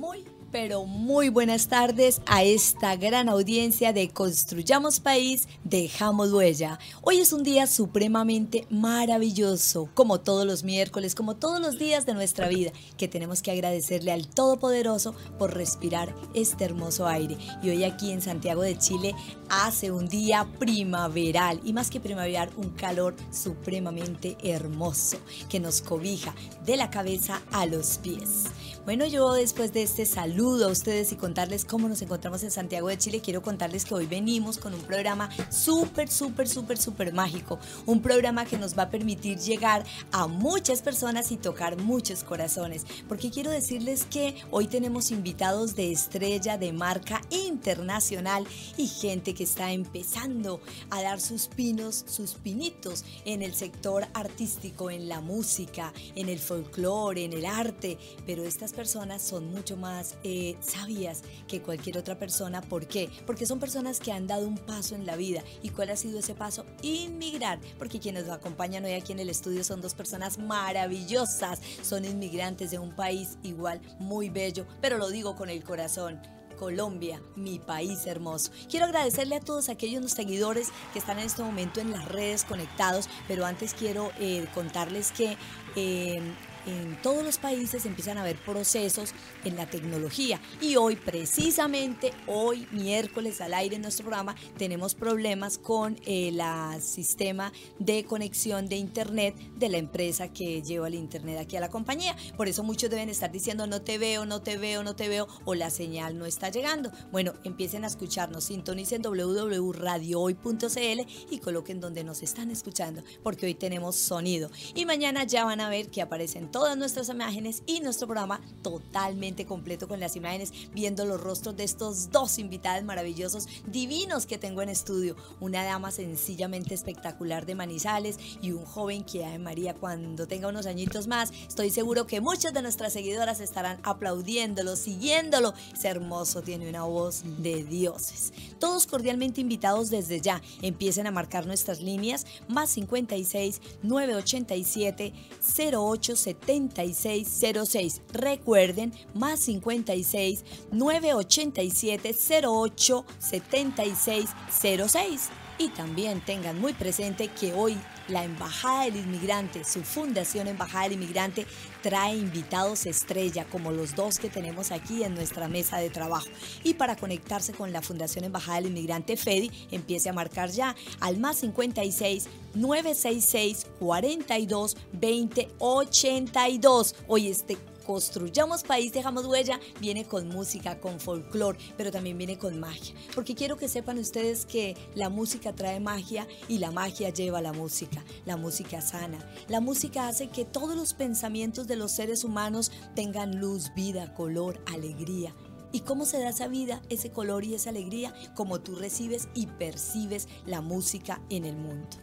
Muy, 0.00 0.24
pero 0.50 0.84
muy 0.84 1.28
buenas 1.28 1.68
tardes 1.68 2.20
a 2.26 2.42
esta 2.42 2.96
gran 2.96 3.28
audiencia 3.28 3.92
de 3.92 4.08
Construyamos 4.08 4.98
País, 4.98 5.46
Dejamos 5.64 6.32
Huella. 6.32 6.78
Hoy 7.02 7.18
es 7.18 7.32
un 7.32 7.44
día 7.44 7.66
supremamente 7.66 8.66
maravilloso, 8.68 9.88
como 9.94 10.20
todos 10.20 10.46
los 10.46 10.64
miércoles, 10.64 11.14
como 11.14 11.36
todos 11.36 11.60
los 11.60 11.78
días 11.78 12.04
de 12.04 12.14
nuestra 12.14 12.48
vida, 12.48 12.72
que 12.96 13.06
tenemos 13.06 13.42
que 13.42 13.52
agradecerle 13.52 14.10
al 14.12 14.26
Todopoderoso 14.26 15.14
por 15.38 15.54
respirar 15.54 16.14
este 16.34 16.64
hermoso 16.64 17.06
aire. 17.06 17.36
Y 17.62 17.70
hoy 17.70 17.84
aquí 17.84 18.10
en 18.10 18.22
Santiago 18.22 18.62
de 18.62 18.76
Chile 18.76 19.14
hace 19.48 19.92
un 19.92 20.08
día 20.08 20.48
primaveral 20.58 21.60
y 21.64 21.72
más 21.72 21.90
que 21.90 22.00
primaveral, 22.00 22.50
un 22.56 22.70
calor 22.70 23.14
supremamente 23.30 24.36
hermoso 24.42 25.18
que 25.48 25.60
nos 25.60 25.80
cobija 25.80 26.34
de 26.64 26.76
la 26.76 26.90
cabeza 26.90 27.40
a 27.52 27.66
los 27.66 27.98
pies. 27.98 28.44
Bueno, 28.84 29.06
yo 29.06 29.32
después 29.34 29.72
de 29.72 29.82
este 29.82 30.06
saludo 30.06 30.39
a 30.40 30.68
ustedes 30.68 31.12
y 31.12 31.16
contarles 31.16 31.66
cómo 31.66 31.86
nos 31.86 32.00
encontramos 32.00 32.42
en 32.42 32.50
Santiago 32.50 32.88
de 32.88 32.96
Chile, 32.96 33.20
quiero 33.20 33.42
contarles 33.42 33.84
que 33.84 33.92
hoy 33.92 34.06
venimos 34.06 34.56
con 34.56 34.72
un 34.72 34.80
programa 34.80 35.28
súper, 35.50 36.10
súper, 36.10 36.48
súper, 36.48 36.78
súper 36.78 37.12
mágico. 37.12 37.58
Un 37.84 38.00
programa 38.00 38.46
que 38.46 38.56
nos 38.56 38.76
va 38.76 38.84
a 38.84 38.90
permitir 38.90 39.38
llegar 39.38 39.84
a 40.12 40.26
muchas 40.28 40.80
personas 40.80 41.30
y 41.30 41.36
tocar 41.36 41.76
muchos 41.76 42.24
corazones. 42.24 42.86
Porque 43.06 43.30
quiero 43.30 43.50
decirles 43.50 44.06
que 44.06 44.34
hoy 44.50 44.66
tenemos 44.66 45.10
invitados 45.10 45.76
de 45.76 45.92
estrella, 45.92 46.56
de 46.56 46.72
marca 46.72 47.20
internacional 47.28 48.46
y 48.78 48.86
gente 48.86 49.34
que 49.34 49.44
está 49.44 49.72
empezando 49.72 50.62
a 50.88 51.02
dar 51.02 51.20
sus 51.20 51.48
pinos, 51.48 52.02
sus 52.08 52.32
pinitos 52.32 53.04
en 53.26 53.42
el 53.42 53.52
sector 53.54 54.06
artístico, 54.14 54.90
en 54.90 55.06
la 55.06 55.20
música, 55.20 55.92
en 56.14 56.30
el 56.30 56.38
folclore, 56.38 57.24
en 57.24 57.34
el 57.34 57.44
arte. 57.44 57.98
Pero 58.24 58.44
estas 58.44 58.72
personas 58.72 59.20
son 59.20 59.52
mucho 59.52 59.76
más 59.76 60.16
eh, 60.32 60.56
sabias 60.60 61.22
que 61.48 61.60
cualquier 61.60 61.98
otra 61.98 62.16
persona. 62.16 62.62
¿Por 62.62 62.86
qué? 62.86 63.10
Porque 63.26 63.46
son 63.46 63.58
personas 63.58 63.98
que 63.98 64.12
han 64.12 64.28
dado 64.28 64.46
un 64.46 64.58
paso 64.58 64.94
en 64.94 65.04
la 65.04 65.16
vida. 65.16 65.42
¿Y 65.60 65.70
cuál 65.70 65.90
ha 65.90 65.96
sido 65.96 66.20
ese 66.20 66.36
paso? 66.36 66.64
Inmigrar. 66.82 67.58
Porque 67.78 67.98
quienes 67.98 68.26
nos 68.26 68.36
acompañan 68.36 68.84
hoy 68.84 68.92
aquí 68.92 69.10
en 69.10 69.18
el 69.18 69.28
estudio 69.28 69.64
son 69.64 69.80
dos 69.80 69.94
personas 69.94 70.38
maravillosas. 70.38 71.60
Son 71.82 72.04
inmigrantes 72.04 72.70
de 72.70 72.78
un 72.78 72.94
país 72.94 73.38
igual 73.42 73.80
muy 73.98 74.30
bello, 74.30 74.66
pero 74.80 74.98
lo 74.98 75.10
digo 75.10 75.34
con 75.34 75.50
el 75.50 75.64
corazón. 75.64 76.20
Colombia, 76.60 77.20
mi 77.34 77.58
país 77.58 78.06
hermoso. 78.06 78.52
Quiero 78.68 78.86
agradecerle 78.86 79.34
a 79.34 79.40
todos 79.40 79.68
aquellos 79.68 80.12
seguidores 80.12 80.68
que 80.92 81.00
están 81.00 81.18
en 81.18 81.24
este 81.24 81.42
momento 81.42 81.80
en 81.80 81.90
las 81.90 82.04
redes 82.04 82.44
conectados, 82.44 83.08
pero 83.26 83.46
antes 83.46 83.74
quiero 83.74 84.12
eh, 84.20 84.46
contarles 84.54 85.10
que 85.10 85.38
eh, 85.74 86.20
en 86.66 87.00
todos 87.02 87.24
los 87.24 87.38
países 87.38 87.86
empiezan 87.86 88.18
a 88.18 88.22
haber 88.22 88.36
procesos 88.36 89.12
en 89.44 89.56
la 89.56 89.68
tecnología. 89.68 90.40
Y 90.60 90.76
hoy, 90.76 90.96
precisamente 90.96 92.12
hoy, 92.26 92.66
miércoles 92.70 93.40
al 93.40 93.54
aire 93.54 93.76
en 93.76 93.82
nuestro 93.82 94.04
programa, 94.04 94.34
tenemos 94.58 94.94
problemas 94.94 95.58
con 95.58 95.98
el 96.06 96.40
sistema 96.80 97.52
de 97.78 98.04
conexión 98.04 98.68
de 98.68 98.76
Internet 98.76 99.36
de 99.56 99.68
la 99.68 99.78
empresa 99.78 100.32
que 100.32 100.62
lleva 100.62 100.88
el 100.88 100.94
Internet 100.94 101.38
aquí 101.38 101.56
a 101.56 101.60
la 101.60 101.70
compañía. 101.70 102.16
Por 102.36 102.48
eso 102.48 102.62
muchos 102.62 102.90
deben 102.90 103.08
estar 103.08 103.30
diciendo 103.30 103.66
no 103.66 103.82
te 103.82 103.98
veo, 103.98 104.26
no 104.26 104.40
te 104.42 104.56
veo, 104.56 104.82
no 104.82 104.96
te 104.96 105.08
veo 105.08 105.28
o 105.44 105.54
la 105.54 105.70
señal 105.70 106.18
no 106.18 106.26
está 106.26 106.48
llegando. 106.50 106.90
Bueno, 107.12 107.34
empiecen 107.44 107.84
a 107.84 107.86
escucharnos, 107.86 108.44
sintonicen 108.44 109.02
www.radiohoy.cl 109.02 111.00
y 111.30 111.38
coloquen 111.38 111.80
donde 111.80 112.04
nos 112.04 112.22
están 112.22 112.50
escuchando, 112.50 113.02
porque 113.22 113.46
hoy 113.46 113.54
tenemos 113.54 113.96
sonido. 113.96 114.50
Y 114.74 114.86
mañana 114.86 115.24
ya 115.24 115.44
van 115.44 115.60
a 115.60 115.68
ver 115.68 115.88
que 115.88 116.02
aparecen 116.02 116.50
todas 116.50 116.76
nuestras 116.76 117.08
imágenes 117.08 117.62
y 117.66 117.80
nuestro 117.80 118.06
programa 118.06 118.40
totalmente 118.62 119.29
completo 119.46 119.88
con 119.88 120.00
las 120.00 120.16
imágenes, 120.16 120.52
viendo 120.72 121.04
los 121.04 121.20
rostros 121.20 121.56
de 121.56 121.64
estos 121.64 122.10
dos 122.10 122.38
invitados 122.38 122.84
maravillosos, 122.84 123.46
divinos 123.66 124.26
que 124.26 124.38
tengo 124.38 124.62
en 124.62 124.68
estudio. 124.68 125.16
Una 125.40 125.64
dama 125.64 125.90
sencillamente 125.90 126.74
espectacular 126.74 127.46
de 127.46 127.54
Manizales 127.54 128.18
y 128.42 128.52
un 128.52 128.64
joven 128.64 129.04
que, 129.04 129.24
ay 129.24 129.38
María, 129.38 129.74
cuando 129.74 130.26
tenga 130.26 130.48
unos 130.48 130.66
añitos 130.66 131.06
más, 131.06 131.32
estoy 131.48 131.70
seguro 131.70 132.06
que 132.06 132.20
muchas 132.20 132.52
de 132.52 132.62
nuestras 132.62 132.92
seguidoras 132.92 133.40
estarán 133.40 133.80
aplaudiéndolo, 133.82 134.76
siguiéndolo. 134.76 135.54
Es 135.72 135.84
hermoso, 135.84 136.42
tiene 136.42 136.68
una 136.68 136.84
voz 136.84 137.22
de 137.38 137.64
dioses. 137.64 138.32
Todos 138.58 138.86
cordialmente 138.86 139.40
invitados 139.40 139.90
desde 139.90 140.20
ya. 140.20 140.42
Empiecen 140.62 141.06
a 141.06 141.10
marcar 141.10 141.46
nuestras 141.46 141.80
líneas 141.80 142.26
más 142.48 142.70
56 142.70 143.60
987 143.82 145.12
0870 145.56 146.60
7606. 146.60 148.02
Recuerden, 148.12 148.92
más 149.20 149.38
56 149.40 150.44
987 150.72 152.16
08 152.44 153.04
7606. 153.18 155.28
Y 155.58 155.68
también 155.68 156.22
tengan 156.22 156.58
muy 156.58 156.72
presente 156.72 157.28
que 157.28 157.52
hoy 157.52 157.76
la 158.08 158.24
Embajada 158.24 158.84
del 158.84 158.96
Inmigrante, 158.96 159.62
su 159.62 159.82
fundación 159.82 160.48
Embajada 160.48 160.84
del 160.84 160.94
Inmigrante, 160.94 161.46
trae 161.82 162.16
invitados 162.16 162.86
estrella 162.86 163.44
como 163.44 163.70
los 163.70 163.94
dos 163.94 164.18
que 164.18 164.30
tenemos 164.30 164.72
aquí 164.72 165.04
en 165.04 165.14
nuestra 165.14 165.48
mesa 165.48 165.76
de 165.76 165.90
trabajo. 165.90 166.26
Y 166.64 166.74
para 166.74 166.96
conectarse 166.96 167.52
con 167.52 167.72
la 167.72 167.82
Fundación 167.82 168.24
Embajada 168.24 168.62
del 168.62 168.70
Inmigrante 168.70 169.18
FEDI, 169.18 169.50
empiece 169.70 170.08
a 170.08 170.14
marcar 170.14 170.50
ya 170.50 170.74
al 170.98 171.18
más 171.18 171.36
56 171.36 172.26
966 172.54 173.66
42 173.78 174.76
20 174.94 175.48
82. 175.58 176.94
Hoy 177.06 177.28
este 177.28 177.58
Construyamos 177.86 178.62
País, 178.62 178.92
Dejamos 178.92 179.26
Huella, 179.26 179.58
viene 179.80 180.04
con 180.04 180.28
música, 180.28 180.80
con 180.80 181.00
folclore, 181.00 181.58
pero 181.76 181.90
también 181.90 182.18
viene 182.18 182.38
con 182.38 182.58
magia. 182.60 182.94
Porque 183.14 183.34
quiero 183.34 183.56
que 183.56 183.68
sepan 183.68 183.98
ustedes 183.98 184.46
que 184.46 184.76
la 184.94 185.08
música 185.08 185.54
trae 185.54 185.80
magia 185.80 186.26
y 186.48 186.58
la 186.58 186.70
magia 186.70 187.10
lleva 187.10 187.40
la 187.40 187.52
música. 187.52 188.04
La 188.24 188.36
música 188.36 188.80
sana. 188.80 189.18
La 189.48 189.60
música 189.60 190.08
hace 190.08 190.28
que 190.28 190.44
todos 190.44 190.76
los 190.76 190.94
pensamientos 190.94 191.66
de 191.66 191.76
los 191.76 191.92
seres 191.92 192.24
humanos 192.24 192.70
tengan 192.94 193.40
luz, 193.40 193.72
vida, 193.74 194.14
color, 194.14 194.62
alegría. 194.66 195.34
¿Y 195.72 195.80
cómo 195.80 196.04
se 196.04 196.18
da 196.18 196.30
esa 196.30 196.48
vida, 196.48 196.82
ese 196.88 197.10
color 197.10 197.44
y 197.44 197.54
esa 197.54 197.70
alegría? 197.70 198.12
Como 198.34 198.60
tú 198.60 198.74
recibes 198.74 199.28
y 199.34 199.46
percibes 199.46 200.28
la 200.44 200.60
música 200.60 201.20
en 201.30 201.44
el 201.44 201.56
mundo. 201.56 201.96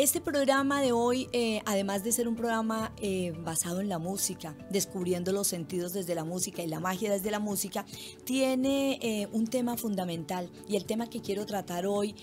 Este 0.00 0.22
programa 0.22 0.80
de 0.80 0.92
hoy, 0.92 1.28
eh, 1.34 1.60
además 1.66 2.02
de 2.02 2.12
ser 2.12 2.26
un 2.26 2.34
programa 2.34 2.90
eh, 3.02 3.34
basado 3.44 3.82
en 3.82 3.90
la 3.90 3.98
música, 3.98 4.56
descubriendo 4.70 5.30
los 5.30 5.46
sentidos 5.46 5.92
desde 5.92 6.14
la 6.14 6.24
música 6.24 6.62
y 6.62 6.68
la 6.68 6.80
magia 6.80 7.12
desde 7.12 7.30
la 7.30 7.38
música, 7.38 7.84
tiene 8.24 8.98
eh, 9.02 9.28
un 9.30 9.46
tema 9.46 9.76
fundamental 9.76 10.50
y 10.66 10.76
el 10.76 10.86
tema 10.86 11.10
que 11.10 11.20
quiero 11.20 11.44
tratar 11.44 11.84
hoy 11.84 12.14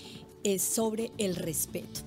es 0.42 0.60
sobre 0.60 1.12
el 1.18 1.36
respeto. 1.36 2.00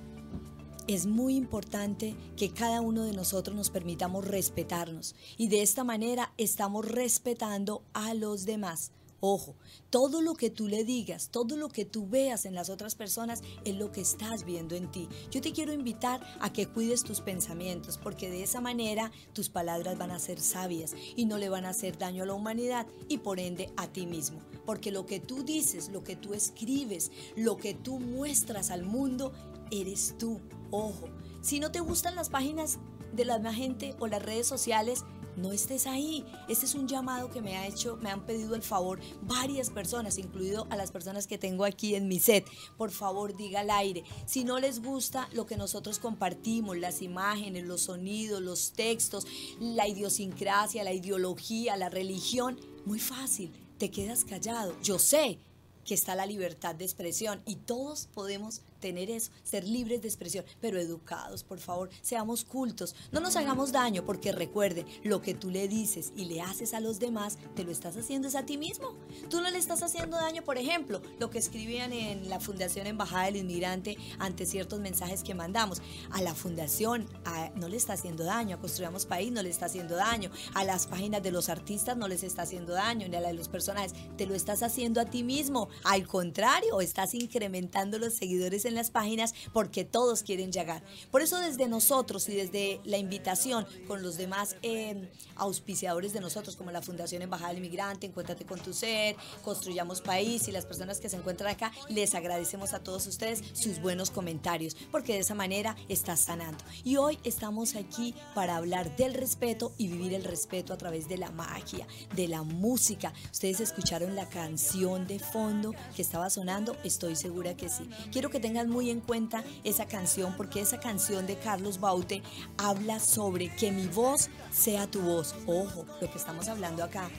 Es 0.88 1.06
muy 1.06 1.36
importante 1.36 2.16
que 2.36 2.52
cada 2.52 2.82
uno 2.82 3.04
de 3.04 3.12
nosotros 3.12 3.56
nos 3.56 3.70
permitamos 3.70 4.28
respetarnos 4.28 5.14
y 5.38 5.48
de 5.48 5.62
esta 5.62 5.84
manera 5.84 6.34
estamos 6.36 6.86
respetando 6.86 7.82
a 7.94 8.12
los 8.12 8.44
demás. 8.44 8.92
Ojo, 9.24 9.54
todo 9.88 10.20
lo 10.20 10.34
que 10.34 10.50
tú 10.50 10.66
le 10.66 10.82
digas, 10.82 11.28
todo 11.28 11.56
lo 11.56 11.68
que 11.68 11.84
tú 11.84 12.08
veas 12.08 12.44
en 12.44 12.56
las 12.56 12.68
otras 12.68 12.96
personas 12.96 13.40
es 13.64 13.76
lo 13.76 13.92
que 13.92 14.00
estás 14.00 14.42
viendo 14.42 14.74
en 14.74 14.90
ti. 14.90 15.08
Yo 15.30 15.40
te 15.40 15.52
quiero 15.52 15.72
invitar 15.72 16.20
a 16.40 16.52
que 16.52 16.66
cuides 16.66 17.04
tus 17.04 17.20
pensamientos, 17.20 17.98
porque 17.98 18.28
de 18.28 18.42
esa 18.42 18.60
manera 18.60 19.12
tus 19.32 19.48
palabras 19.48 19.96
van 19.96 20.10
a 20.10 20.18
ser 20.18 20.40
sabias 20.40 20.92
y 21.14 21.26
no 21.26 21.38
le 21.38 21.50
van 21.50 21.66
a 21.66 21.68
hacer 21.68 21.98
daño 21.98 22.24
a 22.24 22.26
la 22.26 22.34
humanidad 22.34 22.88
y 23.08 23.18
por 23.18 23.38
ende 23.38 23.72
a 23.76 23.86
ti 23.86 24.06
mismo. 24.06 24.40
Porque 24.66 24.90
lo 24.90 25.06
que 25.06 25.20
tú 25.20 25.44
dices, 25.44 25.90
lo 25.90 26.02
que 26.02 26.16
tú 26.16 26.34
escribes, 26.34 27.12
lo 27.36 27.56
que 27.56 27.74
tú 27.74 28.00
muestras 28.00 28.72
al 28.72 28.82
mundo, 28.82 29.32
eres 29.70 30.16
tú. 30.18 30.40
Ojo, 30.72 31.08
si 31.42 31.60
no 31.60 31.70
te 31.70 31.78
gustan 31.78 32.16
las 32.16 32.28
páginas 32.28 32.80
de 33.12 33.24
la 33.24 33.54
gente 33.54 33.94
o 34.00 34.08
las 34.08 34.20
redes 34.20 34.48
sociales, 34.48 35.04
no 35.36 35.52
estés 35.52 35.86
ahí. 35.86 36.24
Este 36.48 36.66
es 36.66 36.74
un 36.74 36.88
llamado 36.88 37.30
que 37.30 37.42
me 37.42 37.56
ha 37.56 37.66
hecho, 37.66 37.96
me 37.96 38.10
han 38.10 38.24
pedido 38.26 38.54
el 38.54 38.62
favor 38.62 39.00
varias 39.22 39.70
personas, 39.70 40.18
incluido 40.18 40.66
a 40.70 40.76
las 40.76 40.90
personas 40.90 41.26
que 41.26 41.38
tengo 41.38 41.64
aquí 41.64 41.94
en 41.94 42.08
mi 42.08 42.20
set. 42.20 42.46
Por 42.76 42.90
favor, 42.90 43.36
diga 43.36 43.60
al 43.60 43.70
aire. 43.70 44.04
Si 44.26 44.44
no 44.44 44.58
les 44.58 44.82
gusta 44.82 45.28
lo 45.32 45.46
que 45.46 45.56
nosotros 45.56 45.98
compartimos, 45.98 46.76
las 46.76 47.02
imágenes, 47.02 47.64
los 47.64 47.82
sonidos, 47.82 48.42
los 48.42 48.72
textos, 48.72 49.26
la 49.60 49.88
idiosincrasia, 49.88 50.84
la 50.84 50.92
ideología, 50.92 51.76
la 51.76 51.88
religión, 51.88 52.58
muy 52.84 52.98
fácil, 52.98 53.52
te 53.78 53.90
quedas 53.90 54.24
callado. 54.24 54.74
Yo 54.82 54.98
sé 54.98 55.38
que 55.84 55.94
está 55.94 56.14
la 56.14 56.26
libertad 56.26 56.74
de 56.74 56.84
expresión 56.84 57.42
y 57.46 57.56
todos 57.56 58.06
podemos 58.14 58.62
tener 58.82 59.10
eso, 59.10 59.30
ser 59.44 59.66
libres 59.66 60.02
de 60.02 60.08
expresión, 60.08 60.44
pero 60.60 60.78
educados, 60.78 61.44
por 61.44 61.58
favor, 61.58 61.88
seamos 62.02 62.44
cultos, 62.44 62.94
no 63.12 63.20
nos 63.20 63.36
hagamos 63.36 63.72
daño, 63.72 64.04
porque 64.04 64.32
recuerde, 64.32 64.84
lo 65.04 65.22
que 65.22 65.34
tú 65.34 65.50
le 65.50 65.68
dices 65.68 66.12
y 66.16 66.26
le 66.26 66.42
haces 66.42 66.74
a 66.74 66.80
los 66.80 66.98
demás, 66.98 67.38
te 67.54 67.64
lo 67.64 67.70
estás 67.70 67.96
haciendo 67.96 68.28
es 68.28 68.34
a 68.34 68.44
ti 68.44 68.58
mismo. 68.58 68.92
Tú 69.30 69.40
no 69.40 69.50
le 69.50 69.58
estás 69.58 69.82
haciendo 69.82 70.16
daño, 70.16 70.42
por 70.42 70.58
ejemplo, 70.58 71.00
lo 71.20 71.30
que 71.30 71.38
escribían 71.38 71.92
en 71.92 72.28
la 72.28 72.40
Fundación 72.40 72.88
Embajada 72.88 73.26
del 73.26 73.36
Inmigrante 73.36 73.96
ante 74.18 74.46
ciertos 74.46 74.80
mensajes 74.80 75.22
que 75.22 75.34
mandamos. 75.34 75.80
A 76.10 76.20
la 76.20 76.34
fundación 76.34 77.08
no 77.54 77.68
le 77.68 77.76
está 77.76 77.92
haciendo 77.92 78.24
daño, 78.24 78.56
a 78.56 78.60
Construyamos 78.60 79.06
País 79.06 79.30
no 79.30 79.42
le 79.42 79.50
está 79.50 79.66
haciendo 79.66 79.94
daño, 79.94 80.30
a 80.54 80.64
las 80.64 80.88
páginas 80.88 81.22
de 81.22 81.30
los 81.30 81.48
artistas 81.48 81.96
no 81.96 82.08
les 82.08 82.24
está 82.24 82.42
haciendo 82.42 82.72
daño, 82.72 83.06
ni 83.08 83.14
a 83.14 83.20
la 83.20 83.28
de 83.28 83.34
los 83.34 83.48
personajes, 83.48 83.94
te 84.16 84.26
lo 84.26 84.34
estás 84.34 84.64
haciendo 84.64 85.00
a 85.00 85.04
ti 85.04 85.22
mismo. 85.22 85.68
Al 85.84 86.08
contrario, 86.08 86.80
estás 86.80 87.14
incrementando 87.14 87.98
los 87.98 88.14
seguidores 88.14 88.64
en 88.64 88.71
las 88.74 88.90
páginas 88.90 89.34
porque 89.52 89.84
todos 89.84 90.22
quieren 90.22 90.52
llegar. 90.52 90.82
Por 91.10 91.22
eso 91.22 91.38
desde 91.38 91.68
nosotros 91.68 92.28
y 92.28 92.34
desde 92.34 92.80
la 92.84 92.98
invitación 92.98 93.66
con 93.86 94.02
los 94.02 94.16
demás 94.16 94.56
em, 94.62 95.08
auspiciadores 95.36 96.12
de 96.12 96.20
nosotros, 96.20 96.56
como 96.56 96.70
la 96.70 96.82
Fundación 96.82 97.22
Embajada 97.22 97.50
del 97.50 97.58
Inmigrante, 97.58 98.06
Encuéntrate 98.06 98.44
con 98.44 98.60
tu 98.60 98.72
ser, 98.72 99.16
Construyamos 99.42 100.00
País 100.00 100.48
y 100.48 100.52
las 100.52 100.66
personas 100.66 101.00
que 101.00 101.08
se 101.08 101.16
encuentran 101.16 101.52
acá, 101.52 101.72
les 101.88 102.14
agradecemos 102.14 102.72
a 102.74 102.80
todos 102.80 103.06
ustedes 103.06 103.42
sus 103.52 103.80
buenos 103.80 104.10
comentarios, 104.10 104.76
porque 104.90 105.14
de 105.14 105.20
esa 105.20 105.34
manera 105.34 105.76
estás 105.88 106.20
sanando. 106.20 106.62
Y 106.84 106.96
hoy 106.96 107.18
estamos 107.24 107.76
aquí 107.76 108.14
para 108.34 108.56
hablar 108.56 108.96
del 108.96 109.14
respeto 109.14 109.72
y 109.78 109.88
vivir 109.88 110.14
el 110.14 110.24
respeto 110.24 110.72
a 110.72 110.78
través 110.78 111.08
de 111.08 111.18
la 111.18 111.30
magia, 111.30 111.86
de 112.14 112.28
la 112.28 112.42
música. 112.42 113.12
Ustedes 113.30 113.60
escucharon 113.60 114.14
la 114.14 114.28
canción 114.28 115.06
de 115.06 115.18
fondo 115.18 115.74
que 115.94 116.02
estaba 116.02 116.30
sonando, 116.30 116.76
estoy 116.84 117.16
segura 117.16 117.56
que 117.56 117.68
sí. 117.68 117.88
Quiero 118.10 118.30
que 118.30 118.40
tengan 118.40 118.61
muy 118.68 118.90
en 118.90 119.00
cuenta 119.00 119.44
esa 119.64 119.86
canción 119.86 120.34
porque 120.36 120.60
esa 120.60 120.80
canción 120.80 121.26
de 121.26 121.38
Carlos 121.38 121.80
Baute 121.80 122.22
habla 122.58 123.00
sobre 123.00 123.54
que 123.54 123.70
mi 123.70 123.86
voz 123.86 124.28
sea 124.50 124.90
tu 124.90 125.00
voz. 125.00 125.34
Ojo, 125.46 125.86
lo 126.00 126.10
que 126.10 126.18
estamos 126.18 126.48
hablando 126.48 126.84
acá 126.84 127.10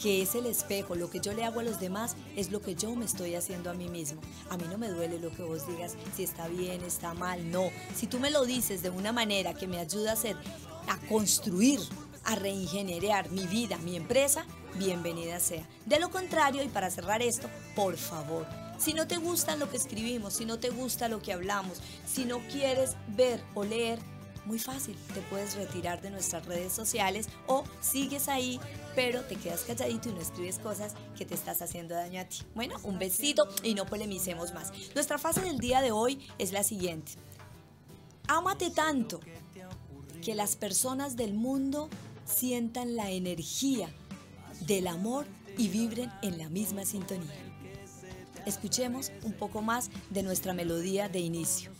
que 0.00 0.22
es 0.22 0.34
el 0.34 0.46
espejo, 0.46 0.94
lo 0.94 1.10
que 1.10 1.20
yo 1.20 1.32
le 1.32 1.44
hago 1.44 1.60
a 1.60 1.62
los 1.62 1.80
demás 1.80 2.16
es 2.36 2.50
lo 2.50 2.60
que 2.60 2.74
yo 2.74 2.94
me 2.94 3.04
estoy 3.04 3.34
haciendo 3.34 3.70
a 3.70 3.74
mí 3.74 3.88
mismo. 3.88 4.20
A 4.50 4.56
mí 4.56 4.64
no 4.70 4.78
me 4.78 4.88
duele 4.88 5.18
lo 5.18 5.30
que 5.30 5.42
vos 5.42 5.66
digas, 5.66 5.96
si 6.14 6.24
está 6.24 6.48
bien, 6.48 6.82
está 6.84 7.14
mal, 7.14 7.50
no. 7.50 7.70
Si 7.94 8.06
tú 8.06 8.20
me 8.20 8.30
lo 8.30 8.44
dices 8.44 8.82
de 8.82 8.90
una 8.90 9.12
manera 9.12 9.54
que 9.54 9.66
me 9.66 9.78
ayuda 9.78 10.10
a 10.10 10.14
hacer, 10.14 10.36
a 10.88 10.98
construir, 11.08 11.80
a 12.24 12.34
reingenierar 12.34 13.30
mi 13.30 13.46
vida, 13.46 13.78
mi 13.78 13.96
empresa, 13.96 14.44
bienvenida 14.78 15.40
sea. 15.40 15.66
De 15.86 15.98
lo 15.98 16.10
contrario, 16.10 16.62
y 16.62 16.68
para 16.68 16.90
cerrar 16.90 17.22
esto, 17.22 17.48
por 17.74 17.96
favor, 17.96 18.46
si 18.78 18.94
no 18.94 19.06
te 19.06 19.16
gusta 19.16 19.56
lo 19.56 19.70
que 19.70 19.76
escribimos, 19.76 20.34
si 20.34 20.44
no 20.44 20.58
te 20.58 20.70
gusta 20.70 21.08
lo 21.08 21.20
que 21.20 21.32
hablamos, 21.32 21.80
si 22.06 22.24
no 22.24 22.38
quieres 22.48 22.96
ver 23.08 23.42
o 23.54 23.64
leer, 23.64 23.98
muy 24.46 24.58
fácil, 24.60 24.96
te 25.12 25.20
puedes 25.22 25.56
retirar 25.56 26.00
de 26.00 26.10
nuestras 26.10 26.46
redes 26.46 26.72
sociales 26.72 27.28
o 27.48 27.64
sigues 27.80 28.28
ahí, 28.28 28.60
pero 28.94 29.22
te 29.22 29.34
quedas 29.34 29.62
calladito 29.62 30.08
y 30.08 30.12
no 30.12 30.20
escribes 30.20 30.58
cosas 30.58 30.94
que 31.18 31.26
te 31.26 31.34
estás 31.34 31.60
haciendo 31.62 31.94
daño 31.94 32.20
a 32.20 32.24
ti. 32.24 32.38
Bueno, 32.54 32.76
un 32.84 32.98
besito 32.98 33.48
y 33.62 33.74
no 33.74 33.86
polemicemos 33.86 34.54
más. 34.54 34.72
Nuestra 34.94 35.18
fase 35.18 35.40
del 35.40 35.58
día 35.58 35.82
de 35.82 35.90
hoy 35.90 36.26
es 36.38 36.52
la 36.52 36.62
siguiente. 36.62 37.12
Ámate 38.28 38.70
tanto 38.70 39.20
que 40.22 40.34
las 40.34 40.56
personas 40.56 41.16
del 41.16 41.34
mundo 41.34 41.88
sientan 42.24 42.96
la 42.96 43.10
energía 43.10 43.88
del 44.60 44.86
amor 44.86 45.26
y 45.58 45.68
vibren 45.68 46.12
en 46.22 46.38
la 46.38 46.48
misma 46.48 46.84
sintonía. 46.84 47.45
Escuchemos 48.46 49.12
un 49.24 49.32
poco 49.32 49.60
más 49.60 49.90
de 50.10 50.22
nuestra 50.22 50.54
melodía 50.54 51.08
de 51.08 51.18
inicio. 51.18 51.72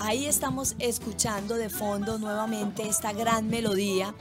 Ahí 0.00 0.26
estamos 0.26 0.74
escuchando 0.78 1.56
de 1.56 1.68
fondo 1.68 2.18
nuevamente 2.18 2.88
esta 2.88 3.12
gran 3.12 3.48
melodía, 3.48 4.14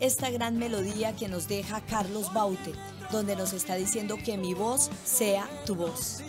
esta 0.00 0.30
gran 0.30 0.58
melodía 0.58 1.14
que 1.16 1.28
nos 1.28 1.48
deja 1.48 1.80
Carlos 1.80 2.32
Baute, 2.32 2.72
donde 3.10 3.36
nos 3.36 3.52
está 3.52 3.76
diciendo 3.76 4.18
que 4.24 4.36
mi 4.36 4.52
voz 4.52 4.90
sea 5.04 5.48
tu 5.64 5.74
voz. 5.74 6.23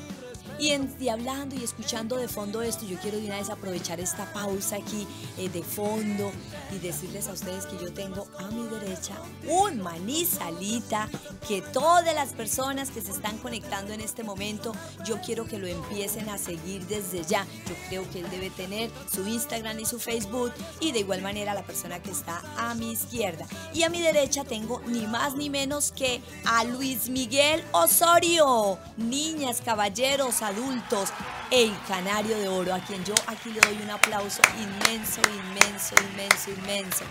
Y, 0.57 1.09
hablando 1.09 1.55
y 1.55 1.63
escuchando 1.63 2.15
de 2.17 2.27
fondo 2.27 2.61
esto, 2.61 2.85
yo 2.85 2.97
quiero 2.99 3.17
de 3.17 3.25
una 3.25 3.37
vez 3.37 3.49
aprovechar 3.49 3.99
esta 3.99 4.31
pausa 4.31 4.77
aquí 4.77 5.05
eh, 5.37 5.49
de 5.49 5.61
fondo 5.61 6.31
y 6.71 6.79
decirles 6.79 7.27
a 7.27 7.33
ustedes 7.33 7.65
que 7.65 7.77
yo 7.77 7.93
tengo 7.93 8.27
a 8.39 8.47
mi 8.47 8.65
derecha 8.67 9.15
un 9.47 9.81
manizalita 9.81 11.09
que 11.47 11.61
todas 11.61 12.15
las 12.15 12.33
personas 12.33 12.89
que 12.89 13.01
se 13.01 13.11
están 13.11 13.37
conectando 13.37 13.93
en 13.93 14.01
este 14.01 14.23
momento, 14.23 14.73
yo 15.05 15.19
quiero 15.21 15.45
que 15.45 15.59
lo 15.59 15.67
empiecen 15.67 16.29
a 16.29 16.37
seguir 16.37 16.85
desde 16.87 17.23
ya. 17.23 17.45
Yo 17.67 17.75
creo 17.89 18.09
que 18.11 18.19
él 18.19 18.29
debe 18.29 18.49
tener 18.49 18.89
su 19.13 19.27
Instagram 19.27 19.79
y 19.79 19.85
su 19.85 19.99
Facebook 19.99 20.53
y 20.79 20.91
de 20.91 20.99
igual 20.99 21.21
manera 21.21 21.53
la 21.53 21.63
persona 21.63 22.01
que 22.01 22.11
está 22.11 22.41
a 22.57 22.73
mi 22.75 22.91
izquierda. 22.91 23.45
Y 23.73 23.83
a 23.83 23.89
mi 23.89 24.01
derecha 24.01 24.43
tengo 24.43 24.81
ni 24.87 25.05
más 25.07 25.35
ni 25.35 25.49
menos 25.49 25.91
que 25.91 26.21
a 26.45 26.63
Luis 26.63 27.09
Miguel 27.09 27.63
Osorio. 27.71 28.79
Niñas, 28.97 29.61
caballeros, 29.61 30.41
adultos, 30.45 31.09
el 31.51 31.71
canario 31.87 32.37
de 32.37 32.47
oro, 32.47 32.73
a 32.73 32.79
quien 32.79 33.03
yo 33.03 33.13
aquí 33.27 33.51
le 33.51 33.59
doy 33.61 33.77
un 33.83 33.89
aplauso 33.89 34.41
inmenso, 34.57 35.21
inmenso, 35.29 35.95
inmenso, 36.11 36.51
inmenso. 36.51 37.05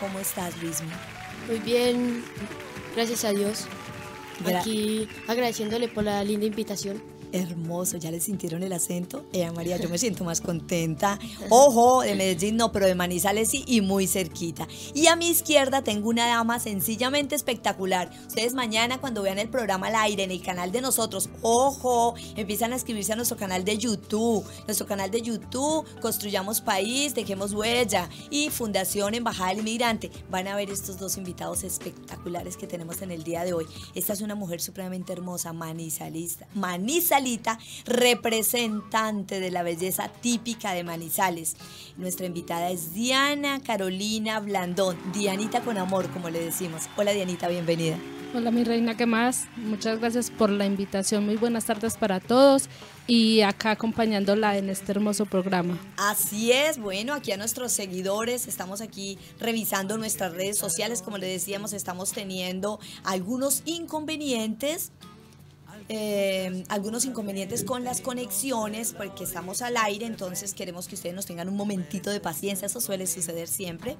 ¿Cómo 0.00 0.18
estás, 0.18 0.56
Luis? 0.62 0.82
Muy 1.46 1.58
bien, 1.58 2.24
gracias 2.94 3.24
a 3.24 3.30
Dios. 3.30 3.66
Aquí 4.46 5.08
agradeciéndole 5.26 5.88
por 5.88 6.04
la 6.04 6.22
linda 6.22 6.46
invitación 6.46 7.17
hermoso, 7.32 7.96
ya 7.96 8.10
le 8.10 8.20
sintieron 8.20 8.62
el 8.62 8.72
acento. 8.72 9.24
Ella 9.32 9.52
María, 9.52 9.76
yo 9.76 9.88
me 9.88 9.98
siento 9.98 10.24
más 10.24 10.40
contenta. 10.40 11.18
Ojo, 11.50 12.02
de 12.02 12.14
Medellín 12.14 12.56
no, 12.56 12.72
pero 12.72 12.86
de 12.86 12.94
Manizales 12.94 13.50
sí 13.50 13.64
y 13.66 13.80
muy 13.80 14.06
cerquita. 14.06 14.66
Y 14.94 15.06
a 15.08 15.16
mi 15.16 15.28
izquierda 15.28 15.82
tengo 15.82 16.08
una 16.08 16.26
dama 16.26 16.58
sencillamente 16.58 17.34
espectacular. 17.34 18.10
Ustedes 18.26 18.54
mañana 18.54 19.00
cuando 19.00 19.22
vean 19.22 19.38
el 19.38 19.48
programa 19.48 19.88
al 19.88 19.96
aire 19.96 20.22
en 20.22 20.30
el 20.30 20.42
canal 20.42 20.72
de 20.72 20.80
nosotros, 20.80 21.28
ojo, 21.42 22.14
empiezan 22.36 22.72
a 22.72 22.76
escribirse 22.76 23.12
a 23.12 23.16
nuestro 23.16 23.36
canal 23.36 23.64
de 23.64 23.76
YouTube. 23.76 24.44
Nuestro 24.66 24.86
canal 24.86 25.10
de 25.10 25.20
YouTube, 25.22 25.84
Construyamos 26.00 26.60
País, 26.60 27.14
Dejemos 27.14 27.52
Huella 27.52 28.08
y 28.30 28.50
Fundación 28.50 29.14
Embajada 29.14 29.50
del 29.50 29.60
Inmigrante. 29.60 30.10
Van 30.30 30.48
a 30.48 30.56
ver 30.56 30.70
estos 30.70 30.98
dos 30.98 31.16
invitados 31.16 31.64
espectaculares 31.64 32.56
que 32.56 32.66
tenemos 32.66 33.02
en 33.02 33.10
el 33.10 33.24
día 33.24 33.44
de 33.44 33.52
hoy. 33.52 33.66
Esta 33.94 34.12
es 34.12 34.20
una 34.20 34.34
mujer 34.34 34.60
supremamente 34.60 35.12
hermosa, 35.12 35.52
manizalista. 35.52 36.46
Manizalista 36.54 37.17
representante 37.84 39.40
de 39.40 39.50
la 39.50 39.62
belleza 39.62 40.08
típica 40.08 40.72
de 40.72 40.84
Manizales. 40.84 41.56
Nuestra 41.96 42.26
invitada 42.26 42.70
es 42.70 42.94
Diana 42.94 43.60
Carolina 43.60 44.40
Blandón, 44.40 44.96
Dianita 45.12 45.60
con 45.62 45.78
amor, 45.78 46.08
como 46.10 46.30
le 46.30 46.40
decimos. 46.40 46.84
Hola 46.96 47.12
Dianita, 47.12 47.48
bienvenida. 47.48 47.98
Hola 48.34 48.50
mi 48.50 48.62
reina, 48.62 48.94
¿qué 48.94 49.06
más? 49.06 49.46
Muchas 49.56 49.98
gracias 49.98 50.30
por 50.30 50.50
la 50.50 50.66
invitación. 50.66 51.24
Muy 51.24 51.36
buenas 51.36 51.64
tardes 51.64 51.96
para 51.96 52.20
todos 52.20 52.68
y 53.06 53.40
acá 53.40 53.70
acompañándola 53.70 54.58
en 54.58 54.68
este 54.68 54.92
hermoso 54.92 55.24
programa. 55.24 55.78
Así 55.96 56.52
es, 56.52 56.78
bueno, 56.78 57.14
aquí 57.14 57.32
a 57.32 57.38
nuestros 57.38 57.72
seguidores 57.72 58.46
estamos 58.46 58.82
aquí 58.82 59.18
revisando 59.40 59.96
nuestras 59.96 60.34
redes 60.34 60.58
sociales, 60.58 61.00
como 61.00 61.16
le 61.16 61.26
decíamos, 61.26 61.72
estamos 61.72 62.12
teniendo 62.12 62.78
algunos 63.02 63.62
inconvenientes 63.64 64.92
eh, 65.88 66.64
algunos 66.68 67.04
inconvenientes 67.04 67.64
con 67.64 67.84
las 67.84 68.00
conexiones 68.00 68.92
porque 68.92 69.24
estamos 69.24 69.62
al 69.62 69.76
aire, 69.76 70.06
entonces 70.06 70.52
queremos 70.52 70.86
que 70.86 70.94
ustedes 70.94 71.14
nos 71.14 71.26
tengan 71.26 71.48
un 71.48 71.56
momentito 71.56 72.10
de 72.10 72.20
paciencia, 72.20 72.66
eso 72.66 72.80
suele 72.80 73.06
suceder 73.06 73.48
siempre. 73.48 73.96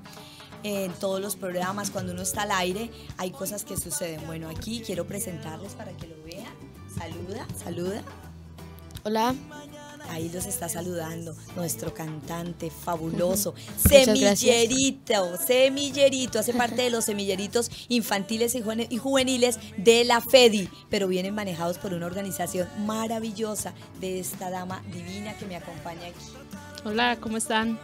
En 0.64 0.92
todos 0.94 1.20
los 1.20 1.36
programas, 1.36 1.90
cuando 1.90 2.12
uno 2.12 2.22
está 2.22 2.42
al 2.42 2.50
aire, 2.50 2.90
hay 3.16 3.30
cosas 3.30 3.64
que 3.64 3.76
suceden. 3.76 4.26
Bueno, 4.26 4.48
aquí 4.48 4.82
quiero 4.84 5.06
presentarles 5.06 5.74
para 5.74 5.92
que 5.92 6.08
lo 6.08 6.22
vean. 6.24 6.52
Saluda, 6.98 7.46
saluda. 7.56 8.02
Hola. 9.04 9.34
Ahí 10.08 10.30
los 10.30 10.46
está 10.46 10.68
saludando 10.68 11.36
nuestro 11.56 11.92
cantante 11.92 12.70
fabuloso, 12.70 13.54
Semillerito, 13.76 15.36
Semillerito, 15.36 16.38
hace 16.38 16.54
parte 16.54 16.82
de 16.82 16.90
los 16.90 17.04
semilleritos 17.04 17.70
infantiles 17.88 18.54
y 18.54 18.98
juveniles 18.98 19.58
de 19.76 20.04
la 20.04 20.20
FEDI, 20.20 20.68
pero 20.88 21.08
vienen 21.08 21.34
manejados 21.34 21.78
por 21.78 21.92
una 21.92 22.06
organización 22.06 22.68
maravillosa 22.86 23.74
de 24.00 24.20
esta 24.20 24.50
dama 24.50 24.82
divina 24.92 25.36
que 25.36 25.46
me 25.46 25.56
acompaña 25.56 26.06
aquí. 26.06 26.26
Hola, 26.84 27.18
¿cómo 27.20 27.36
están? 27.36 27.78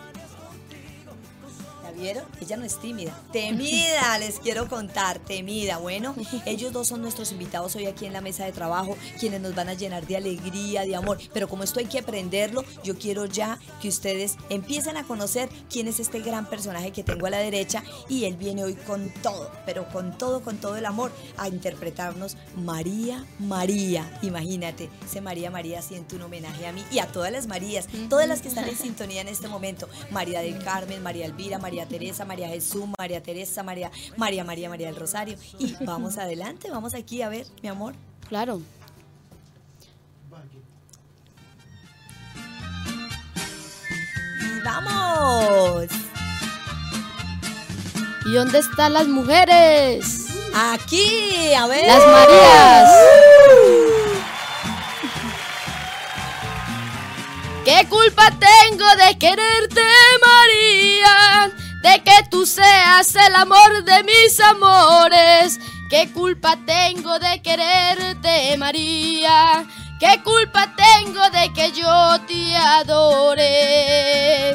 Vieron? 1.95 2.25
Ella 2.41 2.57
no 2.57 2.65
es 2.65 2.79
tímida. 2.81 3.19
Temida, 3.33 4.19
les 4.19 4.39
quiero 4.39 4.69
contar, 4.69 5.19
temida. 5.19 5.79
Bueno, 5.79 6.15
ellos 6.47 6.73
dos 6.73 6.89
son 6.89 7.03
nuestros 7.03 7.33
invitados 7.33 7.77
hoy 7.77 7.87
aquí 7.87 8.07
en 8.07 8.13
la 8.13 8.21
mesa 8.21 8.45
de 8.45 8.53
trabajo, 8.53 8.97
quienes 9.19 9.41
nos 9.41 9.55
van 9.55 9.69
a 9.69 9.75
llenar 9.75 10.07
de 10.07 10.17
alegría, 10.17 10.83
de 10.83 10.97
amor. 10.97 11.19
Pero 11.33 11.49
como 11.49 11.63
esto 11.63 11.81
hay 11.81 11.87
que 11.87 11.99
aprenderlo, 11.99 12.65
yo 12.83 12.99
quiero 12.99 13.27
ya 13.27 13.59
que 13.81 13.89
ustedes 13.89 14.37
empiecen 14.51 14.97
a 14.97 15.05
conocer 15.05 15.49
quién 15.71 15.89
es 15.89 16.01
este 16.01 16.21
gran 16.21 16.47
personaje 16.47 16.91
que 16.91 17.03
tengo 17.03 17.27
a 17.27 17.31
la 17.31 17.39
derecha 17.39 17.83
y 18.09 18.25
él 18.25 18.37
viene 18.37 18.65
hoy 18.65 18.75
con 18.75 19.13
todo, 19.23 19.51
pero 19.67 19.89
con 19.89 20.17
todo, 20.17 20.43
con 20.43 20.59
todo 20.59 20.77
el 20.77 20.87
amor, 20.87 21.13
a 21.37 21.49
interpretarnos 21.49 22.37
María 22.57 23.25
María. 23.39 24.19
Imagínate, 24.23 24.91
ese 25.05 25.21
María 25.21 25.51
María 25.51 25.83
siente 25.83 26.17
un 26.17 26.23
homenaje 26.23 26.67
a 26.67 26.73
mí 26.73 26.85
y 26.91 26.99
a 26.99 27.07
todas 27.07 27.33
las 27.33 27.47
Marías, 27.47 27.87
todas 28.09 28.29
las 28.29 28.43
que 28.43 28.49
están 28.49 28.69
en 28.69 28.77
sintonía 28.77 29.21
en 29.21 29.29
este 29.29 29.49
momento. 29.49 29.89
María 30.11 30.41
del 30.41 30.63
Carmen, 30.63 31.03
María 31.03 31.27
Elvira, 31.27 31.59
María 31.59 31.84
Teresa, 31.87 32.25
María 32.25 32.49
Jesús, 32.49 32.85
María 32.99 33.23
Teresa, 33.23 33.63
María, 33.63 33.91
María 34.17 34.45
María 34.45 34.69
María 34.69 34.87
del 34.89 34.97
Rosario. 34.97 35.37
Y 35.59 35.75
vamos 35.85 36.19
adelante, 36.19 36.71
vamos 36.71 36.95
aquí 36.95 37.23
a 37.23 37.29
ver, 37.29 37.47
mi 37.63 37.69
amor. 37.69 37.95
Claro. 38.29 38.61
Vamos. 44.65 45.87
¿Y 48.27 48.33
dónde 48.33 48.59
están 48.59 48.95
las 48.95 49.07
mujeres? 49.07 50.25
Aquí, 50.55 51.53
a 51.53 51.67
ver. 51.67 51.87
Las 51.87 52.07
Marías. 52.07 52.91
¿Qué 57.65 57.87
culpa 57.89 58.31
tengo 58.31 58.85
de 58.97 59.19
quererte, 59.19 59.83
María? 60.21 61.64
De 61.85 62.03
que 62.03 62.23
tú 62.31 62.47
seas 62.47 63.15
el 63.15 63.35
amor 63.35 63.85
de 63.85 64.03
mis 64.05 64.41
amores. 64.41 65.61
¿Qué 65.91 66.11
culpa 66.15 66.57
tengo 66.65 67.19
de 67.19 67.43
quererte, 67.43 68.57
María? 68.57 69.67
¿Qué 70.01 70.23
culpa 70.25 70.75
tengo 70.75 71.29
de 71.29 71.53
que 71.53 71.73
yo 71.73 72.19
te 72.27 72.57
adore? 72.57 74.55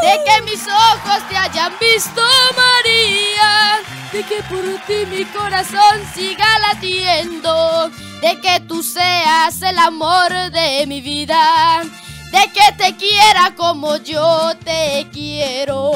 De 0.00 0.14
que 0.24 0.42
mis 0.50 0.66
ojos 0.66 1.28
te 1.28 1.36
hayan 1.36 1.74
visto, 1.78 2.22
María. 2.56 3.80
De 4.10 4.22
que 4.22 4.42
por 4.44 4.64
ti 4.86 5.04
mi 5.10 5.26
corazón 5.26 6.00
siga 6.14 6.46
latiendo. 6.60 7.90
De 8.22 8.40
que 8.40 8.60
tú 8.60 8.82
seas 8.82 9.60
el 9.60 9.78
amor 9.78 10.32
de 10.50 10.86
mi 10.86 11.02
vida. 11.02 11.82
De 12.30 12.52
que 12.52 12.72
te 12.76 12.96
quiera 12.96 13.54
como 13.56 13.96
yo 13.96 14.54
te 14.62 15.06
quiero. 15.12 15.92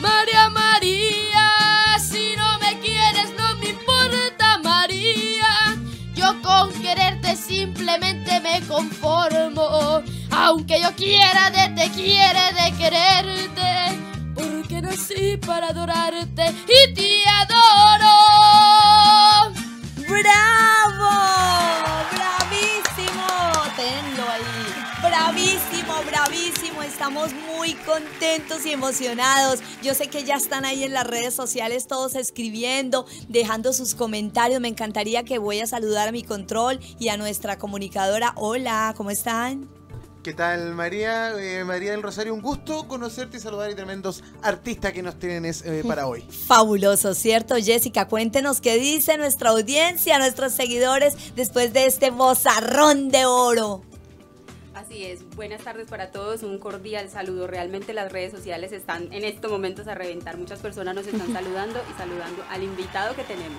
María, 0.00 0.48
María, 0.48 1.96
si 2.00 2.34
no 2.36 2.58
me 2.58 2.78
quieres 2.80 3.30
no 3.38 3.54
me 3.60 3.70
importa, 3.70 4.58
María. 4.58 5.76
Yo 6.14 6.42
con 6.42 6.72
quererte 6.82 7.36
simplemente 7.36 8.40
me 8.40 8.60
conformo. 8.66 10.02
Aunque 10.32 10.80
yo 10.80 10.92
quiera 10.96 11.50
de 11.50 11.68
te 11.76 11.90
quiere 11.90 12.52
de 12.54 12.76
quererte. 12.76 14.00
Porque 14.34 14.82
nací 14.82 15.36
para 15.36 15.68
adorarte 15.68 16.52
contentos 27.86 28.66
y 28.66 28.72
emocionados. 28.72 29.60
Yo 29.82 29.94
sé 29.94 30.08
que 30.08 30.24
ya 30.24 30.34
están 30.34 30.64
ahí 30.64 30.84
en 30.84 30.92
las 30.92 31.06
redes 31.06 31.34
sociales 31.34 31.86
todos 31.86 32.14
escribiendo, 32.16 33.06
dejando 33.28 33.72
sus 33.72 33.94
comentarios. 33.94 34.60
Me 34.60 34.68
encantaría 34.68 35.22
que 35.22 35.38
voy 35.38 35.60
a 35.60 35.66
saludar 35.66 36.08
a 36.08 36.12
mi 36.12 36.22
control 36.22 36.80
y 36.98 37.08
a 37.08 37.16
nuestra 37.16 37.58
comunicadora. 37.58 38.32
Hola, 38.36 38.92
¿cómo 38.96 39.10
están? 39.10 39.68
¿Qué 40.26 40.34
tal, 40.34 40.74
María? 40.74 41.38
Eh, 41.38 41.62
María 41.62 41.92
del 41.92 42.02
Rosario, 42.02 42.34
un 42.34 42.42
gusto 42.42 42.88
conocerte 42.88 43.36
y 43.36 43.40
saludar 43.40 43.70
y 43.70 43.76
tremendos 43.76 44.24
artistas 44.42 44.92
que 44.92 45.00
nos 45.00 45.20
tienen 45.20 45.44
eh, 45.44 45.84
para 45.86 46.08
hoy. 46.08 46.22
Fabuloso, 46.48 47.14
¿cierto, 47.14 47.54
Jessica? 47.54 48.08
Cuéntenos 48.08 48.60
qué 48.60 48.76
dice 48.76 49.18
nuestra 49.18 49.50
audiencia, 49.50 50.18
nuestros 50.18 50.52
seguidores, 50.52 51.16
después 51.36 51.72
de 51.72 51.86
este 51.86 52.10
bozarrón 52.10 53.10
de 53.10 53.24
oro. 53.24 53.82
Así 54.76 55.06
es, 55.06 55.20
buenas 55.34 55.62
tardes 55.62 55.88
para 55.88 56.10
todos, 56.10 56.42
un 56.42 56.58
cordial 56.58 57.08
saludo. 57.08 57.46
Realmente 57.46 57.94
las 57.94 58.12
redes 58.12 58.30
sociales 58.30 58.72
están 58.72 59.10
en 59.10 59.24
estos 59.24 59.50
momentos 59.50 59.88
a 59.88 59.94
reventar. 59.94 60.36
Muchas 60.36 60.58
personas 60.58 60.94
nos 60.94 61.06
están 61.06 61.32
saludando 61.32 61.80
y 61.90 61.98
saludando 61.98 62.44
al 62.50 62.62
invitado 62.62 63.16
que 63.16 63.22
tenemos. 63.22 63.58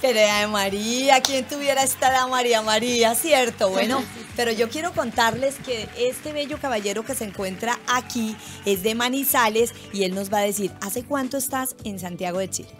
Pero 0.00 0.18
de 0.18 0.46
María, 0.46 1.20
¿quién 1.20 1.46
tuviera 1.46 1.82
esta 1.82 2.26
María 2.26 2.62
María, 2.62 3.14
cierto? 3.14 3.68
Bueno, 3.68 4.02
pero 4.34 4.50
yo 4.50 4.70
quiero 4.70 4.92
contarles 4.92 5.56
que 5.56 5.86
este 5.98 6.32
bello 6.32 6.58
caballero 6.58 7.04
que 7.04 7.14
se 7.14 7.24
encuentra 7.24 7.78
aquí 7.86 8.34
es 8.64 8.82
de 8.82 8.94
Manizales 8.94 9.74
y 9.92 10.04
él 10.04 10.14
nos 10.14 10.32
va 10.32 10.38
a 10.38 10.42
decir, 10.44 10.72
¿hace 10.80 11.04
cuánto 11.04 11.36
estás 11.36 11.76
en 11.84 11.98
Santiago 11.98 12.38
de 12.38 12.48
Chile? 12.48 12.70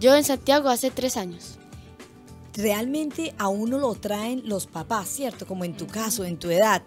Yo 0.00 0.14
en 0.14 0.24
Santiago 0.24 0.70
hace 0.70 0.90
tres 0.90 1.18
años. 1.18 1.58
Realmente 2.54 3.34
a 3.38 3.48
uno 3.48 3.78
lo 3.78 3.94
traen 3.94 4.42
los 4.44 4.66
papás, 4.66 5.08
¿cierto? 5.08 5.46
Como 5.46 5.64
en 5.64 5.76
tu 5.76 5.86
caso, 5.86 6.24
en 6.24 6.38
tu 6.38 6.50
edad. 6.50 6.82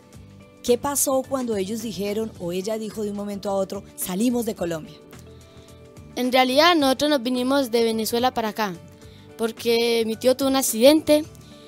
¿Qué 0.63 0.77
pasó 0.77 1.23
cuando 1.27 1.55
ellos 1.55 1.81
dijeron 1.81 2.31
o 2.39 2.51
ella 2.51 2.77
dijo 2.77 3.03
de 3.03 3.11
un 3.11 3.15
momento 3.15 3.49
a 3.49 3.53
otro, 3.53 3.83
salimos 3.95 4.45
de 4.45 4.55
Colombia? 4.55 4.95
En 6.15 6.31
realidad 6.31 6.75
nosotros 6.75 7.09
nos 7.09 7.23
vinimos 7.23 7.71
de 7.71 7.83
Venezuela 7.83 8.33
para 8.33 8.49
acá, 8.49 8.73
porque 9.37 10.03
mi 10.05 10.15
tío 10.15 10.35
tuvo 10.35 10.49
un 10.49 10.55
accidente, 10.55 11.25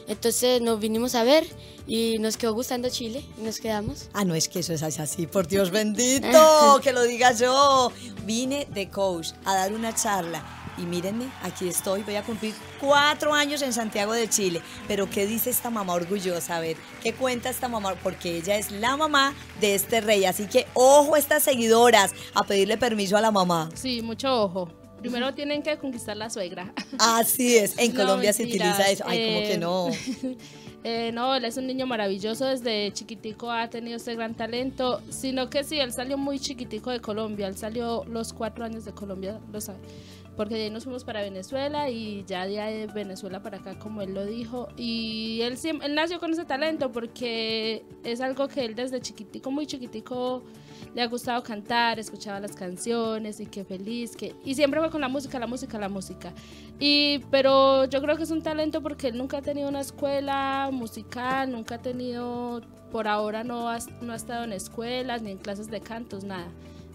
entonces 0.07 0.61
nos 0.61 0.79
vinimos 0.79 1.15
a 1.15 1.23
ver 1.23 1.45
y 1.85 2.17
nos 2.19 2.37
quedó 2.37 2.53
gustando 2.53 2.89
Chile 2.89 3.23
y 3.37 3.41
nos 3.41 3.59
quedamos. 3.59 4.09
Ah, 4.13 4.25
no 4.25 4.35
es 4.35 4.47
que 4.47 4.59
eso 4.59 4.73
es 4.73 4.81
así, 4.81 5.27
por 5.27 5.47
Dios 5.47 5.69
bendito, 5.71 6.79
que 6.83 6.93
lo 6.93 7.03
diga 7.03 7.33
yo. 7.33 7.91
Vine 8.25 8.67
de 8.73 8.89
coach 8.89 9.29
a 9.45 9.53
dar 9.53 9.73
una 9.73 9.93
charla 9.93 10.56
y 10.77 10.81
mírenme, 10.83 11.25
aquí 11.41 11.67
estoy, 11.67 12.03
voy 12.03 12.15
a 12.15 12.23
cumplir 12.23 12.53
cuatro 12.79 13.33
años 13.33 13.61
en 13.61 13.73
Santiago 13.73 14.13
de 14.13 14.29
Chile. 14.29 14.61
Pero 14.87 15.09
¿qué 15.09 15.25
dice 15.25 15.49
esta 15.49 15.69
mamá 15.69 15.93
orgullosa? 15.93 16.57
A 16.57 16.59
ver, 16.59 16.77
¿qué 17.01 17.13
cuenta 17.13 17.49
esta 17.49 17.67
mamá? 17.67 17.95
Porque 18.01 18.37
ella 18.37 18.57
es 18.57 18.71
la 18.71 18.97
mamá 18.97 19.33
de 19.59 19.75
este 19.75 20.01
rey. 20.01 20.25
Así 20.25 20.47
que 20.47 20.67
ojo 20.73 21.15
estas 21.15 21.43
seguidoras 21.43 22.13
a 22.33 22.43
pedirle 22.43 22.77
permiso 22.77 23.17
a 23.17 23.21
la 23.21 23.31
mamá. 23.31 23.69
Sí, 23.73 24.01
mucho 24.01 24.43
ojo. 24.43 24.69
Primero 24.99 25.33
tienen 25.33 25.61
que 25.61 25.77
conquistar 25.77 26.17
la 26.17 26.29
suegra. 26.29 26.73
Así 26.99 27.55
es, 27.55 27.77
en 27.77 27.93
No, 27.93 28.01
Colombia 28.01 28.33
se 28.33 28.43
utiliza 28.43 28.89
eso. 28.89 29.03
Ay, 29.07 29.27
como 29.27 29.39
que 29.41 29.53
Eh, 29.53 29.57
no. 29.57 29.87
Eh, 30.83 31.11
no, 31.11 31.35
él 31.35 31.43
es 31.43 31.57
un 31.57 31.67
niño 31.67 31.85
maravilloso, 31.85 32.45
desde 32.45 32.93
chiquitico 32.93 33.51
ha 33.51 33.69
tenido 33.69 33.97
este 33.97 34.15
gran 34.15 34.35
talento, 34.35 35.01
sino 35.09 35.49
que 35.49 35.65
sí, 35.65 35.77
él 35.79 35.91
salió 35.91 36.17
muy 36.17 36.39
chiquitico 36.39 36.91
de 36.91 37.01
Colombia, 37.01 37.47
él 37.47 37.57
salió 37.57 38.05
los 38.05 38.31
cuatro 38.31 38.63
años 38.63 38.85
de 38.85 38.93
Colombia, 38.93 39.37
lo 39.51 39.59
sabe, 39.59 39.79
porque 40.37 40.55
de 40.55 40.63
ahí 40.65 40.69
nos 40.69 40.83
fuimos 40.83 41.03
para 41.03 41.21
Venezuela 41.21 41.89
y 41.89 42.23
ya 42.25 42.45
de 42.45 42.87
Venezuela 42.93 43.41
para 43.41 43.57
acá, 43.57 43.77
como 43.77 44.01
él 44.01 44.13
lo 44.13 44.25
dijo, 44.25 44.69
y 44.77 45.41
él, 45.41 45.57
él 45.83 45.95
nació 45.95 46.19
con 46.19 46.31
ese 46.31 46.45
talento 46.45 46.91
porque 46.91 47.83
es 48.03 48.21
algo 48.21 48.47
que 48.47 48.63
él 48.63 48.75
desde 48.75 49.01
chiquitico, 49.01 49.51
muy 49.51 49.65
chiquitico, 49.65 50.43
le 50.93 51.01
ha 51.01 51.07
gustado 51.07 51.43
cantar, 51.43 51.99
escuchaba 51.99 52.39
las 52.39 52.53
canciones 52.53 53.39
y 53.39 53.47
qué 53.47 53.65
feliz, 53.65 54.15
que 54.15 54.35
y 54.45 54.55
siempre 54.55 54.79
fue 54.79 54.89
con 54.91 55.01
la 55.01 55.09
música, 55.09 55.39
la 55.39 55.47
música, 55.47 55.77
la 55.79 55.89
música. 55.89 56.31
Y 56.79 57.19
pero 57.31 57.85
yo 57.85 58.01
creo 58.01 58.15
que 58.15 58.23
es 58.23 58.31
un 58.31 58.43
talento 58.43 58.81
porque 58.81 59.07
él 59.07 59.17
nunca 59.17 59.39
ha 59.39 59.41
tenido 59.41 59.67
una 59.67 59.81
escuela 59.81 60.69
musical, 60.71 61.51
nunca 61.51 61.75
ha 61.75 61.81
tenido 61.81 62.61
por 62.91 63.07
ahora 63.07 63.43
no 63.43 63.69
ha, 63.69 63.79
no 64.01 64.13
ha 64.13 64.15
estado 64.15 64.43
en 64.43 64.53
escuelas 64.53 65.21
ni 65.21 65.31
en 65.31 65.37
clases 65.37 65.69
de 65.69 65.81
cantos, 65.81 66.23
nada. 66.23 66.47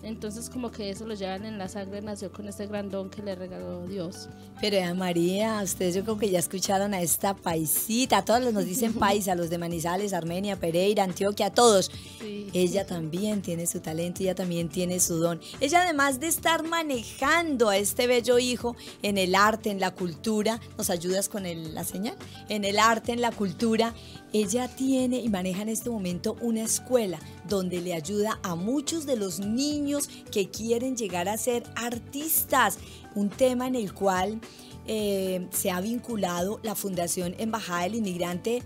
Entonces 0.02 0.50
como 0.50 0.70
que 0.70 0.90
eso 0.90 1.06
lo 1.06 1.14
llevan 1.14 1.44
en 1.46 1.58
la 1.58 1.68
sangre, 1.68 2.02
nació 2.02 2.32
con 2.32 2.48
ese 2.48 2.66
gran 2.66 2.90
don 2.90 3.08
que 3.08 3.22
le 3.22 3.34
regaló 3.34 3.86
Dios. 3.86 4.28
Pero 4.60 4.78
Ana 4.78 4.94
María, 4.94 5.60
ustedes 5.62 5.94
yo 5.94 6.02
creo 6.02 6.18
que 6.18 6.30
ya 6.30 6.38
escucharon 6.40 6.92
a 6.94 7.00
esta 7.02 7.34
paisita, 7.34 8.18
a 8.18 8.24
todos 8.24 8.42
los 8.42 8.52
nos 8.52 8.64
dicen 8.64 8.92
paisa, 8.98 9.34
los 9.34 9.48
de 9.50 9.58
Manizales, 9.58 10.12
Armenia, 10.12 10.56
Pereira, 10.56 11.04
Antioquia, 11.04 11.46
a 11.46 11.50
todos. 11.50 11.90
Sí. 12.20 12.48
Ella 12.52 12.84
también 12.86 13.42
tiene 13.42 13.66
su 13.66 13.80
talento, 13.80 14.22
ella 14.22 14.34
también 14.34 14.68
tiene 14.68 15.00
su 15.00 15.16
don. 15.18 15.40
Ella 15.60 15.82
además 15.84 16.20
de 16.20 16.26
estar 16.28 16.62
manejando 16.64 17.68
a 17.68 17.76
este 17.76 18.06
bello 18.06 18.38
hijo 18.38 18.76
en 19.02 19.18
el 19.18 19.34
arte, 19.34 19.70
en 19.70 19.80
la 19.80 19.90
cultura, 19.92 20.60
¿nos 20.76 20.90
ayudas 20.90 21.28
con 21.28 21.46
el- 21.46 21.74
la 21.74 21.84
señal? 21.84 22.14
En 22.48 22.64
el 22.64 22.78
arte, 22.78 23.12
en 23.12 23.20
la 23.20 23.30
cultura, 23.32 23.94
ella 24.32 24.68
tiene 24.68 25.18
y 25.18 25.28
maneja 25.28 25.62
en 25.62 25.68
este 25.68 25.90
momento 25.90 26.36
una 26.40 26.62
escuela 26.62 27.18
donde 27.48 27.80
le 27.80 27.94
ayuda 27.94 28.38
a 28.42 28.54
muchos 28.54 29.06
de 29.06 29.16
los 29.16 29.40
niños 29.40 30.08
que 30.30 30.50
quieren 30.50 30.96
llegar 30.96 31.28
a 31.28 31.36
ser 31.36 31.64
artistas. 31.76 32.78
Un 33.14 33.28
tema 33.28 33.66
en 33.66 33.74
el 33.74 33.92
cual 33.92 34.40
eh, 34.86 35.46
se 35.50 35.70
ha 35.70 35.80
vinculado 35.80 36.60
la 36.62 36.74
Fundación 36.74 37.34
Embajada 37.38 37.82
del 37.82 37.96
Inmigrante 37.96 38.62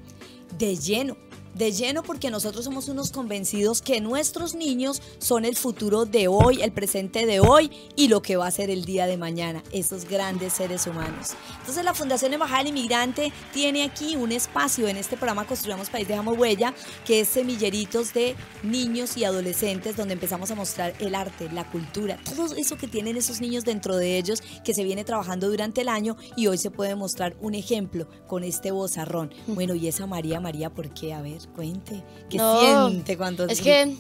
de 0.59 0.77
lleno. 0.77 1.17
De 1.57 1.73
lleno 1.73 2.03
porque 2.03 2.31
nosotros 2.31 2.65
somos 2.65 2.89
unos 2.89 3.11
convencidos 3.11 3.81
que 3.81 4.01
nuestros 4.01 4.55
niños 4.55 5.01
son 5.19 5.45
el 5.47 5.57
futuro 5.57 6.05
de 6.05 6.29
hoy, 6.29 6.61
el 6.63 6.71
presente 6.71 7.25
de 7.25 7.41
hoy 7.41 7.71
y 7.97 8.09
lo 8.09 8.21
que 8.21 8.37
va 8.37 8.47
a 8.47 8.51
ser 8.51 8.69
el 8.69 8.85
día 8.85 9.07
de 9.07 9.17
mañana, 9.17 9.63
esos 9.73 10.05
grandes 10.05 10.53
seres 10.53 10.87
humanos. 10.87 11.31
Entonces 11.61 11.83
la 11.83 11.95
Fundación 11.95 12.35
Embajada 12.35 12.59
del 12.59 12.69
Inmigrante 12.69 13.33
tiene 13.55 13.85
aquí 13.85 14.17
un 14.17 14.33
espacio 14.33 14.87
en 14.87 14.99
este 14.99 15.17
programa 15.17 15.47
Construyamos 15.47 15.89
País, 15.89 16.07
Dejamos 16.07 16.37
Huella, 16.37 16.75
que 17.07 17.21
es 17.21 17.29
semilleritos 17.29 18.13
de 18.13 18.37
niños 18.63 19.17
y 19.17 19.25
adolescentes 19.25 19.97
donde 19.97 20.15
empezamos 20.15 20.51
a 20.51 20.55
mostrar 20.55 20.93
el 20.99 21.15
arte, 21.15 21.51
la 21.53 21.71
cultura, 21.71 22.19
todo 22.23 22.55
eso 22.55 22.77
que 22.77 22.87
tienen 22.87 23.17
esos 23.17 23.41
niños 23.41 23.65
dentro 23.65 23.97
de 23.97 24.19
ellos 24.19 24.43
que 24.63 24.75
se 24.75 24.85
viene 24.85 25.05
trabajando 25.05 25.49
durante 25.49 25.81
el 25.81 25.89
año 25.89 26.17
y 26.37 26.49
hoy 26.49 26.59
se 26.59 26.71
puede 26.71 26.95
mostrar 26.97 27.35
un 27.41 27.55
ejemplo 27.55 28.09
con 28.27 28.45
este 28.45 28.73
bozarrón. 28.73 29.33
Bueno, 29.47 29.75
y 29.75 29.89
esa 29.89 30.07
María, 30.07 30.39
María, 30.39 30.69
¿por 30.69 30.93
qué? 30.93 31.15
A 31.15 31.23
ver, 31.23 31.46
cuente. 31.55 32.03
¿Qué 32.29 32.39
No, 32.39 32.89
siente 32.89 33.17
cuando 33.17 33.47
Es 33.47 33.61
que 33.61 33.95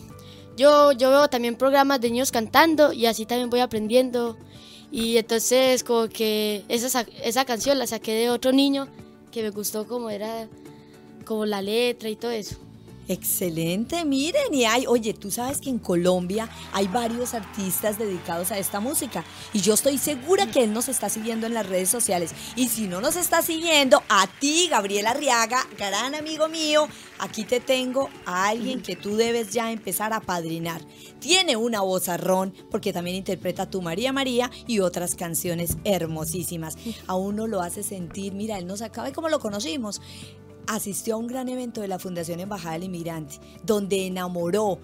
yo, 0.56 0.92
yo 0.92 1.10
veo 1.10 1.28
también 1.28 1.56
programas 1.56 2.00
de 2.00 2.10
niños 2.10 2.32
cantando 2.32 2.92
y 2.92 3.06
así 3.06 3.26
también 3.26 3.50
voy 3.50 3.60
aprendiendo. 3.60 4.36
Y 4.90 5.16
entonces 5.16 5.82
como 5.84 6.08
que 6.08 6.64
esa, 6.68 6.88
sa- 6.88 7.06
esa 7.22 7.44
canción 7.44 7.78
la 7.78 7.86
saqué 7.86 8.12
de 8.14 8.30
otro 8.30 8.52
niño 8.52 8.88
que 9.32 9.42
me 9.42 9.50
gustó 9.50 9.86
como 9.86 10.10
era, 10.10 10.48
como 11.24 11.44
la 11.44 11.60
letra 11.62 12.08
y 12.08 12.16
todo 12.16 12.30
eso. 12.30 12.56
Excelente, 13.08 14.04
miren, 14.04 14.52
y 14.52 14.64
hay, 14.64 14.84
oye, 14.88 15.14
tú 15.14 15.30
sabes 15.30 15.58
que 15.58 15.70
en 15.70 15.78
Colombia 15.78 16.48
hay 16.72 16.88
varios 16.88 17.34
artistas 17.34 17.98
dedicados 17.98 18.50
a 18.50 18.58
esta 18.58 18.80
música 18.80 19.24
y 19.52 19.60
yo 19.60 19.74
estoy 19.74 19.96
segura 19.96 20.50
que 20.50 20.64
él 20.64 20.72
nos 20.72 20.88
está 20.88 21.08
siguiendo 21.08 21.46
en 21.46 21.54
las 21.54 21.66
redes 21.66 21.88
sociales. 21.88 22.32
Y 22.56 22.68
si 22.68 22.88
no 22.88 23.00
nos 23.00 23.14
está 23.14 23.42
siguiendo, 23.42 24.02
a 24.08 24.26
ti, 24.40 24.66
Gabriela 24.68 25.10
Arriaga, 25.10 25.64
gran 25.78 26.16
amigo 26.16 26.48
mío, 26.48 26.88
aquí 27.20 27.44
te 27.44 27.60
tengo 27.60 28.10
a 28.24 28.48
alguien 28.48 28.82
que 28.82 28.96
tú 28.96 29.16
debes 29.16 29.52
ya 29.52 29.70
empezar 29.70 30.12
a 30.12 30.20
padrinar. 30.20 30.82
Tiene 31.20 31.54
una 31.56 31.82
vozarrón 31.82 32.52
porque 32.72 32.92
también 32.92 33.16
interpreta 33.16 33.70
Tu 33.70 33.82
María 33.82 34.12
María 34.12 34.50
y 34.66 34.80
otras 34.80 35.14
canciones 35.14 35.76
hermosísimas. 35.84 36.76
A 37.06 37.14
uno 37.14 37.46
lo 37.46 37.60
hace 37.60 37.84
sentir, 37.84 38.32
mira, 38.34 38.58
él 38.58 38.66
nos 38.66 38.82
acaba, 38.82 39.08
y 39.08 39.12
como 39.12 39.28
lo 39.28 39.38
conocimos, 39.38 40.00
asistió 40.66 41.14
a 41.14 41.18
un 41.18 41.26
gran 41.26 41.48
evento 41.48 41.80
de 41.80 41.88
la 41.88 41.98
Fundación 41.98 42.40
Embajada 42.40 42.74
del 42.74 42.84
Inmigrante, 42.84 43.38
donde 43.62 44.06
enamoró 44.06 44.78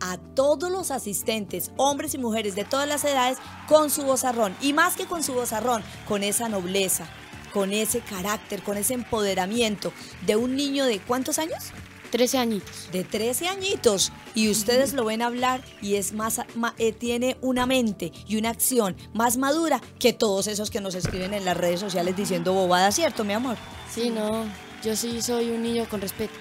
a 0.00 0.18
todos 0.18 0.70
los 0.70 0.90
asistentes, 0.90 1.70
hombres 1.76 2.14
y 2.14 2.18
mujeres 2.18 2.54
de 2.54 2.64
todas 2.64 2.86
las 2.86 3.04
edades, 3.04 3.38
con 3.66 3.90
su 3.90 4.02
vozarrón. 4.02 4.54
Y 4.60 4.72
más 4.72 4.94
que 4.96 5.06
con 5.06 5.22
su 5.22 5.32
vozarrón, 5.32 5.82
con 6.06 6.22
esa 6.22 6.48
nobleza, 6.50 7.06
con 7.52 7.72
ese 7.72 8.00
carácter, 8.00 8.62
con 8.62 8.76
ese 8.76 8.92
empoderamiento 8.94 9.92
de 10.26 10.36
un 10.36 10.54
niño 10.54 10.84
de 10.84 10.98
cuántos 11.00 11.38
años? 11.38 11.64
13 12.10 12.38
añitos. 12.38 12.88
de 12.92 13.02
13 13.02 13.48
añitos 13.48 14.12
y 14.34 14.48
ustedes 14.48 14.92
lo 14.92 15.04
ven 15.04 15.22
hablar 15.22 15.60
y 15.82 15.96
es 15.96 16.12
más 16.12 16.40
ma- 16.54 16.74
eh, 16.78 16.92
tiene 16.92 17.36
una 17.40 17.66
mente 17.66 18.12
y 18.28 18.36
una 18.36 18.50
acción 18.50 18.96
más 19.12 19.36
madura 19.36 19.80
que 19.98 20.12
todos 20.12 20.46
esos 20.46 20.70
que 20.70 20.80
nos 20.80 20.94
escriben 20.94 21.34
en 21.34 21.44
las 21.44 21.56
redes 21.56 21.80
sociales 21.80 22.16
diciendo 22.16 22.52
bobadas, 22.52 22.94
¿cierto, 22.94 23.24
mi 23.24 23.32
amor? 23.32 23.56
Sí, 23.92 24.08
no, 24.10 24.44
yo 24.82 24.96
sí 24.96 25.22
soy 25.22 25.50
un 25.50 25.62
niño 25.62 25.86
con 25.88 26.00
respeto. 26.00 26.34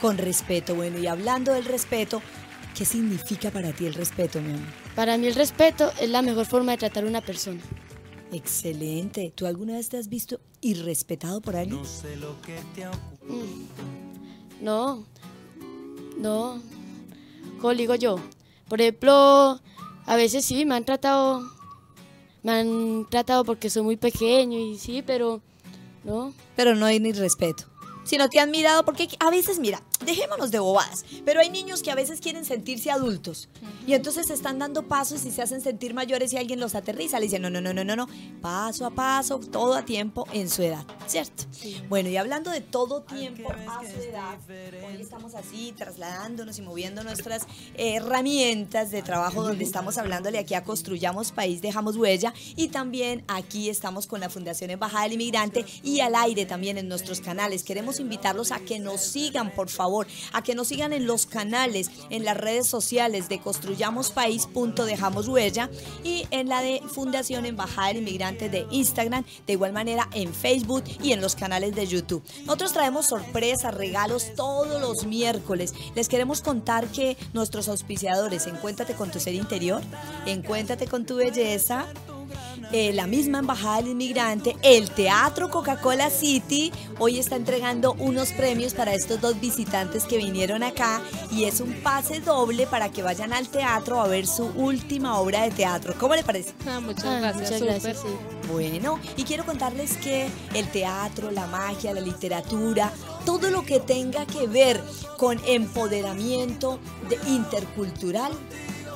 Con 0.00 0.18
respeto, 0.18 0.74
bueno, 0.74 0.98
y 0.98 1.06
hablando 1.06 1.52
del 1.52 1.64
respeto, 1.64 2.20
¿qué 2.76 2.84
significa 2.84 3.50
para 3.50 3.72
ti 3.72 3.86
el 3.86 3.94
respeto, 3.94 4.40
mi 4.40 4.52
amor? 4.52 4.68
Para 4.94 5.16
mí 5.16 5.26
el 5.26 5.34
respeto 5.34 5.92
es 6.00 6.10
la 6.10 6.22
mejor 6.22 6.46
forma 6.46 6.72
de 6.72 6.78
tratar 6.78 7.04
a 7.04 7.06
una 7.06 7.20
persona. 7.20 7.60
Excelente. 8.32 9.32
¿Tú 9.34 9.46
alguna 9.46 9.74
vez 9.74 9.88
te 9.88 9.96
has 9.96 10.08
visto 10.08 10.40
irrespetado 10.60 11.40
por 11.40 11.56
alguien? 11.56 11.80
No, 14.60 15.04
no. 16.18 16.60
¿Cómo 17.60 17.72
le 17.72 17.78
digo 17.78 17.94
yo? 17.94 18.16
Por 18.68 18.80
ejemplo, 18.80 19.60
a 20.06 20.16
veces 20.16 20.44
sí, 20.44 20.64
me 20.64 20.74
han 20.74 20.84
tratado, 20.84 21.42
me 22.42 22.52
han 22.52 23.06
tratado 23.08 23.44
porque 23.44 23.70
soy 23.70 23.82
muy 23.82 23.96
pequeño 23.96 24.58
y 24.58 24.78
sí, 24.78 25.02
pero 25.06 25.40
no. 26.02 26.32
Pero 26.56 26.74
no 26.74 26.86
hay 26.86 26.98
ni 27.00 27.12
respeto. 27.12 27.64
Si 28.04 28.16
no 28.18 28.28
te 28.28 28.38
han 28.40 28.50
mirado, 28.50 28.84
porque 28.84 29.08
a 29.18 29.30
veces, 29.30 29.58
mira, 29.58 29.82
dejémonos 30.04 30.50
de 30.50 30.58
bobadas, 30.58 31.04
pero 31.24 31.40
hay 31.40 31.50
niños 31.50 31.82
que 31.82 31.90
a 31.90 31.94
veces 31.94 32.20
quieren 32.20 32.44
sentirse 32.44 32.90
adultos. 32.90 33.48
Y 33.86 33.94
entonces 33.94 34.26
se 34.26 34.34
están 34.34 34.58
dando 34.58 34.84
pasos 34.84 35.24
y 35.24 35.30
se 35.30 35.42
hacen 35.42 35.60
sentir 35.60 35.94
mayores 35.94 36.32
y 36.32 36.36
alguien 36.36 36.60
los 36.60 36.74
aterriza. 36.74 37.18
Le 37.18 37.26
dicen, 37.26 37.42
no, 37.42 37.50
no, 37.50 37.60
no, 37.60 37.72
no, 37.72 37.84
no, 37.84 37.96
no, 37.96 38.08
paso 38.40 38.86
a 38.86 38.90
paso, 38.90 39.38
todo 39.38 39.74
a 39.74 39.84
tiempo 39.84 40.26
en 40.32 40.48
su 40.48 40.62
edad, 40.62 40.84
¿cierto? 41.06 41.44
Bueno, 41.88 42.08
y 42.08 42.16
hablando 42.16 42.50
de 42.50 42.60
todo 42.60 43.02
tiempo 43.02 43.50
a 43.52 43.80
su 43.82 44.00
edad, 44.00 44.38
hoy 44.86 45.00
estamos 45.00 45.34
así 45.34 45.72
trasladándonos 45.76 46.58
y 46.58 46.62
moviendo 46.62 47.04
nuestras 47.04 47.46
herramientas 47.74 48.90
de 48.90 49.02
trabajo 49.02 49.42
donde 49.42 49.64
estamos 49.64 49.98
hablándole 49.98 50.38
aquí 50.38 50.54
a 50.54 50.64
Construyamos 50.64 51.32
País, 51.32 51.62
Dejamos 51.62 51.96
Huella. 51.96 52.32
Y 52.56 52.68
también 52.68 53.24
aquí 53.28 53.68
estamos 53.68 54.06
con 54.06 54.20
la 54.20 54.30
Fundación 54.30 54.70
Embajada 54.70 55.04
del 55.04 55.14
Inmigrante 55.14 55.64
y 55.82 56.00
al 56.00 56.14
aire 56.14 56.46
también 56.46 56.78
en 56.78 56.88
nuestros 56.88 57.20
canales. 57.20 57.62
Queremos 57.62 58.00
invitarlos 58.00 58.52
a 58.52 58.60
que 58.60 58.78
nos 58.78 59.00
sigan, 59.00 59.50
por 59.52 59.68
favor, 59.68 59.83
a 60.32 60.42
que 60.42 60.54
nos 60.54 60.68
sigan 60.68 60.92
en 60.92 61.06
los 61.06 61.26
canales, 61.26 61.90
en 62.10 62.24
las 62.24 62.36
redes 62.36 62.66
sociales 62.66 63.28
de 63.28 63.40
Construyamos 63.40 64.10
País, 64.10 64.48
Dejamos 64.86 65.28
Huella 65.28 65.70
y 66.02 66.26
en 66.30 66.48
la 66.48 66.62
de 66.62 66.80
Fundación 66.92 67.46
Embajada 67.46 67.88
del 67.88 67.98
Inmigrante 67.98 68.48
de 68.48 68.66
Instagram, 68.70 69.24
de 69.46 69.52
igual 69.52 69.72
manera 69.72 70.08
en 70.14 70.32
Facebook 70.34 70.84
y 71.02 71.12
en 71.12 71.20
los 71.20 71.34
canales 71.36 71.74
de 71.74 71.86
YouTube. 71.86 72.22
Nosotros 72.46 72.72
traemos 72.72 73.06
sorpresas, 73.06 73.74
regalos 73.74 74.34
todos 74.34 74.80
los 74.80 75.06
miércoles. 75.06 75.74
Les 75.94 76.08
queremos 76.08 76.40
contar 76.40 76.88
que 76.88 77.16
nuestros 77.32 77.68
auspiciadores, 77.68 78.46
Encuéntrate 78.46 78.94
con 78.94 79.10
tu 79.10 79.20
ser 79.20 79.34
interior, 79.34 79.82
Encuéntrate 80.26 80.86
con 80.86 81.04
tu 81.04 81.16
belleza, 81.16 81.86
eh, 82.72 82.92
la 82.92 83.06
misma 83.06 83.38
Embajada 83.38 83.76
del 83.78 83.88
Inmigrante, 83.88 84.56
el 84.62 84.90
Teatro 84.90 85.50
Coca-Cola 85.50 86.10
City, 86.10 86.72
hoy 86.98 87.18
está 87.18 87.36
entregando 87.36 87.94
unos 87.98 88.32
premios 88.32 88.74
para 88.74 88.94
estos 88.94 89.20
dos 89.20 89.40
visitantes 89.40 90.04
que 90.04 90.16
vinieron 90.16 90.62
acá 90.62 91.00
y 91.30 91.44
es 91.44 91.60
un 91.60 91.72
pase 91.82 92.20
doble 92.20 92.66
para 92.66 92.90
que 92.90 93.02
vayan 93.02 93.32
al 93.32 93.48
teatro 93.48 94.00
a 94.00 94.06
ver 94.08 94.26
su 94.26 94.46
última 94.56 95.18
obra 95.18 95.42
de 95.42 95.50
teatro. 95.50 95.94
¿Cómo 95.98 96.14
le 96.14 96.22
parece? 96.24 96.52
Ah, 96.68 96.80
muchas 96.80 97.04
Ah, 97.04 97.18
gracias, 97.20 97.50
muchas 97.50 97.62
gracias, 97.62 97.98
sí. 97.98 98.08
Bueno, 98.52 98.98
y 99.16 99.24
quiero 99.24 99.44
contarles 99.44 99.96
que 99.96 100.28
el 100.54 100.66
teatro, 100.68 101.30
la 101.30 101.46
magia, 101.46 101.92
la 101.94 102.00
literatura, 102.00 102.92
todo 103.24 103.50
lo 103.50 103.64
que 103.64 103.80
tenga 103.80 104.26
que 104.26 104.46
ver 104.46 104.82
con 105.16 105.40
empoderamiento 105.46 106.78
de- 107.08 107.18
intercultural 107.30 108.32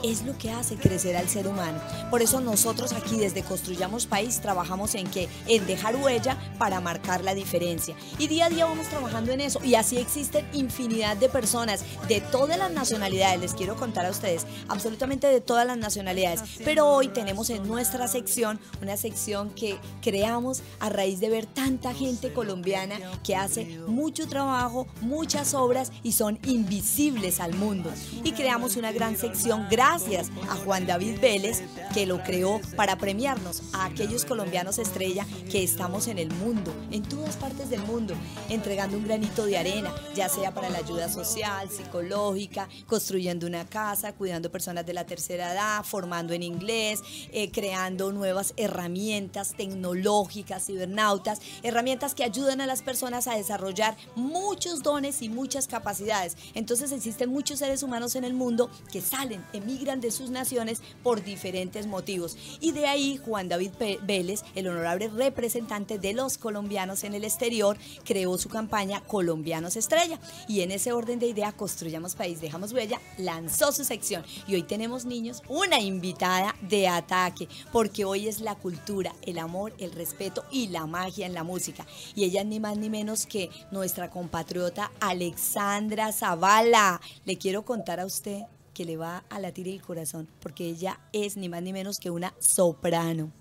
es 0.03 0.23
lo 0.23 0.37
que 0.39 0.51
hace 0.51 0.77
crecer 0.77 1.17
al 1.17 1.29
ser 1.29 1.49
humano. 1.49 1.81
Por 2.11 2.23
eso 2.23 2.41
nosotros 2.41 2.93
aquí 2.93 3.17
desde 3.17 3.43
Construyamos 3.43 4.07
País 4.07 4.41
trabajamos 4.41 4.95
en 4.95 5.09
que 5.09 5.29
en 5.47 5.67
dejar 5.67 5.97
huella 5.97 6.39
para 6.59 6.81
marcar 6.81 7.25
la 7.25 7.35
diferencia. 7.35 7.97
Y 8.19 8.29
día 8.29 8.47
a 8.47 8.51
día 8.51 8.67
vamos 8.67 8.87
trabajando 8.89 9.33
en 9.33 9.41
eso 9.41 9.61
y 9.65 9.75
así 9.75 9.97
existen 9.97 10.47
infinidad 10.53 11.17
de 11.17 11.29
personas 11.29 11.85
de 12.07 12.21
todas 12.21 12.59
las 12.59 12.71
nacionalidades, 12.71 13.41
les 13.41 13.55
quiero 13.55 13.77
contar 13.77 14.07
a 14.07 14.11
ustedes, 14.11 14.47
absolutamente 14.69 15.27
de 15.27 15.41
todas 15.41 15.67
las 15.67 15.77
nacionalidades, 15.77 16.43
pero 16.65 16.87
hoy 16.87 17.09
tenemos 17.09 17.51
en 17.51 17.67
nuestra 17.67 18.09
sección 18.09 18.61
una 18.81 18.97
sección 18.97 19.51
que 19.51 19.79
creamos 20.03 20.63
a 20.81 20.89
raíz 20.89 21.21
de 21.21 21.31
ver 21.31 21.47
tanta 21.47 21.95
gente 21.95 22.33
colombiana 22.33 22.99
que 23.25 23.37
hace 23.37 23.79
mucho 23.87 24.29
trabajo, 24.29 24.87
muchas 25.01 25.55
obras 25.55 25.93
y 26.03 26.13
son 26.13 26.39
invisibles 26.45 27.41
al 27.41 27.55
mundo. 27.55 27.93
Y 28.23 28.33
creamos 28.33 28.77
una 28.77 28.93
gran 28.93 29.17
sección 29.17 29.67
gracias 29.71 29.88
a 29.89 30.55
Juan 30.67 30.87
David 30.87 31.19
Vélez 31.19 31.63
que 31.95 32.05
lo 32.05 32.23
creó 32.23 32.61
para 32.77 32.99
premiarnos 32.99 33.63
a 33.73 33.87
aquellos 33.87 34.27
colombianos 34.27 34.79
estrella 34.79 35.27
que 35.51 35.65
estamos 35.65 36.09
en 36.09 36.19
el 36.19 36.31
mundo, 36.31 36.75
en 36.91 37.03
todas 37.03 37.37
partes 37.37 37.71
del 37.71 37.81
mundo, 37.85 38.15
entregando 38.51 38.99
un 38.99 39.05
granito 39.05 39.47
de 39.47 39.57
arena, 39.57 39.95
ya 40.15 40.29
sea 40.29 40.53
para 40.53 40.69
la 40.69 40.79
ayuda 40.79 41.09
social, 41.09 41.71
psicológica, 41.71 42.69
construyendo 42.87 43.47
una 43.47 43.65
casa, 43.65 44.13
cuidando 44.13 44.53
personas 44.53 44.85
de 44.85 44.93
la 44.93 45.07
tercera 45.07 45.55
edad, 45.55 45.83
formando 45.85 46.35
en 46.35 46.43
inglés, 46.43 47.01
eh, 47.33 47.51
creando 47.51 48.13
nuevas 48.13 48.53
herramientas 48.59 49.55
tecnológicas, 49.57 50.67
cibernautas, 50.67 51.41
herramientas 51.63 52.15
que 52.15 52.25
ayudan 52.25 52.61
a 52.61 52.67
las 52.67 52.83
personas 52.83 53.27
a 53.27 53.37
desarrollar 53.37 53.97
muchos 54.17 54.83
dones 54.83 55.23
y 55.23 55.31
muchas 55.31 55.67
capacidades. 55.67 56.37
Entonces 56.53 56.93
existen 56.93 57.31
muchos 57.31 57.61
seres 57.61 57.83
humanos 57.83 58.17
en 58.17 58.25
el 58.25 58.35
mundo 58.35 58.71
que 58.93 59.01
salen, 59.01 59.43
emigran 59.55 59.78
de 59.79 60.11
sus 60.11 60.31
naciones 60.31 60.83
por 61.03 61.23
diferentes 61.23 61.87
motivos. 61.87 62.37
Y 62.61 62.73
de 62.73 62.87
ahí 62.87 63.17
Juan 63.17 63.49
David 63.49 63.71
Vélez, 64.03 64.43
el 64.55 64.69
honorable 64.69 65.09
representante 65.09 65.99
de 65.99 66.13
los 66.13 66.37
colombianos 66.37 67.05
en 67.05 67.15
el 67.15 67.25
exterior, 67.25 67.79
creó 68.05 68.37
su 68.39 68.49
campaña 68.49 69.01
Colombianos 69.03 69.77
Estrella. 69.77 70.19
Y 70.47 70.61
en 70.61 70.73
ese 70.73 70.93
orden 70.93 71.21
de 71.21 71.29
idea, 71.29 71.53
Construyamos 71.53 72.17
País, 72.17 72.41
Dejamos 72.41 72.73
Huella, 72.73 73.01
lanzó 73.17 73.73
su 73.73 73.85
sección. 73.85 74.25
Y 74.47 74.57
hoy 74.57 74.63
tenemos 74.65 75.05
niños, 75.05 75.43
una 75.49 75.81
invitada 75.81 76.55
de 76.61 76.89
ataque, 76.89 77.49
porque 77.73 78.05
hoy 78.05 78.29
es 78.29 78.41
la 78.41 78.57
cultura, 78.57 79.15
el 79.23 79.39
amor, 79.39 79.73
el 79.79 79.93
respeto 79.93 80.45
y 80.51 80.69
la 80.69 80.87
magia 80.87 81.25
en 81.25 81.35
la 81.35 81.45
música. 81.45 81.87
Y 82.15 82.25
ella 82.25 82.45
ni 82.45 82.61
más 82.61 82.77
ni 82.77 82.91
menos 82.91 83.27
que 83.27 83.49
nuestra 83.71 84.11
compatriota 84.11 84.91
Alexandra 85.01 86.13
Zavala. 86.13 87.01
Le 87.25 87.39
quiero 87.39 87.65
contar 87.65 88.01
a 88.01 88.07
usted 88.07 88.43
que 88.79 88.85
le 88.85 88.97
va 88.97 89.25
a 89.29 89.41
latir 89.41 89.67
el 89.67 89.83
corazón, 89.83 90.29
porque 90.39 90.65
ella 90.65 91.01
es 91.13 91.37
ni 91.37 91.49
más 91.49 91.63
ni 91.63 91.73
menos 91.73 91.99
que 91.99 92.11
una 92.11 92.33
soprano. 92.39 93.33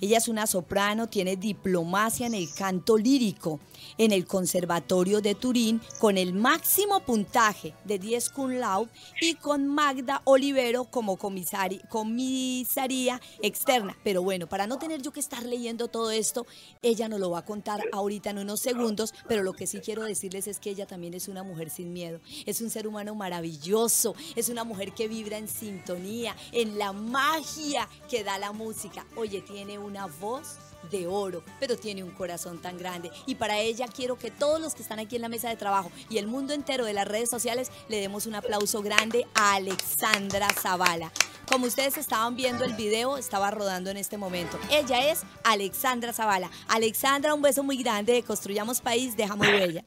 Ella 0.00 0.18
es 0.18 0.28
una 0.28 0.46
soprano, 0.46 1.08
tiene 1.08 1.36
diplomacia 1.36 2.26
en 2.26 2.34
el 2.34 2.52
canto 2.52 2.96
lírico 2.96 3.60
en 3.98 4.12
el 4.12 4.26
Conservatorio 4.26 5.20
de 5.20 5.34
Turín 5.34 5.80
con 5.98 6.18
el 6.18 6.32
máximo 6.32 7.00
puntaje 7.00 7.74
de 7.84 7.98
10 7.98 8.30
cum 8.30 8.52
laude 8.52 8.90
y 9.20 9.34
con 9.34 9.66
Magda 9.66 10.22
Olivero 10.24 10.84
como 10.84 11.16
comisaria 11.16 13.20
externa. 13.42 13.96
Pero 14.02 14.22
bueno, 14.22 14.48
para 14.48 14.66
no 14.66 14.78
tener 14.78 15.02
yo 15.02 15.12
que 15.12 15.20
estar 15.20 15.44
leyendo 15.44 15.88
todo 15.88 16.10
esto, 16.10 16.46
ella 16.82 17.08
nos 17.08 17.20
lo 17.20 17.30
va 17.30 17.40
a 17.40 17.44
contar 17.44 17.82
ahorita 17.92 18.30
en 18.30 18.38
unos 18.38 18.60
segundos, 18.60 19.14
pero 19.28 19.42
lo 19.42 19.52
que 19.52 19.66
sí 19.66 19.80
quiero 19.80 20.04
decirles 20.04 20.46
es 20.46 20.58
que 20.58 20.70
ella 20.70 20.86
también 20.86 21.14
es 21.14 21.28
una 21.28 21.42
mujer 21.42 21.70
sin 21.70 21.92
miedo, 21.92 22.20
es 22.46 22.60
un 22.60 22.70
ser 22.70 22.86
humano 22.86 23.14
maravilloso, 23.14 24.14
es 24.34 24.48
una 24.48 24.64
mujer 24.64 24.92
que 24.92 25.08
vibra 25.08 25.38
en 25.38 25.48
sintonía, 25.48 26.36
en 26.52 26.78
la 26.78 26.92
magia 26.92 27.88
que 28.08 28.24
da 28.24 28.38
la 28.38 28.52
música. 28.52 29.06
Oye, 29.16 29.42
tiene 29.42 29.78
una 29.84 30.06
voz 30.06 30.56
de 30.90 31.06
oro, 31.06 31.42
pero 31.60 31.76
tiene 31.76 32.02
un 32.02 32.10
corazón 32.10 32.60
tan 32.60 32.78
grande. 32.78 33.10
Y 33.26 33.36
para 33.36 33.58
ella 33.58 33.86
quiero 33.88 34.18
que 34.18 34.30
todos 34.30 34.60
los 34.60 34.74
que 34.74 34.82
están 34.82 34.98
aquí 34.98 35.16
en 35.16 35.22
la 35.22 35.28
mesa 35.28 35.48
de 35.48 35.56
trabajo 35.56 35.90
y 36.10 36.18
el 36.18 36.26
mundo 36.26 36.52
entero 36.52 36.84
de 36.84 36.92
las 36.92 37.08
redes 37.08 37.30
sociales 37.30 37.70
le 37.88 38.00
demos 38.00 38.26
un 38.26 38.34
aplauso 38.34 38.82
grande 38.82 39.26
a 39.34 39.54
Alexandra 39.54 40.48
Zavala. 40.52 41.12
Como 41.48 41.66
ustedes 41.66 41.98
estaban 41.98 42.36
viendo 42.36 42.64
el 42.64 42.74
video, 42.74 43.18
estaba 43.18 43.50
rodando 43.50 43.90
en 43.90 43.98
este 43.98 44.16
momento. 44.16 44.58
Ella 44.70 45.10
es 45.10 45.22
Alexandra 45.44 46.12
Zavala. 46.12 46.50
Alexandra, 46.68 47.34
un 47.34 47.42
beso 47.42 47.62
muy 47.62 47.76
grande 47.76 48.22
Construyamos 48.22 48.80
País, 48.80 49.16
dejamos 49.16 49.46
huella. 49.46 49.84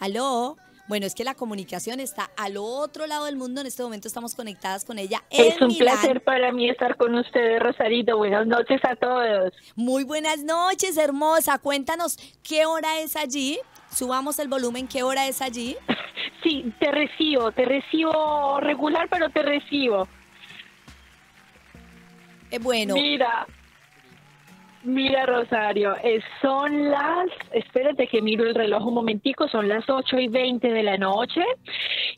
Aló. 0.00 0.56
Bueno, 0.90 1.06
es 1.06 1.14
que 1.14 1.22
la 1.22 1.36
comunicación 1.36 2.00
está 2.00 2.32
al 2.36 2.56
otro 2.56 3.06
lado 3.06 3.26
del 3.26 3.36
mundo. 3.36 3.60
En 3.60 3.68
este 3.68 3.80
momento 3.80 4.08
estamos 4.08 4.34
conectadas 4.34 4.84
con 4.84 4.98
ella. 4.98 5.22
es 5.30 5.60
un 5.60 5.78
placer 5.78 6.20
para 6.20 6.50
mí 6.50 6.68
estar 6.68 6.96
con 6.96 7.14
ustedes, 7.14 7.62
Rosarito. 7.62 8.16
Buenas 8.16 8.44
noches 8.48 8.80
a 8.82 8.96
todos. 8.96 9.52
Muy 9.76 10.02
buenas 10.02 10.42
noches, 10.42 10.96
hermosa. 10.96 11.58
Cuéntanos 11.58 12.18
qué 12.42 12.66
hora 12.66 12.98
es 12.98 13.14
allí. 13.14 13.60
Subamos 13.94 14.40
el 14.40 14.48
volumen, 14.48 14.88
¿qué 14.88 15.04
hora 15.04 15.28
es 15.28 15.40
allí? 15.40 15.76
Sí, 16.42 16.72
te 16.80 16.90
recibo, 16.90 17.52
te 17.52 17.66
recibo 17.66 18.58
regular, 18.60 19.08
pero 19.10 19.28
te 19.28 19.42
recibo. 19.42 20.08
Eh, 22.50 22.58
bueno. 22.58 22.94
Mira, 22.94 23.46
Mira, 24.82 25.26
Rosario, 25.26 25.94
son 26.40 26.90
las, 26.90 27.28
espérate 27.52 28.06
que 28.06 28.22
miro 28.22 28.44
el 28.44 28.54
reloj 28.54 28.86
un 28.86 28.94
momentico, 28.94 29.46
son 29.46 29.68
las 29.68 29.88
8 29.88 30.18
y 30.18 30.28
20 30.28 30.68
de 30.68 30.82
la 30.82 30.96
noche. 30.96 31.42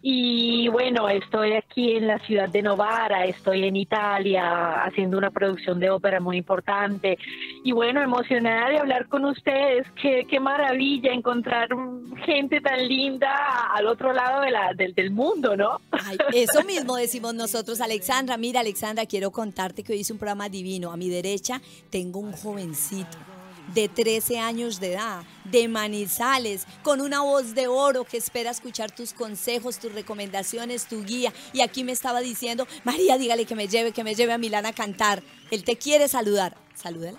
Y 0.01 0.68
bueno, 0.68 1.09
estoy 1.09 1.55
aquí 1.55 1.96
en 1.96 2.07
la 2.07 2.20
ciudad 2.20 2.48
de 2.48 2.62
Novara, 2.62 3.25
estoy 3.25 3.64
en 3.64 3.75
Italia 3.75 4.85
haciendo 4.85 5.18
una 5.18 5.31
producción 5.31 5.81
de 5.81 5.90
ópera 5.90 6.20
muy 6.20 6.37
importante. 6.37 7.18
Y 7.64 7.72
bueno, 7.72 8.01
emocionada 8.01 8.68
de 8.68 8.79
hablar 8.79 9.09
con 9.09 9.25
ustedes, 9.25 9.85
qué, 10.01 10.25
qué 10.31 10.38
maravilla 10.38 11.12
encontrar 11.12 11.68
gente 12.25 12.61
tan 12.61 12.87
linda 12.87 13.31
al 13.75 13.88
otro 13.88 14.12
lado 14.12 14.40
de 14.42 14.53
la, 14.53 14.72
del, 14.75 14.94
del 14.94 15.11
mundo, 15.11 15.57
¿no? 15.57 15.81
eso 16.33 16.62
mismo 16.64 16.96
decimos 16.96 17.35
nosotros, 17.35 17.81
Alexandra, 17.81 18.37
mira 18.37 18.61
Alexandra, 18.61 19.07
quiero 19.07 19.33
contarte 19.33 19.83
que 19.83 19.92
hoy 19.92 20.01
hice 20.01 20.12
un 20.12 20.20
programa 20.20 20.48
divino, 20.48 20.92
a 20.92 20.96
mi 20.96 21.09
derecha 21.09 21.61
tengo 21.90 22.20
un 22.20 22.33
joven 22.33 22.51
jovencito 22.52 23.16
de 23.74 23.88
13 23.88 24.38
años 24.38 24.80
de 24.80 24.94
edad, 24.94 25.22
de 25.44 25.68
Manizales, 25.68 26.66
con 26.82 27.00
una 27.00 27.22
voz 27.22 27.54
de 27.54 27.68
oro 27.68 28.04
que 28.04 28.18
espera 28.18 28.50
escuchar 28.50 28.90
tus 28.90 29.14
consejos, 29.14 29.78
tus 29.78 29.92
recomendaciones, 29.92 30.86
tu 30.86 31.02
guía. 31.04 31.32
Y 31.52 31.60
aquí 31.62 31.84
me 31.84 31.92
estaba 31.92 32.20
diciendo, 32.20 32.66
María, 32.84 33.16
dígale 33.16 33.46
que 33.46 33.54
me 33.54 33.68
lleve, 33.68 33.92
que 33.92 34.04
me 34.04 34.14
lleve 34.14 34.32
a 34.32 34.38
Milán 34.38 34.66
a 34.66 34.72
cantar. 34.72 35.22
Él 35.50 35.64
te 35.64 35.76
quiere 35.76 36.08
saludar. 36.08 36.56
Salúdala. 36.74 37.18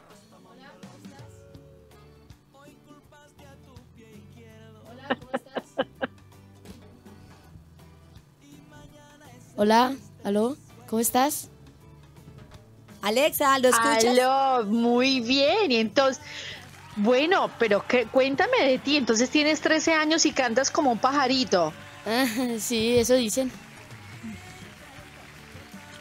Hola, 9.56 9.96
aló, 10.24 10.58
¿cómo 10.88 11.00
estás? 11.00 11.53
Alexa, 13.04 13.60
¿lo 13.60 13.68
escuchas? 13.68 14.06
Aló, 14.06 14.66
muy 14.66 15.20
bien. 15.20 15.72
Y 15.72 15.76
entonces, 15.76 16.24
bueno, 16.96 17.52
pero 17.60 17.86
que, 17.86 18.06
cuéntame 18.06 18.58
de 18.66 18.80
ti. 18.80 18.96
Entonces 18.96 19.30
tienes 19.30 19.60
13 19.62 19.94
años 19.94 20.26
y 20.26 20.32
cantas 20.32 20.72
como 20.72 20.92
un 20.92 20.98
pajarito. 21.00 21.74
sí, 22.60 22.98
eso 22.98 23.16
dicen. 23.16 23.52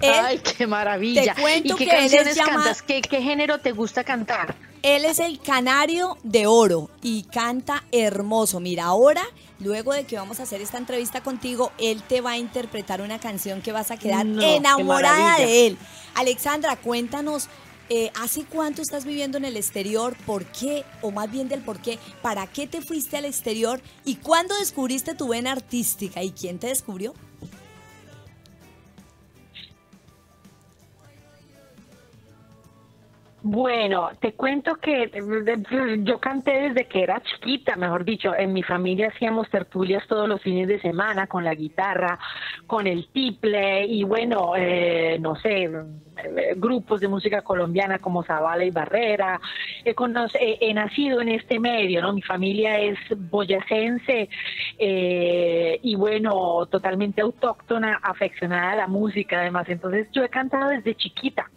Ay, 0.01 0.39
qué 0.39 0.67
maravilla. 0.67 1.35
¿Y 1.63 1.75
qué 1.75 1.87
canciones 1.87 2.39
cantas? 2.39 2.83
¿Qué, 2.83 3.03
¿Qué 3.03 3.21
género 3.21 3.59
te 3.59 3.73
gusta 3.73 4.05
cantar? 4.05 4.55
Él 4.83 5.05
es 5.05 5.21
el 5.21 5.41
canario 5.41 6.19
de 6.25 6.47
oro 6.47 6.91
y 7.03 7.23
canta 7.25 7.85
hermoso. 7.93 8.59
Mira, 8.59 8.85
ahora, 8.85 9.23
luego 9.61 9.93
de 9.93 10.05
que 10.05 10.17
vamos 10.17 10.41
a 10.41 10.43
hacer 10.43 10.61
esta 10.61 10.77
entrevista 10.77 11.21
contigo, 11.21 11.71
él 11.79 12.03
te 12.03 12.21
va 12.21 12.33
a 12.33 12.39
interpretar 12.39 13.01
una 13.01 13.21
canción 13.21 13.63
que 13.63 13.71
vas 13.71 13.93
a 13.93 13.97
quedar 13.97 14.27
enamorada 14.27 15.39
de 15.39 15.69
él. 15.69 15.79
Alexandra, 16.15 16.77
cuéntanos, 16.77 17.49
eh, 17.89 18.11
¿hace 18.21 18.45
cuánto 18.45 18.81
estás 18.81 19.05
viviendo 19.05 19.39
en 19.39 19.45
el 19.45 19.57
exterior? 19.57 20.17
¿Por 20.25 20.45
qué? 20.47 20.85
O 21.03 21.11
más 21.11 21.31
bien 21.31 21.49
del 21.49 21.61
por 21.61 21.81
qué. 21.81 21.99
¿Para 22.23 22.47
qué 22.47 22.67
te 22.67 22.81
fuiste 22.81 23.17
al 23.17 23.25
exterior? 23.25 23.81
¿Y 24.05 24.17
cuándo 24.17 24.55
descubriste 24.57 25.15
tu 25.15 25.29
vena 25.29 25.53
artística? 25.53 26.23
¿Y 26.23 26.31
quién 26.31 26.59
te 26.59 26.69
descubrió? 26.69 27.15
Bueno, 33.45 34.11
te 34.21 34.35
cuento 34.35 34.77
que 34.77 35.11
yo 36.05 36.21
canté 36.21 36.69
desde 36.69 36.87
que 36.87 37.03
era 37.03 37.21
chiquita, 37.23 37.75
mejor 37.75 38.05
dicho, 38.05 38.33
en 38.37 38.53
mi 38.53 38.63
familia 38.63 39.09
hacíamos 39.09 39.51
tertulias 39.51 40.07
todos 40.07 40.29
los 40.29 40.41
fines 40.41 40.69
de 40.69 40.81
semana 40.81 41.27
con 41.27 41.43
la 41.43 41.53
guitarra, 41.53 42.21
con 42.69 42.87
el 42.87 43.09
tiple 43.09 43.85
y 43.87 44.05
bueno, 44.05 44.53
eh, 44.57 45.19
no 45.21 45.35
sé, 45.35 45.69
grupos 46.57 47.01
de 47.01 47.09
música 47.09 47.43
colombiana 47.43 47.99
como 47.99 48.23
Zavala 48.23 48.65
y 48.65 48.71
Barrera. 48.71 49.41
He, 49.85 50.73
nacido 50.73 51.21
en 51.21 51.31
este 51.31 51.59
medio, 51.59 52.01
¿no? 52.01 52.13
Mi 52.13 52.23
familia 52.23 52.79
es 52.79 52.99
boyacense 53.17 54.29
eh, 54.79 55.81
y 55.83 55.97
bueno, 55.97 56.67
totalmente 56.67 57.23
autóctona, 57.23 57.99
afeccionada 58.03 58.73
a 58.73 58.77
la 58.77 58.87
música 58.87 59.41
además. 59.41 59.69
Entonces 59.69 60.07
yo 60.13 60.23
he 60.23 60.29
cantado 60.29 60.71
desde 60.71 60.95
chiquita. 60.95 61.51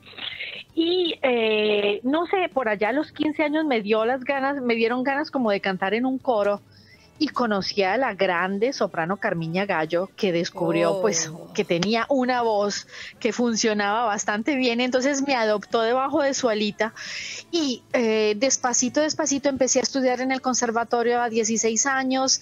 Y 0.76 1.18
eh, 1.22 2.02
no 2.04 2.26
sé, 2.26 2.50
por 2.54 2.68
allá 2.68 2.90
a 2.90 2.94
los 2.94 3.14
15 3.14 3.44
años 3.44 3.66
me 3.66 3.82
dio 3.82 4.04
las 4.06 4.26
ganas, 4.26 4.62
me 4.62 4.76
dieron 4.76 5.04
ganas 5.04 5.32
como 5.32 5.50
de 5.50 5.62
cantar 5.62 5.94
en 5.94 6.06
un 6.06 6.20
coro 6.20 6.62
y 7.18 7.30
conocí 7.30 7.84
a 7.84 7.98
la 7.98 8.14
grande 8.14 8.74
soprano 8.74 9.18
Carmiña 9.18 9.66
Gallo 9.66 10.10
que 10.18 10.32
descubrió 10.32 11.00
pues 11.02 11.30
oh. 11.30 11.54
que 11.54 11.64
tenía 11.64 12.06
una 12.10 12.42
voz 12.42 12.88
que 13.20 13.32
funcionaba 13.32 14.06
bastante 14.06 14.56
bien 14.56 14.82
entonces 14.82 15.26
me 15.26 15.36
adoptó 15.36 15.82
debajo 15.82 16.22
de 16.22 16.34
su 16.34 16.50
alita 16.50 16.94
y 17.52 17.84
eh, 17.94 18.36
despacito 18.38 19.00
despacito 19.00 19.48
empecé 19.48 19.80
a 19.80 19.84
estudiar 19.84 20.20
en 20.20 20.32
el 20.32 20.42
conservatorio 20.42 21.22
a 21.22 21.30
16 21.30 21.86
años 21.86 22.42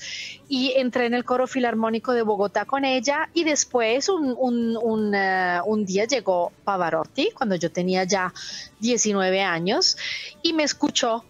y 0.49 0.73
entré 0.75 1.05
en 1.05 1.13
el 1.13 1.23
coro 1.23 1.45
filarmónico 1.45 2.13
de 2.13 2.23
Bogotá 2.23 2.65
con 2.65 2.83
ella 2.83 3.29
y 3.33 3.43
después 3.43 4.09
un, 4.09 4.35
un, 4.37 4.77
un, 4.77 5.13
eh, 5.13 5.59
un 5.65 5.85
día 5.85 6.05
llegó 6.05 6.51
Pavarotti 6.63 7.29
cuando 7.31 7.55
yo 7.55 7.71
tenía 7.71 8.05
ya 8.05 8.33
19 8.79 9.41
años 9.41 9.97
y 10.41 10.53
me 10.53 10.63
escuchó 10.63 11.23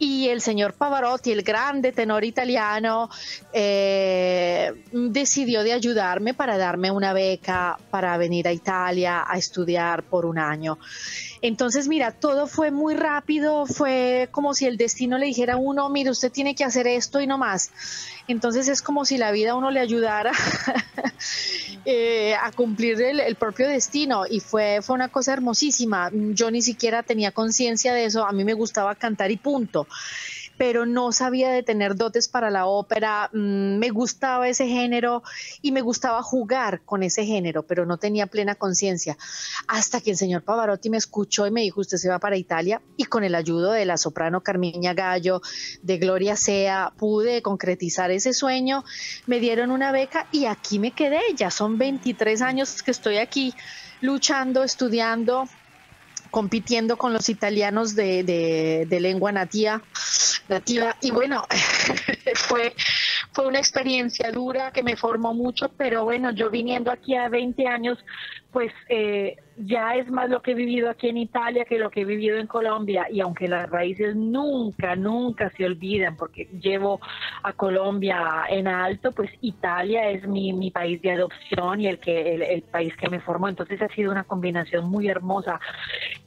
y 0.00 0.28
el 0.28 0.40
señor 0.40 0.72
Pavarotti, 0.72 1.30
el 1.30 1.42
grande 1.42 1.92
tenor 1.92 2.24
italiano, 2.24 3.10
eh, 3.52 4.72
decidió 4.90 5.62
de 5.62 5.74
ayudarme 5.74 6.32
para 6.32 6.56
darme 6.56 6.90
una 6.90 7.12
beca 7.12 7.78
para 7.90 8.16
venir 8.16 8.48
a 8.48 8.52
Italia 8.52 9.24
a 9.28 9.36
estudiar 9.36 10.02
por 10.02 10.24
un 10.24 10.38
año. 10.38 10.78
Entonces, 11.42 11.88
mira, 11.88 12.12
todo 12.12 12.46
fue 12.46 12.70
muy 12.70 12.94
rápido, 12.94 13.64
fue 13.64 14.28
como 14.30 14.52
si 14.54 14.66
el 14.66 14.76
destino 14.76 15.16
le 15.16 15.26
dijera 15.26 15.54
a 15.54 15.56
uno, 15.56 15.88
mire, 15.88 16.10
usted 16.10 16.30
tiene 16.30 16.54
que 16.54 16.64
hacer 16.64 16.86
esto 16.86 17.20
y 17.20 17.26
no 17.26 17.38
más. 17.38 17.70
Entonces 18.28 18.68
es 18.68 18.82
como 18.82 19.04
si 19.06 19.16
la 19.16 19.32
vida 19.32 19.52
a 19.52 19.54
uno 19.54 19.70
le 19.70 19.80
ayudara 19.80 20.32
eh, 21.86 22.34
a 22.34 22.52
cumplir 22.52 23.00
el, 23.00 23.36
propio 23.36 23.68
destino 23.68 24.24
y 24.28 24.40
fue, 24.40 24.80
fue 24.82 24.94
una 24.94 25.08
cosa 25.08 25.32
hermosísima. 25.32 26.10
Yo 26.12 26.50
ni 26.50 26.60
siquiera 26.60 27.02
tenía 27.02 27.32
conciencia 27.32 27.94
de 27.94 28.04
eso, 28.04 28.26
a 28.26 28.32
mí 28.32 28.44
me 28.44 28.54
gustaba 28.54 28.94
cantar 28.94 29.30
y 29.30 29.38
punto 29.38 29.86
pero 30.60 30.84
no 30.84 31.10
sabía 31.10 31.48
de 31.48 31.62
tener 31.62 31.96
dotes 31.96 32.28
para 32.28 32.50
la 32.50 32.66
ópera, 32.66 33.30
mm, 33.32 33.78
me 33.78 33.88
gustaba 33.88 34.46
ese 34.46 34.66
género 34.66 35.22
y 35.62 35.72
me 35.72 35.80
gustaba 35.80 36.22
jugar 36.22 36.82
con 36.84 37.02
ese 37.02 37.24
género, 37.24 37.62
pero 37.62 37.86
no 37.86 37.96
tenía 37.96 38.26
plena 38.26 38.56
conciencia. 38.56 39.16
Hasta 39.68 40.02
que 40.02 40.10
el 40.10 40.18
señor 40.18 40.42
Pavarotti 40.42 40.90
me 40.90 40.98
escuchó 40.98 41.46
y 41.46 41.50
me 41.50 41.62
dijo, 41.62 41.80
usted 41.80 41.96
se 41.96 42.10
va 42.10 42.18
para 42.18 42.36
Italia 42.36 42.82
y 42.98 43.04
con 43.04 43.24
el 43.24 43.36
ayudo 43.36 43.72
de 43.72 43.86
la 43.86 43.96
soprano 43.96 44.42
Carmiña 44.42 44.92
Gallo, 44.92 45.40
de 45.80 45.96
Gloria 45.96 46.36
Sea, 46.36 46.92
pude 46.94 47.40
concretizar 47.40 48.10
ese 48.10 48.34
sueño, 48.34 48.84
me 49.24 49.40
dieron 49.40 49.70
una 49.70 49.92
beca 49.92 50.28
y 50.30 50.44
aquí 50.44 50.78
me 50.78 50.90
quedé, 50.90 51.22
ya 51.36 51.50
son 51.50 51.78
23 51.78 52.42
años 52.42 52.82
que 52.82 52.90
estoy 52.90 53.16
aquí 53.16 53.54
luchando, 54.02 54.62
estudiando, 54.62 55.48
compitiendo 56.30 56.96
con 56.96 57.12
los 57.12 57.28
italianos 57.28 57.94
de, 57.94 58.24
de 58.88 59.00
lengua 59.00 59.32
nativa 59.32 59.82
nativa. 60.50 60.96
Y 61.00 61.10
bueno, 61.10 61.46
fue, 62.34 62.74
fue 63.32 63.46
una 63.46 63.58
experiencia 63.58 64.30
dura 64.30 64.72
que 64.72 64.82
me 64.82 64.96
formó 64.96 65.32
mucho, 65.32 65.70
pero 65.78 66.04
bueno, 66.04 66.32
yo 66.32 66.50
viniendo 66.50 66.90
aquí 66.90 67.14
a 67.16 67.28
20 67.28 67.66
años, 67.66 67.98
pues 68.52 68.72
eh, 68.88 69.36
ya 69.56 69.94
es 69.96 70.10
más 70.10 70.30
lo 70.30 70.40
que 70.42 70.52
he 70.52 70.54
vivido 70.54 70.90
aquí 70.90 71.08
en 71.08 71.18
Italia 71.18 71.64
que 71.64 71.78
lo 71.78 71.90
que 71.90 72.00
he 72.00 72.04
vivido 72.04 72.38
en 72.38 72.46
Colombia. 72.46 73.06
Y 73.10 73.20
aunque 73.20 73.48
las 73.48 73.68
raíces 73.68 74.16
nunca, 74.16 74.96
nunca 74.96 75.50
se 75.56 75.64
olvidan 75.64 76.16
porque 76.16 76.46
llevo 76.60 77.00
a 77.42 77.52
Colombia 77.52 78.44
en 78.48 78.66
alto, 78.66 79.12
pues 79.12 79.30
Italia 79.40 80.10
es 80.10 80.26
mi, 80.26 80.52
mi 80.52 80.70
país 80.70 81.00
de 81.02 81.12
adopción 81.12 81.80
y 81.80 81.88
el, 81.88 81.98
que, 81.98 82.34
el, 82.34 82.62
país 82.62 82.96
que 82.96 83.08
me 83.08 83.20
formó, 83.20 83.48
entonces 83.48 83.80
ha 83.82 83.88
sido 83.88 84.10
una 84.10 84.24
combinación 84.24 84.88
muy 84.88 85.08
hermosa 85.08 85.60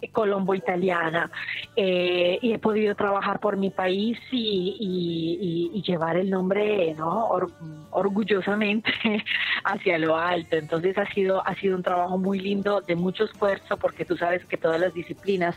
eh, 0.01 0.09
colombo-italiana. 0.11 1.31
Eh, 1.75 2.39
y 2.41 2.53
he 2.53 2.59
podido 2.59 2.95
trabajar 2.95 3.39
por 3.39 3.57
mi 3.57 3.69
país 3.69 4.19
y, 4.31 5.81
llevar 5.83 6.15
el 6.15 6.29
nombre 6.29 6.93
¿no? 6.93 7.29
orgullosamente 7.91 8.89
hacia 9.65 9.97
lo 9.97 10.15
alto, 10.15 10.55
entonces 10.55 10.97
ha 10.97 11.05
sido, 11.13 11.45
ha 11.45 11.53
sido 11.55 11.75
un 11.75 11.83
trabajo 11.83 12.12
muy 12.17 12.39
lindo 12.39 12.81
de 12.81 12.95
mucho 12.95 13.25
esfuerzo 13.25 13.77
porque 13.77 14.05
tú 14.05 14.17
sabes 14.17 14.45
que 14.45 14.57
todas 14.57 14.79
las 14.79 14.93
disciplinas 14.93 15.55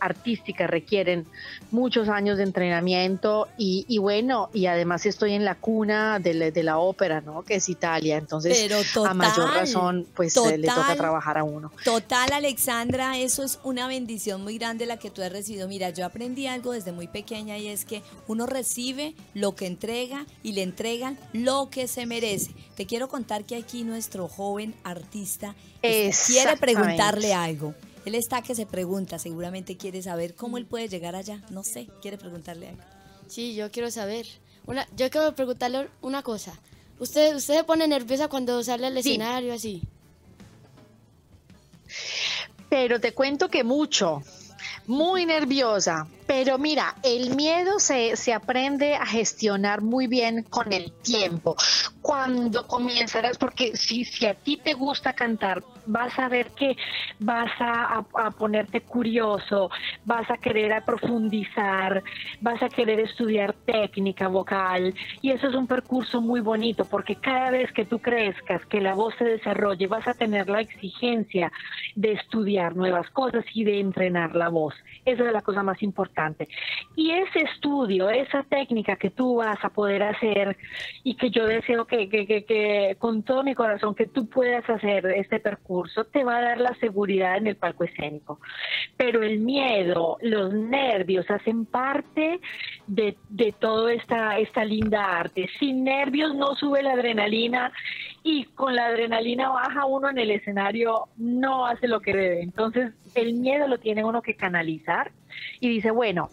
artísticas 0.00 0.68
requieren 0.68 1.26
muchos 1.70 2.08
años 2.08 2.36
de 2.38 2.44
entrenamiento 2.44 3.48
y, 3.56 3.98
bueno, 3.98 4.50
y 4.52 4.66
además 4.66 5.06
estoy 5.06 5.32
en 5.34 5.44
la 5.44 5.56
cuna 5.56 6.18
de, 6.18 6.62
la 6.62 6.78
ópera, 6.78 7.20
¿no? 7.20 7.42
Que 7.42 7.56
es 7.56 7.68
Italia, 7.68 8.16
entonces 8.16 8.70
a 9.04 9.14
mayor 9.14 9.50
razón 9.52 10.06
pues 10.14 10.36
eh, 10.36 10.58
le 10.58 10.68
toca 10.68 10.94
trabajar 10.96 11.38
a 11.38 11.44
uno. 11.44 11.72
Total, 11.84 12.32
Alexandra, 12.32 13.18
eso 13.18 13.42
es 13.42 13.58
una 13.64 13.86
bendición 13.88 14.42
muy 14.42 14.58
grande 14.58 14.86
la 14.86 14.98
que 14.98 15.10
tú 15.10 15.22
has 15.22 15.32
recibido. 15.32 15.68
Mira, 15.68 15.90
yo 15.90 16.04
aprendí 16.04 16.46
algo 16.46 16.72
desde 16.72 16.92
muy 16.92 17.08
pequeña 17.08 17.58
y 17.58 17.68
es 17.68 17.84
que 17.84 18.02
uno 18.26 18.46
recibe 18.46 19.14
lo 19.34 19.54
que 19.54 19.66
entrega 19.66 20.26
y 20.42 20.52
le 20.52 20.62
entregan 20.62 21.18
lo 21.32 21.68
que 21.70 21.88
se 21.88 22.06
merece. 22.06 22.52
Te 22.76 22.86
quiero 22.86 23.08
contar 23.08 23.44
que 23.44 23.56
aquí 23.56 23.84
nuestro 23.84 24.28
joven 24.28 24.74
artista 24.84 25.54
quiere 25.80 26.56
preguntarle 26.56 27.34
algo. 27.34 27.74
Él 28.04 28.14
está 28.14 28.42
que 28.42 28.54
se 28.54 28.66
pregunta, 28.66 29.18
seguramente 29.18 29.76
quiere 29.76 30.02
saber 30.02 30.34
cómo 30.34 30.58
él 30.58 30.66
puede 30.66 30.88
llegar 30.88 31.14
allá. 31.14 31.42
No 31.50 31.62
sé, 31.62 31.88
quiere 32.00 32.18
preguntarle 32.18 32.70
algo. 32.70 32.82
Sí, 33.28 33.54
yo 33.54 33.70
quiero 33.70 33.90
saber. 33.90 34.26
Una, 34.66 34.86
yo 34.96 35.08
quiero 35.10 35.34
preguntarle 35.34 35.88
una 36.00 36.22
cosa. 36.22 36.52
¿Usted, 36.98 37.34
usted 37.36 37.58
se 37.58 37.64
pone 37.64 37.86
nerviosa 37.86 38.28
cuando 38.28 38.62
sale 38.62 38.86
al 38.86 38.96
escenario 38.96 39.52
así? 39.54 39.82
Pero 42.68 43.00
te 43.00 43.12
cuento 43.12 43.48
que 43.48 43.64
mucho, 43.64 44.22
muy 44.86 45.26
nerviosa. 45.26 46.06
Pero 46.34 46.56
mira, 46.56 46.94
el 47.02 47.36
miedo 47.36 47.78
se, 47.78 48.16
se, 48.16 48.32
aprende 48.32 48.94
a 48.94 49.04
gestionar 49.04 49.82
muy 49.82 50.06
bien 50.06 50.44
con 50.44 50.72
el 50.72 50.90
tiempo. 50.90 51.56
Cuando 52.00 52.66
comienzas, 52.66 53.36
porque 53.36 53.76
si, 53.76 54.06
si 54.06 54.24
a 54.24 54.32
ti 54.32 54.56
te 54.56 54.72
gusta 54.72 55.12
cantar, 55.12 55.62
vas 55.86 56.18
a 56.18 56.28
ver 56.28 56.50
que 56.50 56.76
vas 57.18 57.50
a, 57.60 58.04
ponerte 58.38 58.80
curioso, 58.80 59.70
vas 60.04 60.30
a 60.30 60.38
querer 60.38 60.82
profundizar, 60.84 62.02
vas 62.40 62.62
a 62.62 62.68
querer 62.68 63.00
estudiar 63.00 63.52
técnica 63.52 64.28
vocal 64.28 64.94
y 65.20 65.30
eso 65.30 65.48
es 65.48 65.54
un 65.54 65.66
percurso 65.66 66.20
muy 66.20 66.40
bonito 66.40 66.84
porque 66.84 67.16
cada 67.16 67.50
vez 67.50 67.70
que 67.72 67.84
tú 67.84 67.98
crezcas, 67.98 68.64
que 68.66 68.80
la 68.80 68.94
voz 68.94 69.14
se 69.18 69.24
desarrolle, 69.24 69.86
vas 69.86 70.06
a 70.08 70.14
tener 70.14 70.48
la 70.48 70.60
exigencia 70.60 71.52
de 71.94 72.12
estudiar 72.12 72.74
nuevas 72.74 73.10
cosas 73.10 73.44
y 73.52 73.64
de 73.64 73.80
entrenar 73.80 74.34
la 74.34 74.48
voz. 74.48 74.74
Esa 75.04 75.26
es 75.26 75.32
la 75.32 75.42
cosa 75.42 75.62
más 75.62 75.82
importante. 75.82 76.21
Y 76.96 77.10
ese 77.10 77.40
estudio, 77.40 78.10
esa 78.10 78.42
técnica 78.44 78.96
que 78.96 79.10
tú 79.10 79.36
vas 79.36 79.62
a 79.64 79.70
poder 79.70 80.02
hacer 80.02 80.56
y 81.02 81.16
que 81.16 81.30
yo 81.30 81.46
deseo 81.46 81.86
que, 81.86 82.08
que, 82.08 82.26
que, 82.26 82.44
que 82.44 82.96
con 82.98 83.22
todo 83.22 83.42
mi 83.42 83.54
corazón 83.54 83.94
que 83.94 84.06
tú 84.06 84.28
puedas 84.28 84.68
hacer 84.68 85.06
este 85.06 85.40
percurso, 85.40 86.04
te 86.04 86.24
va 86.24 86.36
a 86.38 86.42
dar 86.42 86.60
la 86.60 86.74
seguridad 86.76 87.36
en 87.36 87.46
el 87.46 87.56
palco 87.56 87.84
escénico. 87.84 88.40
Pero 88.96 89.22
el 89.22 89.40
miedo, 89.40 90.18
los 90.20 90.52
nervios 90.52 91.30
hacen 91.30 91.66
parte 91.66 92.40
de, 92.86 93.16
de 93.28 93.52
toda 93.52 93.92
esta, 93.92 94.38
esta 94.38 94.64
linda 94.64 95.18
arte. 95.18 95.48
Sin 95.58 95.84
nervios 95.84 96.34
no 96.34 96.54
sube 96.56 96.82
la 96.82 96.92
adrenalina 96.92 97.72
y 98.22 98.44
con 98.44 98.76
la 98.76 98.86
adrenalina 98.86 99.48
baja 99.48 99.84
uno 99.84 100.10
en 100.10 100.18
el 100.18 100.30
escenario 100.30 101.08
no 101.16 101.66
hace 101.66 101.88
lo 101.88 102.00
que 102.00 102.12
debe. 102.12 102.42
Entonces 102.42 102.92
el 103.14 103.34
miedo 103.34 103.66
lo 103.66 103.78
tiene 103.78 104.04
uno 104.04 104.22
que 104.22 104.36
canalizar 104.36 105.10
y 105.60 105.68
dice, 105.68 105.90
bueno, 105.90 106.30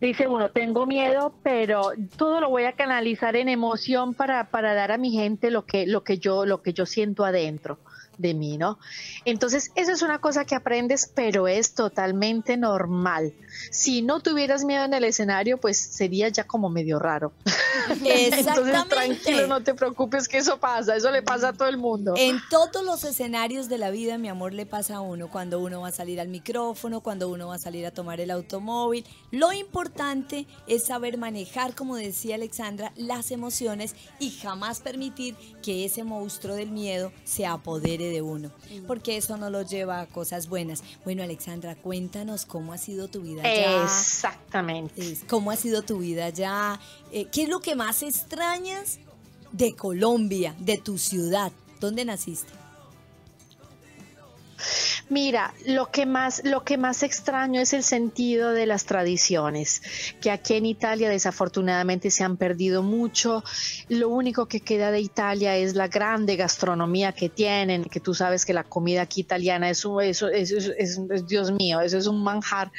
dice 0.00 0.26
uno, 0.26 0.50
tengo 0.50 0.86
miedo, 0.86 1.34
pero 1.42 1.92
todo 2.16 2.40
lo 2.40 2.50
voy 2.50 2.64
a 2.64 2.72
canalizar 2.72 3.36
en 3.36 3.48
emoción 3.48 4.14
para, 4.14 4.50
para 4.50 4.74
dar 4.74 4.92
a 4.92 4.98
mi 4.98 5.12
gente 5.12 5.50
lo 5.50 5.64
que, 5.64 5.86
lo 5.86 6.02
que 6.04 6.18
yo, 6.18 6.46
lo 6.46 6.62
que 6.62 6.72
yo 6.72 6.86
siento 6.86 7.24
adentro 7.24 7.78
de 8.18 8.34
mí, 8.34 8.58
¿no? 8.58 8.78
Entonces, 9.24 9.70
eso 9.74 9.92
es 9.92 10.02
una 10.02 10.20
cosa 10.20 10.44
que 10.44 10.54
aprendes, 10.54 11.10
pero 11.14 11.48
es 11.48 11.74
totalmente 11.74 12.56
normal. 12.56 13.32
Si 13.70 14.02
no 14.02 14.20
tuvieras 14.20 14.64
miedo 14.64 14.84
en 14.84 14.94
el 14.94 15.04
escenario, 15.04 15.58
pues 15.58 15.78
sería 15.78 16.28
ya 16.28 16.44
como 16.44 16.68
medio 16.68 16.98
raro. 16.98 17.32
Entonces, 18.04 18.88
tranquilo, 18.88 19.46
no 19.46 19.62
te 19.62 19.74
preocupes 19.74 20.28
que 20.28 20.38
eso 20.38 20.58
pasa, 20.58 20.96
eso 20.96 21.10
le 21.10 21.22
pasa 21.22 21.48
a 21.48 21.52
todo 21.52 21.68
el 21.68 21.76
mundo. 21.76 22.14
En 22.16 22.38
todos 22.50 22.84
los 22.84 23.04
escenarios 23.04 23.68
de 23.68 23.78
la 23.78 23.90
vida, 23.90 24.18
mi 24.18 24.28
amor, 24.28 24.52
le 24.52 24.66
pasa 24.66 24.96
a 24.96 25.00
uno, 25.00 25.28
cuando 25.28 25.60
uno 25.60 25.80
va 25.80 25.88
a 25.88 25.92
salir 25.92 26.20
al 26.20 26.28
micrófono, 26.28 27.00
cuando 27.00 27.28
uno 27.28 27.48
va 27.48 27.56
a 27.56 27.58
salir 27.58 27.86
a 27.86 27.90
tomar 27.90 28.20
el 28.20 28.30
automóvil. 28.30 29.04
Lo 29.30 29.52
importante 29.52 30.46
es 30.66 30.86
saber 30.86 31.18
manejar, 31.18 31.74
como 31.74 31.96
decía 31.96 32.36
Alexandra, 32.36 32.92
las 32.96 33.30
emociones 33.30 33.94
y 34.18 34.30
jamás 34.30 34.80
permitir 34.80 35.34
que 35.62 35.84
ese 35.84 36.04
monstruo 36.04 36.54
del 36.54 36.70
miedo 36.70 37.12
se 37.24 37.46
apodere 37.46 38.01
de 38.10 38.22
uno, 38.22 38.50
porque 38.86 39.16
eso 39.16 39.36
no 39.36 39.50
lo 39.50 39.62
lleva 39.62 40.00
a 40.00 40.06
cosas 40.06 40.48
buenas. 40.48 40.82
Bueno, 41.04 41.22
Alexandra, 41.22 41.74
cuéntanos 41.74 42.46
cómo 42.46 42.72
ha 42.72 42.78
sido 42.78 43.08
tu 43.08 43.20
vida 43.20 43.42
allá. 43.42 43.84
Exactamente. 43.84 45.18
¿Cómo 45.28 45.50
ha 45.50 45.56
sido 45.56 45.82
tu 45.82 45.98
vida 45.98 46.26
allá? 46.26 46.80
Eh, 47.12 47.26
¿Qué 47.32 47.44
es 47.44 47.48
lo 47.48 47.60
que 47.60 47.74
más 47.74 48.02
extrañas 48.02 48.98
de 49.52 49.74
Colombia, 49.74 50.54
de 50.58 50.78
tu 50.78 50.98
ciudad? 50.98 51.52
¿Dónde 51.80 52.04
naciste? 52.04 52.61
Mira, 55.12 55.52
lo 55.66 55.90
que 55.90 56.06
más, 56.06 56.40
lo 56.42 56.64
que 56.64 56.78
más 56.78 57.02
extraño 57.02 57.60
es 57.60 57.74
el 57.74 57.82
sentido 57.82 58.52
de 58.52 58.64
las 58.64 58.86
tradiciones, 58.86 59.82
que 60.22 60.30
aquí 60.30 60.54
en 60.54 60.64
Italia 60.64 61.10
desafortunadamente 61.10 62.10
se 62.10 62.24
han 62.24 62.38
perdido 62.38 62.82
mucho. 62.82 63.44
Lo 63.90 64.08
único 64.08 64.48
que 64.48 64.60
queda 64.60 64.90
de 64.90 65.00
Italia 65.00 65.54
es 65.58 65.74
la 65.74 65.88
grande 65.88 66.36
gastronomía 66.36 67.12
que 67.12 67.28
tienen, 67.28 67.84
que 67.84 68.00
tú 68.00 68.14
sabes 68.14 68.46
que 68.46 68.54
la 68.54 68.64
comida 68.64 69.02
aquí 69.02 69.20
italiana 69.20 69.68
es, 69.68 69.84
eso, 70.02 70.30
es, 70.30 71.26
Dios 71.26 71.52
mío, 71.52 71.82
eso 71.82 71.98
es 71.98 72.06
un 72.06 72.24
manjar. 72.24 72.72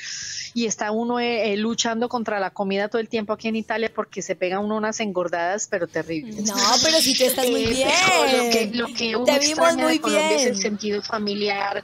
Y 0.56 0.66
está 0.66 0.90
uno 0.90 1.20
eh, 1.20 1.54
eh, 1.54 1.58
luchando 1.58 2.10
contra 2.10 2.40
la 2.40 2.50
comida 2.50 2.88
todo 2.88 3.00
el 3.00 3.10
tiempo 3.10 3.34
aquí 3.34 3.48
en 3.48 3.58
Italia 3.58 3.92
porque 3.94 4.24
se 4.24 4.36
pegan 4.36 4.66
uno 4.66 4.78
unas 4.78 5.00
engordadas, 5.02 5.68
pero 5.70 5.86
terribles. 5.86 6.48
No, 6.48 6.56
pero 6.84 6.98
si 6.98 7.16
te 7.16 7.28
estás 7.28 7.48
muy 7.48 7.68
bien. 7.68 7.90
Lo 8.38 8.50
que, 8.50 8.72
lo 8.74 8.88
que 8.88 9.16
uno 9.16 9.26
te 9.26 9.38
vimos 9.38 9.76
muy 9.76 10.00
bien. 10.00 10.32
es 10.32 10.46
el 10.48 10.58
sentido 10.58 11.04
familiar 11.04 11.84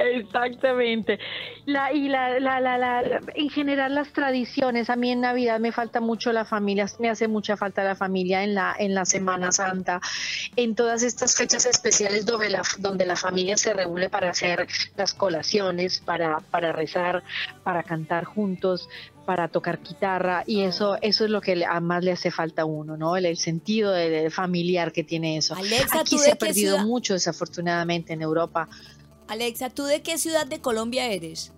Exactamente. 0.00 1.18
La, 1.66 1.92
y 1.92 2.08
la, 2.08 2.40
la, 2.40 2.60
la, 2.60 2.78
la, 2.78 3.20
en 3.34 3.50
general 3.50 3.94
las 3.94 4.12
tradiciones, 4.12 4.88
a 4.88 4.96
mí 4.96 5.10
en 5.10 5.20
Navidad 5.20 5.60
me 5.60 5.72
falta 5.72 6.00
mucho 6.00 6.32
la 6.32 6.44
familia, 6.44 6.86
me 6.98 7.10
hace 7.10 7.28
mucha 7.28 7.56
falta 7.56 7.84
la 7.84 7.94
familia 7.94 8.42
en 8.42 8.54
la, 8.54 8.74
en 8.78 8.94
la 8.94 9.04
Semana 9.04 9.52
Santa, 9.52 10.00
en 10.56 10.74
todas 10.74 11.02
estas 11.02 11.36
fechas 11.36 11.66
especiales 11.66 12.24
donde 12.24 12.48
la, 12.48 12.62
donde 12.78 13.04
la 13.04 13.16
familia 13.16 13.56
se 13.56 13.74
reúne 13.74 14.08
para 14.08 14.30
hacer 14.30 14.66
las 14.96 15.12
colaciones, 15.12 16.00
para, 16.00 16.38
para 16.50 16.72
rezar, 16.72 17.22
para 17.62 17.82
cantar 17.82 18.24
juntos, 18.24 18.88
para 19.26 19.48
tocar 19.48 19.78
guitarra 19.80 20.42
y 20.46 20.62
eso 20.62 20.96
eso 21.02 21.24
es 21.24 21.30
lo 21.30 21.40
que 21.40 21.64
más 21.82 22.02
le 22.02 22.12
hace 22.12 22.30
falta 22.30 22.62
a 22.62 22.64
uno, 22.64 22.96
¿no? 22.96 23.16
El, 23.16 23.36
sentido 23.36 23.92
de, 23.92 24.28
familiar 24.30 24.92
que 24.92 25.04
tiene 25.04 25.36
eso. 25.36 25.54
Aquí 25.92 26.18
se 26.18 26.32
ha 26.32 26.36
perdido 26.36 26.78
mucho 26.78 27.14
desafortunadamente 27.14 28.12
en 28.12 28.22
Europa. 28.22 28.68
Alexa, 29.30 29.70
¿tú 29.70 29.84
de 29.84 30.02
qué 30.02 30.18
ciudad 30.18 30.44
de 30.44 30.60
Colombia 30.60 31.06
eres? 31.06 31.52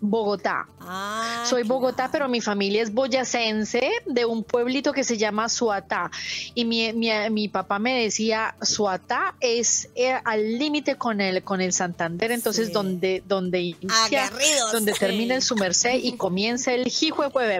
Bogotá. 0.00 0.68
Ah, 0.80 1.44
Soy 1.46 1.64
Bogotá, 1.64 2.08
pero 2.10 2.28
mi 2.28 2.40
familia 2.40 2.82
es 2.82 2.92
boyacense 2.92 3.90
de 4.06 4.24
un 4.24 4.44
pueblito 4.44 4.92
que 4.92 5.04
se 5.04 5.18
llama 5.18 5.48
Suatá. 5.48 6.10
Y 6.54 6.64
mi, 6.64 6.92
mi, 6.92 7.48
papá 7.48 7.78
me 7.78 8.02
decía, 8.02 8.54
Suatá 8.62 9.34
es 9.40 9.88
eh, 9.94 10.18
al 10.24 10.58
límite 10.58 10.96
con 10.96 11.20
el, 11.20 11.42
con 11.42 11.60
el 11.60 11.72
Santander, 11.72 12.32
entonces 12.32 12.72
donde, 12.72 13.22
donde 13.26 13.60
inicia, 13.60 14.30
donde 14.72 14.92
termina 14.92 15.34
el 15.34 15.42
su 15.42 15.56
merced 15.56 15.98
y 16.02 16.12
comienza 16.16 16.72
el 16.72 16.86
hijo 16.86 17.22
de. 17.22 17.58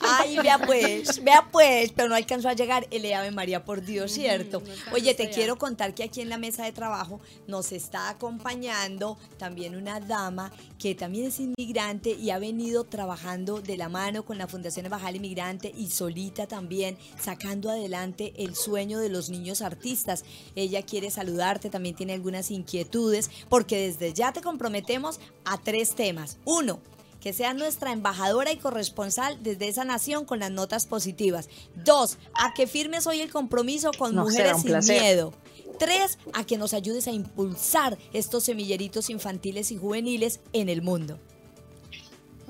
Ay, 0.00 0.38
vea 0.38 0.58
pues, 0.58 1.22
vea 1.22 1.46
pues, 1.50 1.92
pero 1.92 2.08
no 2.08 2.14
alcanzó 2.14 2.48
a 2.48 2.52
llegar 2.54 2.86
el 2.90 3.12
Ave 3.12 3.30
María, 3.30 3.64
por 3.64 3.82
Dios, 3.82 4.12
¿cierto? 4.12 4.62
Oye, 4.92 5.14
te 5.14 5.30
quiero 5.30 5.56
contar 5.56 5.94
que 5.94 6.04
aquí 6.04 6.20
en 6.20 6.28
la 6.28 6.38
mesa 6.38 6.64
de 6.64 6.72
trabajo 6.72 7.20
nos 7.46 7.72
está 7.72 8.08
acompañando 8.08 9.18
también 9.38 9.76
una 9.76 10.00
dama 10.00 10.52
que 10.78 10.94
también 10.94 11.26
es 11.26 11.40
inmigrante 11.58 12.10
y 12.12 12.30
ha 12.30 12.38
venido 12.38 12.84
trabajando 12.84 13.60
de 13.60 13.76
la 13.76 13.88
mano 13.88 14.24
con 14.24 14.38
la 14.38 14.46
Fundación 14.46 14.86
Embajada 14.86 15.16
Inmigrante 15.16 15.72
y 15.76 15.90
solita 15.90 16.46
también, 16.46 16.96
sacando 17.20 17.68
adelante 17.68 18.32
el 18.36 18.54
sueño 18.54 19.00
de 19.00 19.08
los 19.08 19.28
niños 19.28 19.60
artistas. 19.60 20.24
Ella 20.54 20.82
quiere 20.82 21.10
saludarte, 21.10 21.68
también 21.68 21.96
tiene 21.96 22.12
algunas 22.12 22.52
inquietudes, 22.52 23.28
porque 23.48 23.88
desde 23.88 24.12
ya 24.12 24.32
te 24.32 24.40
comprometemos 24.40 25.18
a 25.44 25.58
tres 25.58 25.96
temas. 25.96 26.38
Uno, 26.44 26.78
que 27.20 27.32
sea 27.32 27.54
nuestra 27.54 27.90
embajadora 27.90 28.52
y 28.52 28.58
corresponsal 28.58 29.42
desde 29.42 29.66
esa 29.66 29.84
nación 29.84 30.26
con 30.26 30.38
las 30.38 30.52
notas 30.52 30.86
positivas. 30.86 31.48
Dos, 31.84 32.18
a 32.34 32.54
que 32.54 32.68
firmes 32.68 33.08
hoy 33.08 33.20
el 33.20 33.32
compromiso 33.32 33.90
con 33.98 34.14
Mujeres 34.14 34.62
sin 34.62 34.78
Miedo. 34.86 35.32
Tres, 35.80 36.18
a 36.34 36.44
que 36.44 36.56
nos 36.56 36.72
ayudes 36.72 37.08
a 37.08 37.12
impulsar 37.12 37.98
estos 38.12 38.44
semilleritos 38.44 39.10
infantiles 39.10 39.72
y 39.72 39.76
juveniles 39.76 40.38
en 40.52 40.68
el 40.68 40.82
mundo. 40.82 41.18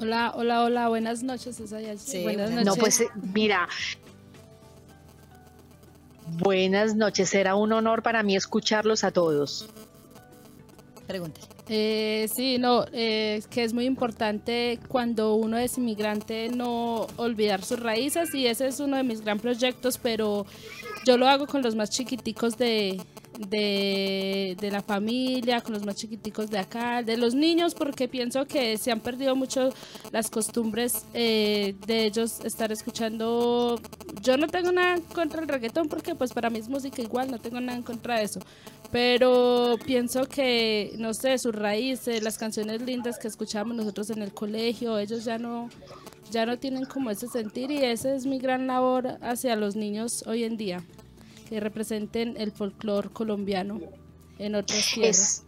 Hola, 0.00 0.32
hola, 0.36 0.62
hola, 0.62 0.88
buenas 0.88 1.24
noches. 1.24 1.58
buenas 1.58 2.50
noches. 2.50 2.64
No, 2.64 2.76
pues 2.76 3.00
eh, 3.00 3.08
mira, 3.34 3.68
buenas 6.38 6.94
noches. 6.94 7.30
Será 7.30 7.56
un 7.56 7.72
honor 7.72 8.04
para 8.04 8.22
mí 8.22 8.36
escucharlos 8.36 9.02
a 9.02 9.10
todos. 9.10 9.68
Pregúntale. 11.08 11.48
Eh, 11.68 12.28
sí, 12.32 12.58
no, 12.58 12.86
eh, 12.92 13.42
que 13.50 13.64
es 13.64 13.74
muy 13.74 13.86
importante 13.86 14.78
cuando 14.88 15.34
uno 15.34 15.58
es 15.58 15.76
inmigrante 15.78 16.48
no 16.48 17.08
olvidar 17.16 17.64
sus 17.64 17.80
raíces 17.80 18.32
y 18.34 18.46
ese 18.46 18.68
es 18.68 18.78
uno 18.78 18.96
de 18.96 19.02
mis 19.02 19.22
gran 19.22 19.40
proyectos, 19.40 19.98
pero 19.98 20.46
yo 21.04 21.18
lo 21.18 21.26
hago 21.28 21.46
con 21.46 21.62
los 21.62 21.74
más 21.74 21.90
chiquiticos 21.90 22.56
de, 22.56 23.00
de, 23.38 24.56
la 24.70 24.82
familia, 24.82 25.60
con 25.60 25.74
los 25.74 25.84
más 25.84 25.96
chiquiticos 25.96 26.50
de 26.50 26.58
acá, 26.58 27.02
de 27.02 27.16
los 27.16 27.34
niños, 27.34 27.74
porque 27.74 28.08
pienso 28.08 28.46
que 28.46 28.76
se 28.76 28.90
han 28.90 29.00
perdido 29.00 29.36
mucho 29.36 29.70
las 30.10 30.30
costumbres 30.30 31.06
eh, 31.14 31.74
de 31.86 32.06
ellos 32.06 32.40
estar 32.44 32.72
escuchando. 32.72 33.80
Yo 34.22 34.36
no 34.36 34.48
tengo 34.48 34.72
nada 34.72 35.00
contra 35.14 35.40
el 35.40 35.48
reggaetón, 35.48 35.88
porque 35.88 36.14
pues 36.14 36.32
para 36.32 36.50
mí 36.50 36.58
es 36.58 36.68
música 36.68 37.00
igual, 37.00 37.30
no 37.30 37.38
tengo 37.38 37.60
nada 37.60 37.78
en 37.78 37.84
contra 37.84 38.18
de 38.18 38.24
eso. 38.24 38.40
Pero 38.90 39.76
pienso 39.84 40.26
que, 40.26 40.94
no 40.98 41.14
sé, 41.14 41.38
sus 41.38 41.54
raíces, 41.54 42.22
las 42.22 42.38
canciones 42.38 42.82
lindas 42.82 43.18
que 43.18 43.28
escuchábamos 43.28 43.76
nosotros 43.76 44.10
en 44.10 44.22
el 44.22 44.32
colegio, 44.32 44.98
ellos 44.98 45.24
ya 45.24 45.38
no, 45.38 45.68
ya 46.30 46.46
no 46.46 46.58
tienen 46.58 46.86
como 46.86 47.10
ese 47.10 47.28
sentir 47.28 47.70
y 47.70 47.84
esa 47.84 48.14
es 48.14 48.26
mi 48.26 48.38
gran 48.38 48.66
labor 48.66 49.18
hacia 49.20 49.56
los 49.56 49.76
niños 49.76 50.24
hoy 50.26 50.44
en 50.44 50.56
día 50.56 50.82
que 51.48 51.60
representen 51.60 52.36
el 52.36 52.52
folclore 52.52 53.08
colombiano 53.10 53.80
en 54.38 54.54
otras 54.54 54.92
tierras. 54.92 55.44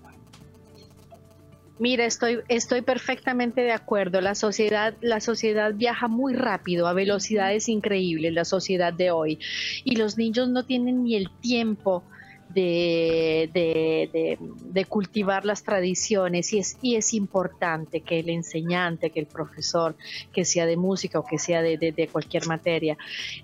Mira, 1.79 2.05
estoy, 2.05 2.41
estoy 2.49 2.83
perfectamente 2.83 3.63
de 3.63 3.73
acuerdo. 3.73 4.21
La 4.21 4.35
sociedad, 4.35 4.95
la 5.01 5.21
sociedad 5.21 5.73
viaja 5.75 6.09
muy 6.09 6.35
rápido, 6.35 6.87
a 6.87 6.93
velocidades 6.93 7.71
increíbles, 7.71 8.35
la 8.35 8.45
sociedad 8.45 8.93
de 8.93 9.11
hoy. 9.11 9.39
Y 9.85 9.97
los 9.97 10.19
niños 10.19 10.51
no 10.51 10.65
tienen 10.65 11.05
ni 11.05 11.17
el 11.17 11.31
tiempo 11.41 12.03
de, 12.51 13.49
de, 13.53 14.85
cultivar 14.85 15.45
las 15.45 15.63
tradiciones 15.63 16.53
y 16.53 16.59
es, 16.59 16.77
y 16.83 16.97
es 16.97 17.15
importante 17.15 18.01
que 18.01 18.19
el 18.19 18.29
enseñante, 18.29 19.11
que 19.11 19.21
el 19.21 19.27
profesor, 19.27 19.97
que 20.33 20.45
sea 20.45 20.67
de 20.67 20.77
música 20.77 21.19
o 21.19 21.25
que 21.25 21.39
sea 21.39 21.63
de, 21.63 22.09
cualquier 22.13 22.47
materia, 22.47 22.99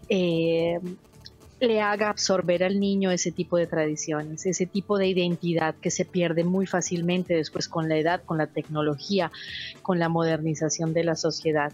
eh, 0.08 0.78
le 1.60 1.80
haga 1.80 2.10
absorber 2.10 2.62
al 2.62 2.78
niño 2.78 3.10
ese 3.10 3.32
tipo 3.32 3.56
de 3.56 3.66
tradiciones, 3.66 4.44
ese 4.46 4.66
tipo 4.66 4.98
de 4.98 5.08
identidad 5.08 5.74
que 5.74 5.90
se 5.90 6.04
pierde 6.04 6.44
muy 6.44 6.66
fácilmente 6.66 7.34
después 7.34 7.68
con 7.68 7.88
la 7.88 7.96
edad, 7.96 8.22
con 8.24 8.38
la 8.38 8.46
tecnología, 8.46 9.32
con 9.82 9.98
la 9.98 10.08
modernización 10.08 10.92
de 10.92 11.04
la 11.04 11.16
sociedad. 11.16 11.72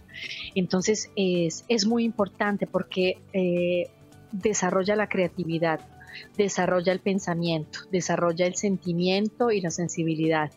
Entonces 0.54 1.10
es, 1.16 1.64
es 1.68 1.86
muy 1.86 2.04
importante 2.04 2.66
porque 2.66 3.18
eh, 3.32 3.90
desarrolla 4.30 4.94
la 4.94 5.08
creatividad, 5.08 5.80
desarrolla 6.36 6.92
el 6.92 7.00
pensamiento, 7.00 7.80
desarrolla 7.90 8.46
el 8.46 8.54
sentimiento 8.54 9.50
y 9.50 9.60
la 9.60 9.70
sensibilidad. 9.70 10.52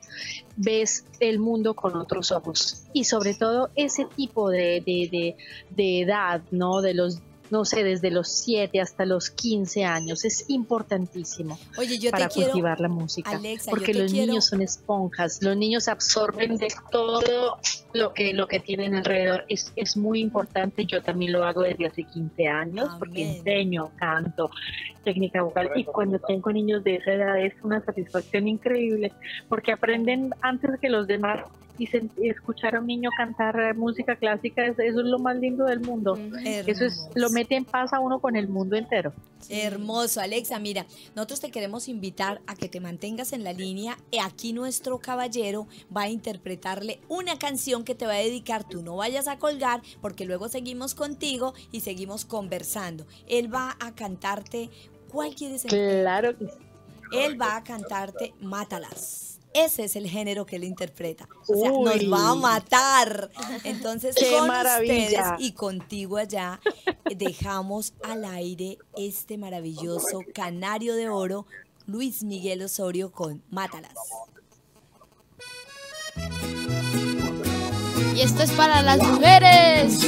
Ves 0.56 1.06
el 1.20 1.40
mundo 1.40 1.74
con 1.74 1.96
otros 1.96 2.32
ojos 2.32 2.86
y 2.94 3.06
sobre 3.06 3.34
todo 3.34 3.72
ese 3.76 4.06
tipo 4.06 4.52
de, 4.52 4.84
de, 4.86 5.36
de 5.72 6.02
edad, 6.02 6.44
¿no? 6.52 6.82
De 6.82 6.94
los 6.94 7.22
no 7.50 7.66
sé, 7.66 7.84
desde 7.84 8.12
los 8.12 8.30
7 8.30 8.80
hasta 8.82 9.06
los 9.06 9.30
15 9.30 9.86
años. 9.86 10.26
Es 10.26 10.50
importantísimo 10.50 11.58
para 12.12 12.30
cultivar 12.30 12.80
la 12.80 12.88
música. 12.88 13.40
porque 13.70 13.94
los 13.94 14.12
niños 14.12 14.46
son 14.46 14.62
esponjas, 14.62 15.42
los 15.42 15.56
niños 15.56 15.88
absorben 15.88 16.58
de 16.58 16.68
todo 16.92 17.58
lo 17.94 18.14
que, 18.14 18.34
lo 18.34 18.48
que 18.48 18.60
tienen 18.60 18.96
alrededor. 18.96 19.46
Es, 19.48 19.72
es 19.76 19.98
muy 19.98 20.20
importante, 20.20 20.86
yo 20.86 21.02
también 21.02 21.32
lo 21.32 21.44
hago 21.44 21.62
desde 21.62 21.88
hace 21.88 22.04
15 22.04 22.48
años 22.48 22.90
porque 23.00 23.38
enseño, 23.38 23.92
canto, 23.98 24.50
técnica 25.04 25.42
vocal 25.42 25.72
y 25.76 25.84
cuando 25.84 26.20
tengo 26.20 26.52
niños 26.52 26.84
de 26.84 26.96
esa 26.96 27.14
edad 27.14 27.40
es 27.40 27.54
una 27.64 27.84
satisfacción 27.84 28.48
increíble 28.48 29.14
porque 29.48 29.72
aprenden 29.72 30.32
antes 30.42 30.72
que 30.82 30.90
los 30.90 31.08
demás 31.08 31.46
y, 31.78 31.90
escuchar 32.28 32.76
a 32.76 32.80
un 32.80 32.88
niño 32.88 33.10
cantar 33.18 33.76
música 33.76 34.16
clásica, 34.16 34.66
eso 34.66 34.82
es 34.82 34.96
lo 34.96 35.20
más 35.20 35.36
lindo 35.38 35.66
del 35.66 35.80
mundo. 35.80 36.18
Eso 36.44 36.86
es, 36.86 37.10
lo 37.16 37.30
mete 37.30 37.56
en 37.56 37.66
paz 37.66 37.94
a 37.94 38.00
uno 38.00 38.20
con 38.20 38.36
el 38.36 38.48
mundo 38.48 38.76
entero. 38.76 39.14
Hermoso, 39.50 40.22
Alexa. 40.22 40.60
Mira, 40.60 40.86
nosotros 41.16 41.42
te 41.42 41.52
queremos 41.52 41.88
invitar 41.88 42.42
a 42.48 42.56
que 42.56 42.70
te 42.70 42.80
mantengas 42.80 43.34
en 43.34 43.44
la 43.44 43.54
línea. 43.54 43.98
Aquí 44.24 44.54
nuestro 44.54 45.00
caballero 45.00 45.68
va 45.96 46.04
a 46.04 46.10
interpretarle 46.10 47.00
una 47.08 47.38
canción 47.38 47.84
que 47.84 47.96
te 47.96 48.06
va 48.06 48.14
a 48.14 48.18
dedicar. 48.18 48.68
Tú 48.68 48.82
no 48.82 48.98
vayas 48.98 49.28
a 49.28 49.38
colgar 49.38 49.82
porque 50.02 50.26
luego 50.26 50.48
seguimos 50.48 50.96
contigo 50.96 51.54
y 51.72 51.82
seguimos 51.82 52.26
conversando. 52.26 53.06
Él 53.28 53.54
va 53.54 53.76
a 53.80 53.94
cantarte. 53.94 54.70
¿Cuál 55.12 55.36
quieres? 55.36 55.64
Claro 55.64 56.38
que 56.38 56.46
sí. 56.46 56.66
Él 57.12 57.40
va 57.40 57.56
a 57.56 57.64
cantarte 57.64 58.34
Mátalas. 58.42 59.35
Ese 59.56 59.86
es 59.86 59.96
el 59.96 60.10
género 60.10 60.46
que 60.46 60.58
él 60.58 60.66
interpreta. 60.66 61.30
O 61.48 61.56
sea, 61.56 61.72
nos 61.72 62.12
va 62.12 62.32
a 62.32 62.36
matar. 62.36 63.32
Entonces, 63.64 64.14
con 64.18 64.50
ustedes 64.50 65.18
y 65.40 65.54
contigo 65.54 66.18
allá, 66.18 66.60
dejamos 67.16 67.94
al 68.04 68.26
aire 68.26 68.78
este 68.98 69.38
maravilloso 69.38 70.20
canario 70.34 70.96
de 70.96 71.08
oro, 71.08 71.48
Luis 71.88 72.24
Miguel 72.24 72.64
Osorio 72.64 73.14
con 73.14 73.44
Mátalas. 73.50 73.94
Y 78.14 78.20
esto 78.20 78.44
es 78.44 78.52
para 78.52 78.82
las 78.82 79.02
mujeres. 79.02 80.02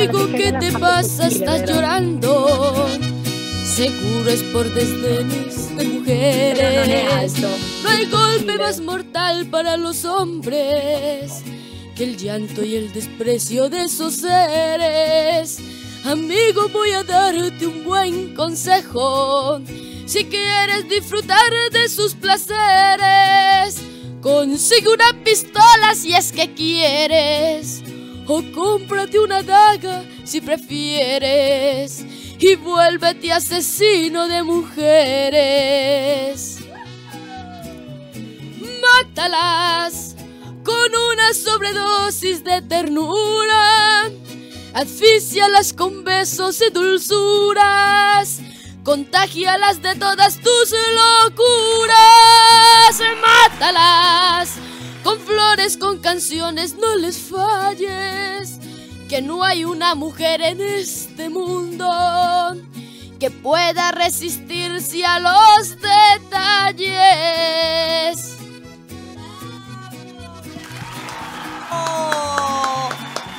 Amigo, 0.00 0.28
¿qué 0.32 0.50
te 0.54 0.72
pasa? 0.72 1.26
Estás 1.26 1.68
llorando. 1.68 2.88
seguro 3.66 4.30
es 4.30 4.42
por 4.44 4.72
desdenes 4.72 5.76
de 5.76 5.84
mujeres. 5.84 7.34
No 7.82 7.88
hay 7.90 8.06
golpe 8.06 8.56
más 8.56 8.80
mortal 8.80 9.46
para 9.50 9.76
los 9.76 10.06
hombres 10.06 11.42
que 11.94 12.04
el 12.04 12.16
llanto 12.16 12.64
y 12.64 12.76
el 12.76 12.90
desprecio 12.94 13.68
de 13.68 13.84
esos 13.84 14.14
seres. 14.14 15.58
Amigo, 16.06 16.70
voy 16.72 16.92
a 16.92 17.04
darte 17.04 17.66
un 17.66 17.84
buen 17.84 18.34
consejo. 18.34 19.60
Si 20.06 20.24
quieres 20.24 20.88
disfrutar 20.88 21.52
de 21.72 21.90
sus 21.90 22.14
placeres, 22.14 23.76
consigue 24.22 24.88
una 24.88 25.12
pistola 25.22 25.94
si 25.94 26.14
es 26.14 26.32
que 26.32 26.54
quieres. 26.54 27.82
O 28.32 28.44
cómprate 28.54 29.18
una 29.18 29.42
daga 29.42 30.04
si 30.22 30.40
prefieres. 30.40 32.04
Y 32.38 32.54
vuélvete 32.54 33.32
asesino 33.32 34.28
de 34.28 34.44
mujeres. 34.44 35.80
Mátalas 38.80 40.14
con 40.62 40.94
una 41.12 41.34
sobredosis 41.34 42.44
de 42.44 42.62
ternura. 42.62 44.08
Asfixialas 44.74 45.72
con 45.72 46.04
besos 46.04 46.62
y 46.62 46.70
dulzuras. 46.70 48.42
Contagialas 48.84 49.82
de 49.82 49.96
todas 49.96 50.36
tus 50.36 50.72
locuras. 51.26 51.90
Mátalas 53.20 54.60
con 55.02 55.18
flores, 55.20 55.76
con 55.76 56.00
canciones, 56.00 56.74
no 56.74 56.96
les 56.96 57.18
falles. 57.18 58.58
Que 59.08 59.22
no 59.22 59.42
hay 59.42 59.64
una 59.64 59.94
mujer 59.94 60.40
en 60.40 60.60
este 60.60 61.28
mundo 61.28 62.56
que 63.18 63.30
pueda 63.30 63.92
resistirse 63.92 65.04
a 65.04 65.20
los 65.20 65.76
detalles. 66.30 66.90
Oh, 71.72 72.88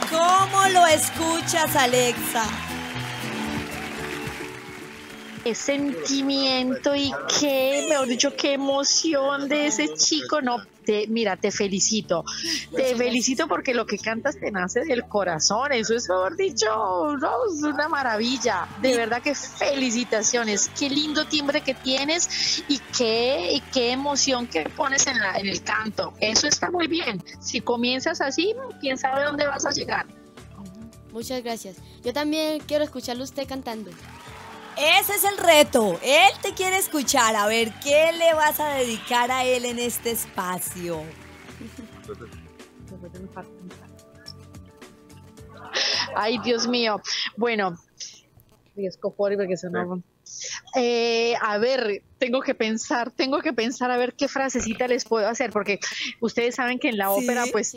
¿Cómo 0.09 0.67
lo 0.69 0.85
escuchas, 0.87 1.75
Alexa? 1.75 2.45
qué 5.43 5.55
sentimiento 5.55 6.95
y 6.95 7.11
qué, 7.39 7.87
mejor 7.89 8.07
dicho, 8.07 8.35
qué 8.35 8.53
emoción 8.53 9.49
de 9.49 9.67
ese 9.67 9.93
chico. 9.95 10.41
No, 10.41 10.63
te, 10.85 11.07
mira, 11.07 11.37
te 11.37 11.51
felicito. 11.51 12.23
Te 12.75 12.95
felicito 12.95 13.47
porque 13.47 13.73
lo 13.73 13.85
que 13.85 13.97
cantas 13.97 14.37
te 14.39 14.51
nace 14.51 14.81
del 14.81 15.07
corazón. 15.07 15.71
Eso 15.71 15.95
es, 15.95 16.09
mejor 16.09 16.35
dicho, 16.35 16.67
no, 17.17 17.31
es 17.53 17.63
una 17.63 17.87
maravilla. 17.87 18.67
De 18.81 18.95
verdad 18.95 19.21
que 19.21 19.35
felicitaciones. 19.35 20.69
Qué 20.77 20.89
lindo 20.89 21.25
timbre 21.25 21.61
que 21.61 21.73
tienes 21.73 22.63
y 22.67 22.79
qué, 22.97 23.53
y 23.53 23.61
qué 23.73 23.91
emoción 23.91 24.47
que 24.47 24.69
pones 24.69 25.07
en, 25.07 25.19
la, 25.19 25.37
en 25.37 25.47
el 25.47 25.63
canto. 25.63 26.13
Eso 26.19 26.47
está 26.47 26.71
muy 26.71 26.87
bien. 26.87 27.23
Si 27.39 27.61
comienzas 27.61 28.21
así, 28.21 28.53
quién 28.79 28.97
sabe 28.97 29.23
dónde 29.23 29.47
vas 29.47 29.65
a 29.65 29.71
llegar. 29.71 30.05
Muchas 31.11 31.43
gracias. 31.43 31.77
Yo 32.03 32.13
también 32.13 32.61
quiero 32.65 32.83
escucharlo 32.83 33.23
usted 33.23 33.47
cantando. 33.47 33.91
Ese 34.77 35.15
es 35.15 35.23
el 35.23 35.37
reto. 35.37 35.99
Él 36.01 36.31
te 36.41 36.53
quiere 36.53 36.77
escuchar. 36.77 37.35
A 37.35 37.47
ver, 37.47 37.73
¿qué 37.81 38.11
le 38.13 38.33
vas 38.33 38.59
a 38.59 38.69
dedicar 38.75 39.31
a 39.31 39.43
él 39.43 39.65
en 39.65 39.79
este 39.79 40.11
espacio? 40.11 41.03
Ay, 46.15 46.37
Dios 46.43 46.67
mío. 46.67 47.01
Bueno, 47.37 47.77
riesgo 48.75 49.13
por 49.13 49.35
porque 49.35 49.55
no. 49.71 50.03
Eh, 50.75 51.35
a 51.41 51.57
ver, 51.57 52.03
tengo 52.21 52.41
que 52.41 52.53
pensar, 52.53 53.09
tengo 53.09 53.39
que 53.41 53.51
pensar 53.51 53.89
a 53.89 53.97
ver 53.97 54.13
qué 54.13 54.27
frasecita 54.27 54.87
les 54.87 55.05
puedo 55.05 55.27
hacer, 55.27 55.49
porque 55.49 55.79
ustedes 56.19 56.53
saben 56.53 56.77
que 56.77 56.89
en 56.89 56.99
la 56.99 57.07
Sí, 57.07 57.23
ópera, 57.23 57.45
pues, 57.51 57.75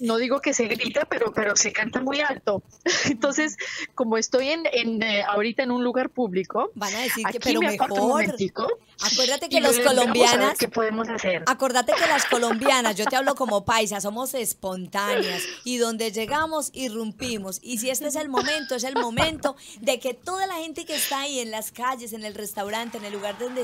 no 0.00 0.16
digo 0.16 0.40
que 0.40 0.52
se 0.52 0.66
grita, 0.66 1.04
pero, 1.08 1.32
pero 1.32 1.54
se 1.54 1.70
canta 1.70 2.00
muy 2.00 2.20
alto. 2.20 2.64
Entonces, 3.04 3.56
como 3.94 4.18
estoy 4.18 4.48
en, 4.48 4.64
en, 4.72 5.00
eh, 5.04 5.22
ahorita 5.22 5.62
en 5.62 5.70
un 5.70 5.84
lugar 5.84 6.10
público, 6.10 6.72
Van 6.74 6.92
a 6.92 7.02
decir 7.02 7.24
que, 7.30 7.38
pero 7.38 7.60
me 7.60 7.66
un 7.68 7.72
mejor. 7.74 7.98
momentico 8.00 8.66
Acuérdate 9.00 9.48
que 9.48 9.60
los 9.60 9.78
colombianas, 9.78 10.58
¿Qué 10.58 10.66
podemos 10.66 11.08
hacer? 11.08 11.44
acuérdate 11.46 11.92
que 11.92 12.06
las 12.08 12.24
colombianas, 12.24 12.96
yo 12.96 13.04
te 13.04 13.14
hablo 13.14 13.36
como 13.36 13.64
paisa, 13.64 14.00
somos 14.00 14.34
espontáneas 14.34 15.44
y 15.62 15.76
donde 15.76 16.10
llegamos 16.10 16.70
irrumpimos. 16.74 17.60
Y 17.62 17.78
si 17.78 17.90
este 17.90 18.08
es 18.08 18.16
el 18.16 18.28
momento, 18.28 18.74
es 18.74 18.82
el 18.82 18.94
momento 18.94 19.54
de 19.80 20.00
que 20.00 20.14
toda 20.14 20.48
la 20.48 20.54
gente 20.56 20.84
que 20.84 20.96
está 20.96 21.20
ahí 21.20 21.38
en 21.38 21.52
las 21.52 21.70
calles, 21.70 22.12
en 22.12 22.24
el 22.24 22.34
restaurante, 22.34 22.98
en 22.98 23.04
el 23.04 23.12
lugar 23.12 23.38
donde 23.38 23.62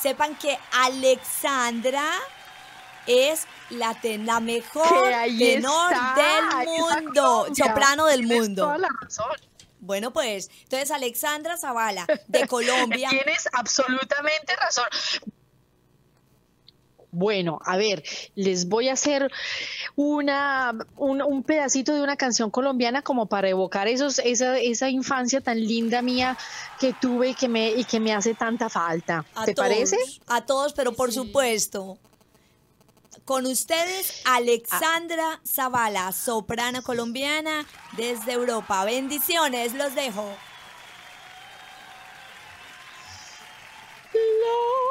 sepan 0.00 0.36
que 0.36 0.58
Alexandra 0.72 2.04
es 3.06 3.46
la, 3.70 3.94
te- 3.94 4.18
la 4.18 4.40
mejor 4.40 4.86
tenor 5.38 5.92
está, 5.92 6.14
del 6.58 6.66
mundo, 6.66 7.46
soprano 7.56 8.06
del 8.06 8.22
mundo. 8.26 8.62
toda 8.64 8.78
la 8.78 8.88
razón. 9.00 9.26
Bueno, 9.80 10.12
pues, 10.12 10.50
entonces 10.64 10.90
Alexandra 10.90 11.56
Zavala, 11.56 12.06
de 12.26 12.46
Colombia. 12.48 13.08
Tienes 13.10 13.48
absolutamente 13.52 14.54
razón. 14.56 14.86
Bueno, 17.10 17.58
a 17.64 17.76
ver, 17.78 18.02
les 18.34 18.68
voy 18.68 18.88
a 18.88 18.92
hacer 18.92 19.30
una, 19.96 20.74
un, 20.96 21.22
un 21.22 21.42
pedacito 21.42 21.94
de 21.94 22.02
una 22.02 22.16
canción 22.16 22.50
colombiana 22.50 23.00
como 23.02 23.26
para 23.26 23.48
evocar 23.48 23.88
esos, 23.88 24.18
esa, 24.18 24.58
esa 24.58 24.90
infancia 24.90 25.40
tan 25.40 25.58
linda 25.58 26.02
mía 26.02 26.36
que 26.78 26.92
tuve 26.92 27.30
y 27.30 27.34
que 27.34 27.48
me, 27.48 27.70
y 27.70 27.84
que 27.84 27.98
me 27.98 28.12
hace 28.12 28.34
tanta 28.34 28.68
falta. 28.68 29.24
A 29.34 29.44
¿Te 29.46 29.54
todos, 29.54 29.68
parece? 29.68 29.96
A 30.26 30.44
todos, 30.44 30.74
pero 30.74 30.92
por 30.92 31.10
Sí. 31.10 31.14
supuesto. 31.16 31.98
Con 33.24 33.46
ustedes, 33.46 34.22
Alexandra 34.26 35.40
Zavala, 35.46 36.12
soprano 36.12 36.82
colombiana 36.82 37.66
desde 37.96 38.32
Europa. 38.32 38.84
Bendiciones, 38.84 39.72
los 39.74 39.94
dejo. 39.94 40.30
La 44.12 44.87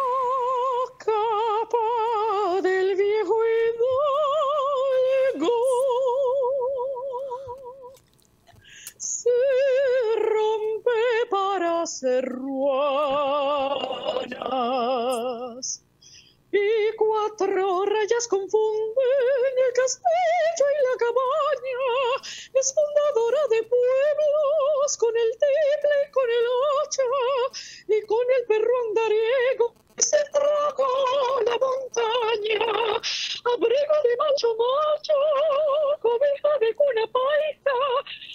capa 1.68 2.62
del 2.62 2.96
viejo 2.96 3.36
hidalgo 5.36 5.52
se 8.98 9.30
rompe 10.20 10.92
para 11.30 11.82
hacer 11.84 12.26
ruanas 12.26 12.88
y 16.52 16.96
cuatro 16.98 17.86
rayas 17.86 18.28
confunden 18.28 19.58
el 19.68 19.74
castillo 19.74 20.66
y 20.72 20.78
la 20.88 20.96
cabaña. 20.98 21.84
Es 22.54 22.74
fundadora 22.74 23.42
de 23.50 23.64
pueblos 23.64 24.98
con 24.98 25.16
el 25.16 25.32
tiple 25.32 26.08
y 26.08 26.12
con 26.12 26.30
el 26.30 26.46
hacha 26.82 27.04
y 27.88 28.02
con 28.06 28.32
el 28.40 28.46
perro 28.46 28.72
andariego. 28.88 29.87
Se 30.18 30.24
tragó 30.32 30.88
la 31.46 31.58
montaña, 31.60 32.66
abrigo 33.54 33.96
de 34.04 34.18
macho 34.18 34.50
macho, 34.58 35.14
cobeja 36.02 36.58
de 36.60 36.74
cuna 36.74 37.06
paisa, 37.06 37.78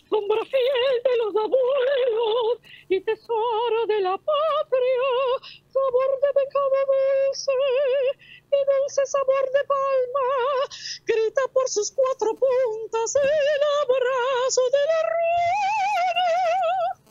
sombra 0.08 0.44
fiel 0.44 1.02
de 1.02 1.16
los 1.16 1.34
abuelos 1.34 2.60
y 2.88 3.00
tesoro 3.00 3.86
de 3.88 4.00
la 4.00 4.16
patria, 4.16 5.10
sabor 5.72 6.20
de 6.22 6.32
pecado 6.34 6.78
dulce 6.86 7.52
y 8.46 8.60
dulce 8.70 9.06
sabor 9.06 9.50
de 9.52 9.64
palma, 9.64 10.28
grita 11.04 11.42
por 11.52 11.68
sus 11.68 11.90
cuatro 11.90 12.30
puntas 12.36 13.16
el 13.16 13.62
abrazo 13.82 14.62
de 14.70 14.86
la 14.86 15.02
rueda. 15.10 17.01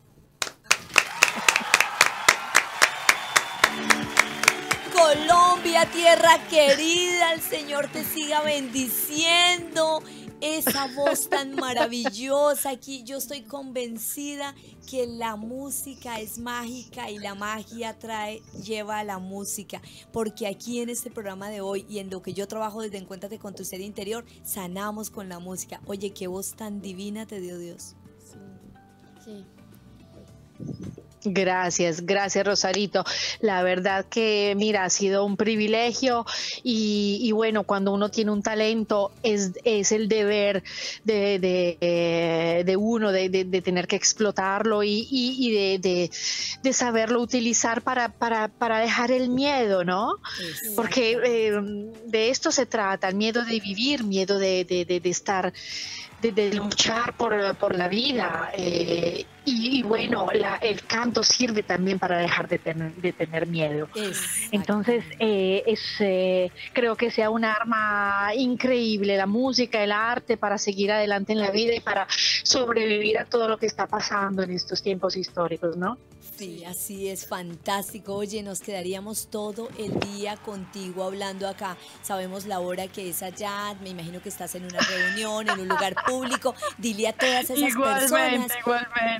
Colombia, 5.01 5.89
tierra 5.91 6.37
querida, 6.47 7.33
el 7.33 7.41
Señor 7.41 7.87
te 7.91 8.03
siga 8.03 8.41
bendiciendo. 8.43 10.03
Esa 10.41 10.87
voz 10.95 11.27
tan 11.27 11.55
maravillosa 11.55 12.69
aquí, 12.69 13.03
yo 13.03 13.17
estoy 13.17 13.41
convencida 13.41 14.53
que 14.87 15.07
la 15.07 15.35
música 15.35 16.19
es 16.19 16.37
mágica 16.37 17.09
y 17.09 17.17
la 17.17 17.33
magia 17.33 17.97
trae, 17.97 18.43
lleva 18.63 18.99
a 18.99 19.03
la 19.03 19.17
música, 19.17 19.81
porque 20.11 20.45
aquí 20.45 20.81
en 20.81 20.89
este 20.89 21.09
programa 21.09 21.49
de 21.49 21.61
hoy 21.61 21.85
y 21.89 21.97
en 21.97 22.11
lo 22.11 22.21
que 22.21 22.33
yo 22.33 22.47
trabajo 22.47 22.81
desde 22.81 22.97
Encuéntrate 22.97 23.39
con 23.39 23.55
tu 23.55 23.65
ser 23.65 23.81
interior, 23.81 24.23
sanamos 24.43 25.09
con 25.09 25.29
la 25.29 25.39
música. 25.39 25.81
Oye, 25.87 26.11
qué 26.13 26.27
voz 26.27 26.55
tan 26.55 26.81
divina 26.81 27.25
te 27.25 27.39
dio 27.39 27.57
Dios. 27.57 27.95
Sí. 29.25 29.45
Gracias, 31.23 32.05
gracias 32.05 32.45
Rosarito. 32.45 33.03
La 33.41 33.61
verdad 33.61 34.05
que, 34.09 34.53
mira, 34.57 34.85
ha 34.85 34.89
sido 34.89 35.23
un 35.23 35.37
privilegio 35.37 36.25
y, 36.63 37.31
bueno, 37.31 37.63
cuando 37.63 37.93
uno 37.93 38.09
tiene 38.09 38.31
un 38.31 38.41
talento 38.41 39.11
es, 39.21 39.51
es 39.63 39.91
el 39.91 40.07
deber 40.07 40.63
de, 41.03 41.37
de, 41.39 41.77
eh, 41.79 42.63
de 42.65 42.75
uno, 42.75 43.11
de, 43.11 43.29
de, 43.29 43.61
tener 43.61 43.87
que 43.87 43.95
explotarlo 43.95 44.81
y, 44.83 45.07
y, 45.11 45.77
de, 45.77 46.09
saberlo 46.73 47.21
utilizar 47.21 47.83
para, 47.83 48.09
para, 48.09 48.47
para, 48.47 48.79
dejar 48.79 49.11
el 49.11 49.29
miedo, 49.29 49.83
¿no? 49.83 50.15
Porque 50.75 51.17
eh, 51.23 51.51
de 52.05 52.29
esto 52.29 52.51
se 52.51 52.65
trata, 52.65 53.09
el 53.09 53.15
miedo 53.15 53.45
de 53.45 53.59
vivir, 53.59 54.03
miedo 54.03 54.39
de, 54.39 55.01
estar 55.03 55.53
de, 56.21 56.53
luchar 56.53 57.13
por, 57.13 57.55
por, 57.55 57.75
la 57.75 57.87
vida. 57.87 58.51
Eh, 58.53 59.25
y, 59.43 59.81
bueno, 59.81 60.27
el 60.31 60.83
canto 60.83 61.23
sirve 61.23 61.63
también 61.63 61.97
para 61.97 62.19
dejar 62.19 62.47
de 62.47 62.59
tener, 62.59 62.93
de 62.93 63.11
tener 63.11 63.47
miedo. 63.47 63.89
Entonces, 64.51 65.03
eh, 65.19 65.63
es, 65.65 65.81
eh, 65.99 66.51
creo 66.73 66.95
que 66.95 67.09
sea 67.09 67.31
un 67.31 67.43
arma 67.43 68.29
increíble, 68.35 69.17
la 69.17 69.25
música, 69.25 69.83
el 69.83 69.91
arte, 69.91 70.37
para 70.37 70.59
seguir 70.59 70.91
adelante 70.91 71.33
en 71.33 71.39
la 71.39 71.49
vida 71.49 71.73
y 71.73 71.79
para 71.79 72.07
sobrevivir 72.43 73.17
a 73.17 73.25
todo 73.25 73.47
lo 73.47 73.57
que 73.57 73.65
está 73.65 73.87
pasando 73.87 74.43
en 74.43 74.51
estos 74.51 74.81
tiempos 74.81 75.15
históricos, 75.15 75.77
¿no? 75.77 75.97
Sí, 76.37 76.63
así 76.65 77.07
es, 77.07 77.27
fantástico. 77.27 78.15
Oye, 78.15 78.41
nos 78.41 78.61
quedaríamos 78.61 79.27
todo 79.27 79.69
el 79.77 79.99
día 79.99 80.37
contigo 80.37 81.03
hablando 81.03 81.47
acá. 81.47 81.77
Sabemos 82.01 82.45
la 82.45 82.59
hora 82.59 82.87
que 82.87 83.09
es 83.09 83.21
allá, 83.21 83.75
me 83.81 83.89
imagino 83.89 84.21
que 84.21 84.29
estás 84.29 84.55
en 84.55 84.65
una 84.65 84.79
reunión, 84.79 85.49
en 85.49 85.59
un 85.59 85.67
lugar 85.67 85.93
público. 86.07 86.55
Dile 86.79 87.09
a 87.09 87.13
todas 87.13 87.49
esas 87.49 87.75
personas 87.75 88.51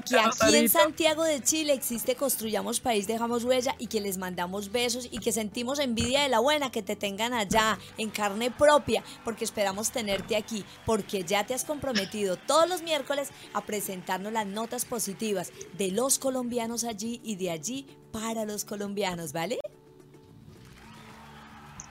que 0.10 0.20
aquí 0.20 0.56
en 0.56 0.70
Santiago 0.70 1.24
de 1.24 1.44
Chile 1.44 1.74
existe 1.74 2.16
Construyamos 2.16 2.80
País, 2.80 3.06
Dejamos 3.06 3.44
Huella 3.44 3.76
y 3.78 3.88
que 3.88 4.02
les 4.02 4.18
mandamos 4.18 4.72
besos 4.72 5.08
y 5.12 5.20
que 5.20 5.32
sentimos 5.32 5.78
envidia 5.78 6.24
de 6.24 6.30
la 6.30 6.40
buena 6.40 6.72
que 6.72 6.82
te 6.82 6.96
tengan 6.96 7.34
allá 7.34 7.78
en 7.98 8.10
carne 8.10 8.50
propia, 8.50 9.04
porque 9.24 9.44
esperamos 9.46 9.92
tenerte 9.92 10.36
aquí, 10.36 10.66
porque 10.88 11.24
ya 11.24 11.46
te 11.46 11.54
has 11.54 11.66
comprometido 11.66 12.38
todos 12.38 12.68
los 12.68 12.82
miércoles 12.82 13.11
a 13.54 13.62
presentarnos 13.66 14.32
las 14.32 14.48
notas 14.48 14.86
positivas 14.86 15.52
de 15.78 15.92
los 15.92 16.20
colombianos 16.20 16.84
allí 16.84 17.20
y 17.24 17.36
de 17.36 17.52
allí 17.52 17.88
para 18.12 18.46
los 18.46 18.66
colombianos, 18.66 19.34
¿vale? 19.34 19.60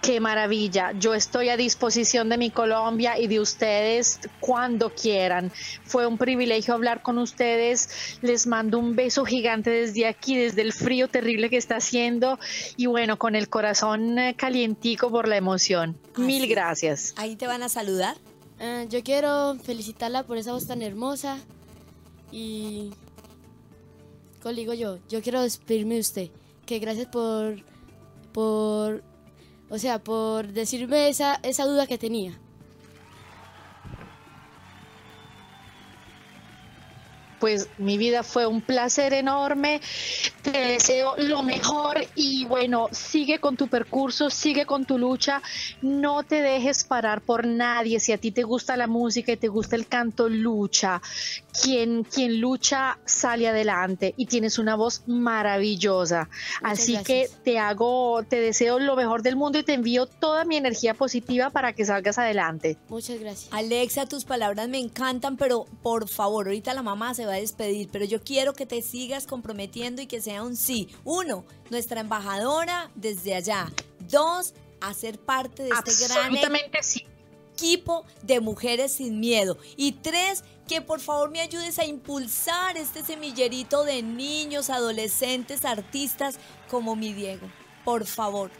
Qué 0.02 0.18
maravilla. 0.18 0.92
Yo 0.98 1.12
estoy 1.12 1.50
a 1.50 1.58
disposición 1.58 2.30
de 2.30 2.38
mi 2.38 2.50
Colombia 2.50 3.18
y 3.18 3.26
de 3.26 3.38
ustedes 3.38 4.18
cuando 4.40 4.94
quieran. 4.94 5.52
Fue 5.84 6.06
un 6.06 6.16
privilegio 6.16 6.72
hablar 6.72 7.02
con 7.02 7.18
ustedes. 7.18 8.18
Les 8.22 8.46
mando 8.46 8.78
un 8.78 8.96
beso 8.96 9.26
gigante 9.26 9.68
desde 9.68 10.06
aquí, 10.06 10.38
desde 10.38 10.62
el 10.62 10.72
frío 10.72 11.08
terrible 11.08 11.50
que 11.50 11.58
está 11.58 11.76
haciendo 11.76 12.38
y 12.78 12.86
bueno, 12.86 13.18
con 13.18 13.36
el 13.36 13.50
corazón 13.50 14.16
calientico 14.38 15.10
por 15.10 15.28
la 15.28 15.36
emoción. 15.36 15.98
Mil 16.16 16.48
gracias. 16.48 17.12
Ahí 17.18 17.36
te 17.36 17.46
van 17.46 17.62
a 17.62 17.68
saludar. 17.68 18.16
Ah, 18.61 18.84
yo 18.88 19.02
quiero 19.02 19.56
felicitarla 19.56 20.24
por 20.24 20.36
esa 20.36 20.52
voz 20.52 20.66
tan 20.66 20.82
hermosa 20.82 21.38
y 22.30 22.90
digo 24.54 24.74
yo, 24.74 24.98
yo 25.08 25.22
quiero 25.22 25.42
despedirme 25.42 25.94
de 25.94 26.00
usted. 26.00 26.30
Que 26.66 26.78
gracias 26.78 27.06
por, 27.08 27.62
por, 28.32 29.02
o 29.68 29.78
sea, 29.78 29.98
por 29.98 30.48
decirme 30.48 31.08
esa, 31.08 31.40
esa 31.42 31.64
duda 31.64 31.86
que 31.86 31.98
tenía. 31.98 32.38
Pues 37.41 37.68
mi 37.78 37.99
vida 37.99 38.22
fue 38.22 38.47
un 38.47 38.61
placer 38.61 39.12
enorme. 39.14 39.80
Te 40.43 40.53
deseo 40.53 41.14
lo 41.16 41.43
mejor 41.43 42.07
y 42.14 42.45
bueno, 42.45 42.88
sigue 42.93 43.38
con 43.41 43.57
tu 43.57 43.68
percurso, 43.68 44.30
sigue 44.30 44.66
con 44.66 44.84
tu 44.84 44.99
lucha. 44.99 45.43
No 45.82 46.22
te 46.22 46.43
dejes 46.43 46.84
parar 46.84 47.22
por 47.22 47.47
nadie. 47.47 47.99
Si 47.99 48.12
a 48.12 48.18
ti 48.18 48.30
te 48.30 48.43
gusta 48.43 48.76
la 48.76 48.86
música 48.86 49.32
y 49.32 49.36
te 49.36 49.49
gusta 49.49 49.76
el 49.76 49.86
canto, 49.86 50.28
lucha. 50.28 51.01
Quien, 51.62 52.05
quien 52.05 52.41
lucha 52.41 52.99
sale 53.05 53.49
adelante 53.49 54.14
y 54.16 54.26
tienes 54.26 54.59
una 54.59 54.76
voz 54.76 55.03
maravillosa. 55.07 56.28
Así 56.62 56.97
que 57.03 57.28
te 57.43 57.59
hago, 57.59 58.22
te 58.22 58.41
deseo 58.41 58.78
lo 58.78 58.97
mejor 58.97 59.22
del 59.22 59.36
mundo 59.36 59.59
y 59.59 59.62
te 59.62 59.74
envío 59.74 60.07
toda 60.07 60.45
mi 60.45 60.57
energía 60.57 60.95
positiva 60.95 61.51
para 61.51 61.72
que 61.72 61.84
salgas 61.84 62.18
adelante. 62.18 62.76
Muchas 62.88 63.18
gracias. 63.18 63.53
Alexa, 63.53 64.07
tus 64.07 64.24
palabras 64.24 64.68
me 64.68 64.78
encantan, 64.78 65.36
pero 65.36 65.66
por 65.82 66.09
favor, 66.09 66.47
ahorita 66.47 66.74
la 66.74 66.82
mamá 66.82 67.14
se 67.14 67.26
va 67.26 67.29
a 67.34 67.36
despedir, 67.36 67.88
pero 67.90 68.04
yo 68.04 68.22
quiero 68.22 68.52
que 68.52 68.66
te 68.66 68.82
sigas 68.82 69.26
comprometiendo 69.26 70.02
y 70.02 70.06
que 70.06 70.20
sea 70.20 70.42
un 70.42 70.56
sí. 70.56 70.88
Uno, 71.04 71.44
nuestra 71.70 72.00
embajadora 72.00 72.90
desde 72.94 73.34
allá. 73.34 73.70
Dos, 74.00 74.54
hacer 74.80 75.18
parte 75.18 75.62
de 75.62 75.70
este 75.70 76.06
gran 76.06 76.34
equipo 77.60 78.04
de 78.22 78.40
mujeres 78.40 78.92
sin 78.92 79.20
miedo. 79.20 79.58
Y 79.76 79.92
tres, 79.92 80.44
que 80.66 80.80
por 80.80 81.00
favor 81.00 81.30
me 81.30 81.40
ayudes 81.40 81.78
a 81.78 81.84
impulsar 81.84 82.76
este 82.76 83.04
semillerito 83.04 83.84
de 83.84 84.02
niños, 84.02 84.70
adolescentes, 84.70 85.64
artistas 85.64 86.38
como 86.70 86.96
mi 86.96 87.12
Diego. 87.12 87.50
Por 87.84 88.06
favor. 88.06 88.50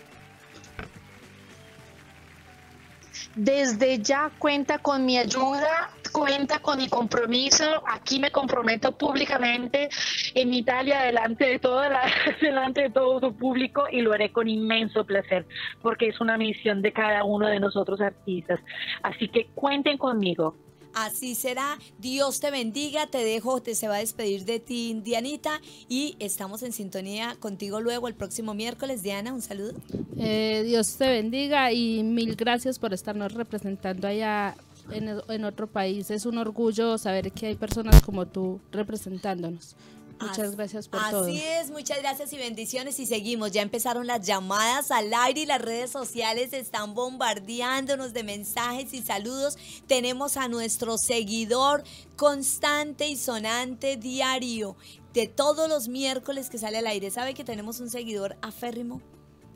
Desde 3.35 4.01
ya 4.01 4.31
cuenta 4.39 4.79
con 4.79 5.07
mi 5.07 5.17
ayuda, 5.17 5.91
cuenta 6.11 6.61
con 6.61 6.79
mi 6.79 6.89
compromiso. 6.89 7.83
Aquí 7.87 8.19
me 8.19 8.31
comprometo 8.31 8.97
públicamente 8.97 9.89
en 10.35 10.55
Italia 10.55 11.03
delante 11.03 11.47
de 11.47 11.59
toda 11.59 11.89
la, 11.89 12.03
delante 12.41 12.83
de 12.83 12.91
todo 12.91 13.21
su 13.21 13.37
público 13.37 13.85
y 13.91 14.01
lo 14.01 14.13
haré 14.13 14.33
con 14.33 14.49
inmenso 14.49 15.05
placer 15.05 15.47
porque 15.83 16.09
es 16.09 16.21
una 16.21 16.37
misión 16.37 16.83
de 16.83 16.93
cada 16.93 17.25
uno 17.25 17.49
de 17.49 17.61
nosotros 17.61 18.01
artistas. 18.01 18.61
Así 19.03 19.29
que 19.29 19.47
cuenten 19.55 19.99
conmigo. 19.99 20.57
Así 20.95 21.35
será. 21.35 21.79
Dios 21.99 22.41
te 22.41 22.51
bendiga. 22.51 23.07
Te 23.07 23.19
dejo, 23.19 23.63
te 23.63 23.75
se 23.75 23.89
va 23.89 23.97
a 23.97 23.99
despedir 23.99 24.45
de 24.45 24.61
ti, 24.61 25.01
Dianita. 25.03 25.61
Y 25.89 26.17
estamos 26.19 26.63
en 26.63 26.73
sintonía 26.73 27.37
contigo 27.39 27.81
luego 27.81 28.09
el 28.09 28.15
próximo 28.15 28.55
miércoles. 28.55 29.03
Diana, 29.03 29.33
un 29.33 29.43
saludo. 29.43 29.75
Eh, 30.19 30.63
Dios 30.67 30.97
te 30.97 31.09
bendiga 31.09 31.73
y 31.73 32.03
mil 32.03 32.37
gracias 32.37 32.79
por 32.79 32.93
estarnos 32.93 33.33
representando 33.35 34.09
allá 34.09 34.57
en, 34.93 35.21
en 35.29 35.45
otro 35.45 35.67
país. 35.67 36.11
Es 36.11 36.27
un 36.27 36.39
orgullo 36.39 36.99
saber 36.99 37.33
que 37.33 37.47
hay 37.47 37.55
personas 37.55 38.03
como 38.03 38.27
tú 38.27 38.61
representándonos. 38.73 39.77
Muchas 40.21 40.55
gracias 40.55 40.89
por 40.89 41.01
todo. 41.11 41.25
Así 41.25 41.41
es, 41.41 41.71
muchas 41.71 41.99
gracias 41.99 42.33
y 42.33 42.37
bendiciones 42.37 43.01
y 43.01 43.07
seguimos. 43.07 43.53
Ya 43.53 43.63
empezaron 43.63 44.07
las 44.07 44.27
llamadas 44.27 44.91
al 44.91 45.13
aire 45.15 45.41
y 45.41 45.47
las 45.47 45.63
redes 45.63 45.91
sociales 45.91 46.53
están 46.53 46.95
bombardeándonos 46.95 48.13
de 48.13 48.23
mensajes 48.23 48.93
y 48.93 49.01
saludos. 49.01 49.57
Tenemos 49.87 50.37
a 50.37 50.49
nuestro 50.49 50.97
seguidor 50.99 51.85
constante 52.17 53.09
y 53.09 53.17
sonante 53.17 53.97
diario 53.97 54.77
de 55.15 55.27
todos 55.27 55.69
los 55.69 55.89
miércoles 55.89 56.51
que 56.51 56.59
sale 56.59 56.79
al 56.79 56.87
aire. 56.87 57.11
¿Sabe 57.11 57.33
que 57.33 57.45
tenemos 57.45 57.81
un 57.81 57.89
seguidor 57.89 58.37
aférrimo? 58.43 59.01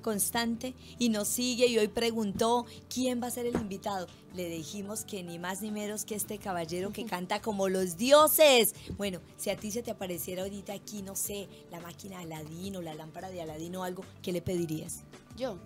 Constante 0.05 0.75
y 0.99 1.09
nos 1.09 1.27
sigue 1.29 1.67
y 1.67 1.79
hoy 1.79 1.89
preguntó 1.89 2.67
quién 2.93 3.23
va 3.23 3.29
a 3.29 3.31
ser 3.31 3.47
el 3.47 3.57
invitado. 3.57 4.07
Le 4.35 4.49
dijimos 4.51 5.05
que 5.05 5.23
ni 5.23 5.39
más 5.39 5.63
ni 5.63 5.71
menos 5.71 6.05
que 6.05 6.15
este 6.15 6.39
caballero 6.39 6.93
que 6.93 7.05
canta 7.07 7.41
como 7.41 7.69
los 7.71 7.97
dioses. 7.97 8.75
Bueno, 8.99 9.21
si 9.39 9.49
a 9.49 9.57
ti 9.57 9.71
se 9.71 9.83
te 9.83 9.91
apareciera 9.91 10.43
ahorita 10.43 10.75
aquí, 10.75 11.03
no 11.03 11.17
sé, 11.17 11.49
la 11.71 11.81
máquina 11.81 12.19
de 12.19 12.25
Aladino, 12.35 12.83
la 12.83 12.95
lámpara 12.95 13.31
de 13.31 13.41
Aladino 13.41 13.81
o 13.81 13.85
algo, 13.85 14.05
¿qué 14.23 14.31
le 14.31 14.43
pedirías? 14.43 15.01
Yo, 15.37 15.59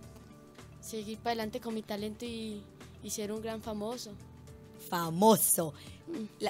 seguir 0.80 1.18
para 1.18 1.32
adelante 1.32 1.60
con 1.60 1.74
mi 1.74 1.82
talento 1.82 2.24
y, 2.24 2.62
ser 3.08 3.32
un 3.32 3.42
gran 3.42 3.60
famoso. 3.60 4.12
Famoso. 4.88 5.74
Mm. 6.06 6.46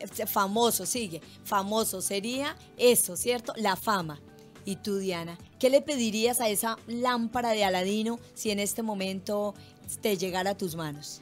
Eh, 0.00 0.26
famoso, 0.26 0.84
sigue. 0.84 1.22
Famoso 1.44 2.02
sería 2.02 2.56
eso, 2.76 3.16
¿cierto? 3.16 3.54
La 3.56 3.76
fama. 3.76 4.20
Y 4.64 4.76
tú, 4.76 4.98
Diana, 4.98 5.38
¿qué 5.58 5.70
le 5.70 5.82
pedirías 5.82 6.40
a 6.40 6.48
esa 6.48 6.78
lámpara 6.86 7.50
de 7.50 7.64
Aladino 7.64 8.18
si 8.34 8.50
en 8.50 8.58
este 8.58 8.82
momento 8.82 9.54
te 10.00 10.16
llegara 10.16 10.50
a 10.50 10.56
tus 10.56 10.74
manos? 10.74 11.20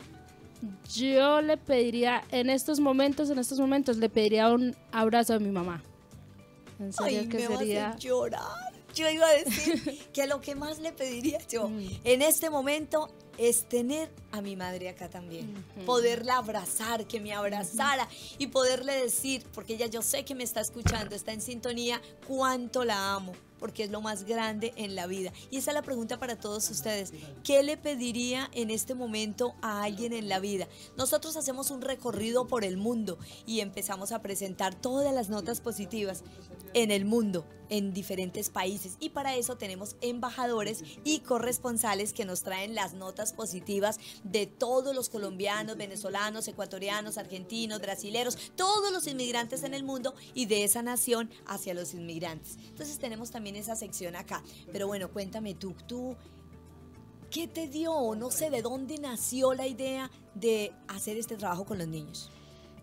Yo 0.95 1.40
le 1.40 1.57
pediría, 1.57 2.22
en 2.30 2.49
estos 2.49 2.78
momentos, 2.78 3.30
en 3.30 3.38
estos 3.38 3.59
momentos, 3.59 3.97
le 3.97 4.09
pediría 4.09 4.49
un 4.49 4.76
abrazo 4.93 5.34
a 5.34 5.38
mi 5.40 5.51
mamá. 5.51 5.82
En 6.78 6.93
serio, 6.93 7.28
que 7.28 7.47
sería? 7.47 7.97
llorar. 7.97 8.72
Yo 8.95 9.09
iba 9.09 9.26
a 9.26 9.32
decir 9.32 10.07
que 10.12 10.26
lo 10.26 10.40
que 10.40 10.55
más 10.55 10.78
le 10.78 10.93
pediría 10.93 11.38
yo 11.49 11.68
mm. 11.68 12.01
en 12.05 12.22
este 12.22 12.51
momento 12.51 13.09
es 13.49 13.68
tener 13.68 14.09
a 14.30 14.40
mi 14.40 14.55
madre 14.55 14.88
acá 14.88 15.11
también. 15.11 15.53
Poderla 15.84 16.36
abrazar, 16.36 17.07
que 17.07 17.20
me 17.20 17.32
abrazara 17.32 18.09
y 18.38 18.47
poderle 18.47 18.95
decir, 18.95 19.45
porque 19.53 19.74
ella 19.74 19.86
yo 19.86 20.01
sé 20.01 20.24
que 20.24 20.34
me 20.34 20.45
está 20.45 20.61
escuchando, 20.61 21.16
está 21.16 21.32
en 21.32 21.40
sintonía, 21.40 22.01
cuánto 22.26 22.84
la 22.84 23.14
amo 23.14 23.32
porque 23.62 23.84
es 23.84 23.93
lo 23.93 24.01
más 24.01 24.24
grande 24.24 24.72
en 24.74 24.97
la 24.97 25.07
vida. 25.07 25.32
Y 25.53 25.59
esa 25.59 25.70
es 25.70 25.74
la 25.76 25.82
pregunta 25.82 26.18
para 26.18 26.34
todos 26.34 26.68
ustedes. 26.68 27.12
¿Qué 27.45 27.62
le 27.62 27.76
pediría 27.76 28.51
en 28.55 28.70
este 28.70 28.97
momento 28.97 29.55
a 29.62 29.84
alguien 29.84 30.12
en 30.12 30.28
la 30.28 30.40
vida? 30.40 30.66
Nosotros 30.97 31.36
hacemos 31.36 31.70
un 31.70 31.80
recorrido 31.80 32.49
por 32.49 32.64
el 32.64 32.76
mundo 32.76 33.20
y 33.47 33.61
empezamos 33.61 34.11
a 34.11 34.20
presentar 34.20 34.74
todas 34.74 35.14
las 35.14 35.28
notas 35.28 35.61
positivas 35.61 36.24
en 36.74 36.90
el 36.90 37.05
mundo, 37.05 37.47
en 37.68 37.93
diferentes 37.93 38.51
países. 38.51 38.97
Y 38.99 39.11
para 39.11 39.36
eso 39.36 39.57
tenemos 39.57 39.95
embajadores 40.01 40.82
y 41.05 41.20
corresponsales 41.20 42.12
que 42.12 42.24
nos 42.24 42.43
traen 42.43 42.74
las 42.74 42.95
notas 42.95 43.32
positivas 43.33 43.99
de 44.24 44.47
todos 44.47 44.95
los 44.95 45.09
colombianos, 45.09 45.76
venezolanos, 45.76 46.49
ecuatorianos, 46.49 47.18
argentinos, 47.18 47.80
brasileros, 47.80 48.37
todos 48.57 48.93
los 48.93 49.07
inmigrantes 49.07 49.62
en 49.64 49.74
el 49.74 49.85
mundo 49.85 50.14
y 50.35 50.47
de 50.47 50.64
esa 50.64 50.83
nación 50.83 51.30
hacia 51.47 51.74
los 51.74 51.95
inmigrantes. 51.95 52.57
Entonces 52.68 52.99
tenemos 52.99 53.30
también 53.30 53.57
esa 53.57 53.76
sección 53.76 54.16
acá. 54.16 54.43
Pero 54.72 54.87
bueno, 54.87 55.11
cuéntame 55.11 55.55
tú, 55.55 55.74
¿qué 57.30 57.49
te 57.49 57.68
dio? 57.68 58.14
No 58.14 58.30
sé, 58.30 58.51
¿de 58.51 58.62
dónde 58.62 58.99
nació 58.99 59.55
la 59.55 59.66
idea 59.66 60.11
de 60.35 60.72
hacer 60.89 61.16
este 61.16 61.37
trabajo 61.37 61.64
con 61.64 61.78
los 61.78 61.89
niños? 61.89 62.30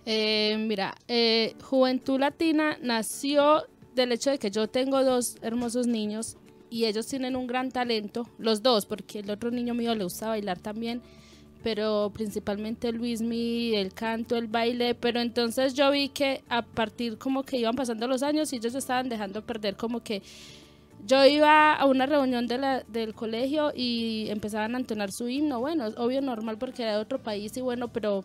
Eh, 0.05 0.55
mira, 0.57 0.95
eh, 1.07 1.55
Juventud 1.63 2.19
Latina 2.19 2.77
nació 2.81 3.65
del 3.93 4.11
hecho 4.11 4.31
de 4.31 4.39
que 4.39 4.49
yo 4.49 4.67
tengo 4.67 5.03
dos 5.03 5.35
hermosos 5.41 5.87
niños 5.87 6.37
y 6.69 6.85
ellos 6.85 7.07
tienen 7.07 7.35
un 7.35 7.47
gran 7.47 7.71
talento, 7.71 8.29
los 8.37 8.61
dos, 8.61 8.85
porque 8.85 9.19
el 9.19 9.29
otro 9.29 9.51
niño 9.51 9.73
mío 9.73 9.95
le 9.95 10.03
gusta 10.03 10.29
bailar 10.29 10.59
también, 10.59 11.01
pero 11.63 12.11
principalmente 12.13 12.91
Luis 12.91 13.21
mi, 13.21 13.75
el 13.75 13.93
canto, 13.93 14.37
el 14.37 14.47
baile, 14.47 14.95
pero 14.95 15.19
entonces 15.19 15.73
yo 15.73 15.91
vi 15.91 16.09
que 16.09 16.43
a 16.49 16.61
partir 16.61 17.17
como 17.17 17.43
que 17.43 17.57
iban 17.57 17.75
pasando 17.75 18.07
los 18.07 18.23
años 18.23 18.53
y 18.53 18.57
ellos 18.57 18.75
estaban 18.75 19.09
dejando 19.09 19.45
perder 19.45 19.75
como 19.75 20.01
que 20.01 20.21
yo 21.05 21.25
iba 21.25 21.73
a 21.73 21.85
una 21.85 22.05
reunión 22.05 22.47
de 22.47 22.57
la, 22.57 22.83
del 22.83 23.13
colegio 23.13 23.71
y 23.75 24.27
empezaban 24.29 24.75
a 24.75 24.79
entonar 24.79 25.11
su 25.11 25.29
himno. 25.29 25.59
Bueno, 25.59 25.87
es 25.87 25.97
obvio, 25.97 26.21
normal 26.21 26.57
porque 26.57 26.83
era 26.83 26.95
de 26.95 27.01
otro 27.01 27.19
país 27.19 27.55
y 27.57 27.61
bueno, 27.61 27.87
pero 27.87 28.23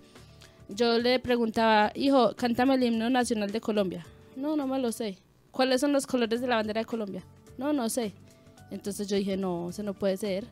yo 0.68 0.98
le 0.98 1.18
preguntaba, 1.18 1.92
hijo, 1.94 2.34
cántame 2.36 2.74
el 2.74 2.82
himno 2.82 3.10
nacional 3.10 3.52
de 3.52 3.60
Colombia. 3.60 4.06
No, 4.36 4.56
no 4.56 4.66
me 4.66 4.78
lo 4.78 4.90
sé. 4.90 5.18
¿Cuáles 5.50 5.80
son 5.80 5.92
los 5.92 6.06
colores 6.06 6.40
de 6.40 6.48
la 6.48 6.56
bandera 6.56 6.80
de 6.80 6.86
Colombia? 6.86 7.24
No, 7.58 7.72
no 7.72 7.88
sé. 7.88 8.12
Entonces 8.74 9.08
yo 9.08 9.16
dije, 9.16 9.36
no, 9.36 9.70
eso 9.70 9.82
no 9.82 9.94
puede 9.94 10.16
ser. 10.16 10.46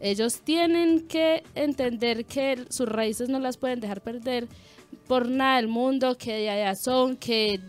Ellos 0.00 0.40
tienen 0.40 1.06
que 1.06 1.42
entender 1.54 2.24
que 2.24 2.64
sus 2.68 2.88
raíces 2.88 3.28
no 3.28 3.38
las 3.38 3.56
pueden 3.56 3.80
dejar 3.80 4.00
perder 4.00 4.48
por 5.06 5.28
nada 5.28 5.56
del 5.56 5.68
mundo, 5.68 6.16
que 6.18 6.34
de 6.34 6.50
allá 6.50 6.74
son, 6.74 7.16
que 7.16 7.60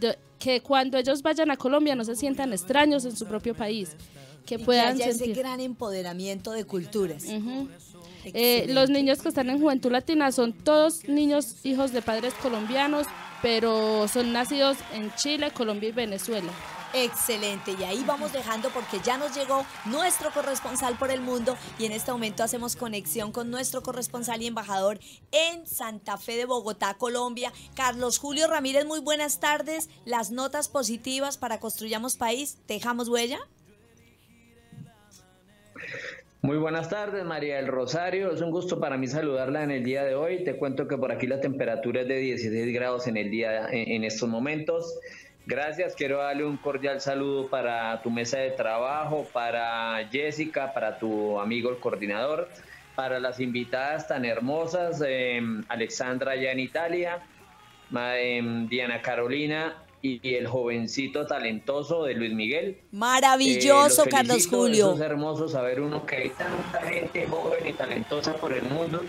que 0.43 0.59
cuando 0.59 0.97
ellos 0.97 1.21
vayan 1.21 1.51
a 1.51 1.55
Colombia 1.55 1.95
no 1.95 2.03
se 2.03 2.17
sientan 2.17 2.51
extraños 2.51 3.05
en 3.05 3.15
su 3.15 3.25
propio 3.25 3.55
país, 3.55 3.95
que 4.45 4.59
puedan 4.59 4.97
que 4.97 5.05
sentir 5.05 5.31
ese 5.31 5.39
gran 5.39 5.61
empoderamiento 5.61 6.51
de 6.51 6.65
culturas. 6.65 7.23
Eh, 8.25 8.65
los 8.67 8.89
niños 8.89 9.21
que 9.21 9.29
están 9.29 9.49
en 9.49 9.61
Juventud 9.61 9.89
Latina 9.89 10.33
son 10.33 10.51
todos 10.51 11.07
niños 11.07 11.65
hijos 11.65 11.93
de 11.93 12.01
padres 12.01 12.33
colombianos, 12.33 13.07
pero 13.41 14.09
son 14.09 14.33
nacidos 14.33 14.77
en 14.93 15.13
Chile, 15.15 15.51
Colombia 15.51 15.89
y 15.89 15.91
Venezuela. 15.93 16.51
Excelente, 16.95 17.75
y 17.79 17.83
ahí 17.83 18.03
vamos 18.05 18.33
dejando 18.33 18.69
porque 18.69 18.99
ya 19.03 19.17
nos 19.17 19.35
llegó 19.35 19.65
nuestro 19.85 20.29
corresponsal 20.29 20.95
por 20.95 21.09
el 21.09 21.21
mundo 21.21 21.57
y 21.79 21.85
en 21.85 21.91
este 21.91 22.11
momento 22.11 22.43
hacemos 22.43 22.75
conexión 22.75 23.31
con 23.31 23.49
nuestro 23.49 23.81
corresponsal 23.81 24.43
y 24.43 24.47
embajador 24.47 24.99
en 25.31 25.65
Santa 25.65 26.17
Fe 26.17 26.37
de 26.37 26.45
Bogotá, 26.45 26.93
Colombia. 26.93 27.51
Carlos 27.75 28.19
Julio 28.19 28.47
Ramírez, 28.47 28.85
muy 28.85 28.99
buenas 28.99 29.39
tardes. 29.39 29.89
Las 30.05 30.29
notas 30.29 30.69
positivas 30.69 31.39
para 31.39 31.59
Construyamos 31.59 32.15
País, 32.15 32.59
¿dejamos 32.67 33.09
huella? 33.09 33.39
Muy 36.43 36.57
buenas 36.57 36.89
tardes, 36.89 37.23
María 37.23 37.55
del 37.55 37.67
Rosario. 37.67 38.31
Es 38.33 38.41
un 38.41 38.51
gusto 38.51 38.79
para 38.79 38.97
mí 38.97 39.07
saludarla 39.07 39.63
en 39.63 39.71
el 39.71 39.83
día 39.83 40.03
de 40.03 40.13
hoy. 40.13 40.43
Te 40.43 40.57
cuento 40.57 40.87
que 40.87 40.97
por 40.97 41.11
aquí 41.11 41.25
la 41.25 41.39
temperatura 41.39 42.01
es 42.01 42.07
de 42.07 42.17
16 42.17 42.71
grados 42.71 43.07
en 43.07 43.17
el 43.17 43.31
día 43.31 43.67
en 43.71 44.03
estos 44.03 44.29
momentos. 44.29 44.93
Gracias, 45.45 45.93
quiero 45.95 46.19
darle 46.19 46.45
un 46.45 46.55
cordial 46.55 47.01
saludo 47.01 47.49
para 47.49 48.01
tu 48.01 48.09
mesa 48.09 48.37
de 48.37 48.51
trabajo, 48.51 49.27
para 49.33 50.07
Jessica, 50.09 50.73
para 50.73 50.97
tu 50.97 51.37
amigo 51.37 51.69
el 51.69 51.79
coordinador, 51.79 52.47
para 52.95 53.19
las 53.19 53.41
invitadas 53.41 54.07
tan 54.07 54.23
hermosas, 54.23 55.03
em, 55.05 55.65
Alexandra 55.67 56.37
ya 56.37 56.51
en 56.51 56.59
Italia, 56.59 57.19
em, 57.93 58.69
Diana 58.69 59.01
Carolina 59.01 59.75
y, 60.01 60.35
el 60.35 60.47
jovencito 60.47 61.27
talentoso 61.27 62.05
de 62.05 62.13
Luis 62.13 62.33
Miguel. 62.33 62.79
Maravilloso, 62.91 64.05
eh, 64.05 64.09
Carlos 64.09 64.47
Julio. 64.47 64.93
Es 64.93 65.01
hermoso 65.01 65.49
saber 65.49 65.81
uno 65.81 66.05
que 66.05 66.15
hay 66.15 66.29
tanta 66.29 66.81
gente 66.87 67.27
joven 67.27 67.67
y 67.67 67.73
talentosa 67.73 68.33
por 68.35 68.53
el 68.53 68.63
mundo, 68.63 69.03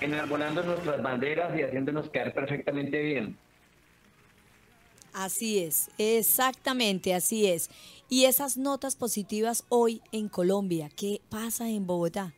enarbolando 0.00 0.62
nuestras 0.62 1.02
banderas 1.02 1.58
y 1.58 1.62
haciéndonos 1.62 2.08
quedar 2.08 2.32
perfectamente 2.32 3.02
bien. 3.02 3.36
Así 5.12 5.58
es, 5.58 5.90
exactamente 5.98 7.14
así 7.14 7.46
es. 7.46 7.70
Y 8.08 8.24
esas 8.24 8.56
notas 8.56 8.96
positivas 8.96 9.64
hoy 9.68 10.02
en 10.12 10.28
Colombia, 10.28 10.90
¿qué 10.96 11.20
pasa 11.28 11.68
en 11.68 11.86
Bogotá? 11.86 12.34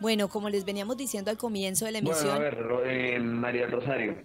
Bueno, 0.00 0.28
como 0.28 0.48
les 0.48 0.64
veníamos 0.64 0.96
diciendo 0.96 1.30
al 1.30 1.36
comienzo 1.36 1.84
de 1.84 1.92
la 1.92 1.98
emisión. 1.98 2.36
Bueno, 2.36 2.76
a 2.76 2.80
ver, 2.80 2.88
eh, 2.88 3.20
María 3.20 3.66
Rosario. 3.66 4.16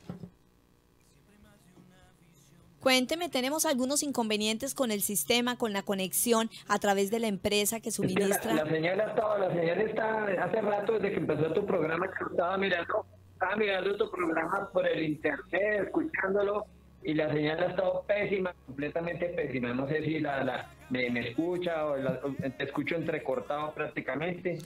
Cuénteme, 2.79 3.29
tenemos 3.29 3.65
algunos 3.65 4.03
inconvenientes 4.03 4.75
con 4.75 4.91
el 4.91 5.01
sistema, 5.01 5.57
con 5.57 5.73
la 5.73 5.81
conexión 5.81 6.51
a 6.67 6.77
través 6.77 7.09
de 7.11 7.19
la 7.19 7.27
empresa 7.27 7.79
que 7.79 7.91
suministra. 7.91 8.53
la, 8.53 8.69
señal 8.69 9.01
estaba, 9.01 9.39
la 9.39 9.51
señal 9.51 9.81
está 9.81 10.23
hace 10.43 10.61
rato 10.61 10.93
desde 10.93 11.11
que 11.11 11.17
empezó 11.17 11.51
tu 11.51 11.65
programa 11.65 12.07
que 12.07 12.23
estaba 12.29 12.57
mirando 12.57 13.05
estaba 13.35 13.57
mirando 13.57 13.97
tu 13.97 14.09
programa 14.09 14.69
por 14.71 14.87
el 14.87 15.03
internet, 15.03 15.83
escuchándolo, 15.83 16.65
y 17.03 17.13
la 17.13 17.31
señal 17.31 17.61
ha 17.61 17.65
estado 17.67 18.03
pésima, 18.07 18.55
completamente 18.65 19.25
pésima. 19.27 19.73
No 19.73 19.87
sé 19.87 20.03
si 20.03 20.19
la, 20.19 20.43
la 20.43 20.71
me, 20.89 21.07
escucha 21.29 21.85
o 21.85 21.95
te 21.95 22.63
escucho 22.63 22.95
entrecortado 22.95 23.73
prácticamente. 23.73 24.57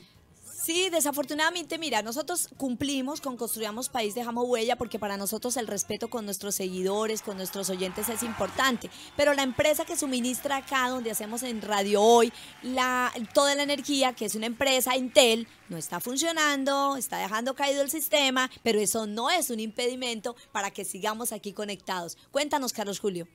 Sí, 0.53 0.89
desafortunadamente, 0.89 1.77
mira, 1.77 2.01
nosotros 2.01 2.49
cumplimos 2.57 3.21
con 3.21 3.37
Construyamos 3.37 3.89
País, 3.89 4.13
dejamos 4.13 4.45
huella, 4.47 4.75
porque 4.75 4.99
para 4.99 5.17
nosotros 5.17 5.57
el 5.57 5.67
respeto 5.67 6.09
con 6.09 6.25
nuestros 6.25 6.55
seguidores, 6.55 7.21
con 7.21 7.37
nuestros 7.37 7.69
oyentes 7.69 8.09
es 8.09 8.23
importante. 8.23 8.89
Pero 9.15 9.33
la 9.33 9.43
empresa 9.43 9.85
que 9.85 9.97
suministra 9.97 10.57
acá, 10.57 10.89
donde 10.89 11.11
hacemos 11.11 11.43
en 11.43 11.61
Radio 11.61 12.01
Hoy, 12.01 12.31
la, 12.61 13.11
toda 13.33 13.55
la 13.55 13.63
energía, 13.63 14.13
que 14.13 14.25
es 14.25 14.35
una 14.35 14.45
empresa, 14.45 14.95
Intel, 14.95 15.47
no 15.69 15.77
está 15.77 15.99
funcionando, 15.99 16.97
está 16.97 17.17
dejando 17.17 17.55
caído 17.55 17.81
el 17.81 17.89
sistema, 17.89 18.49
pero 18.63 18.79
eso 18.79 19.07
no 19.07 19.29
es 19.29 19.49
un 19.49 19.59
impedimento 19.59 20.35
para 20.51 20.71
que 20.71 20.85
sigamos 20.85 21.31
aquí 21.31 21.53
conectados. 21.53 22.17
Cuéntanos, 22.31 22.73
Carlos 22.73 22.99
Julio. 22.99 23.27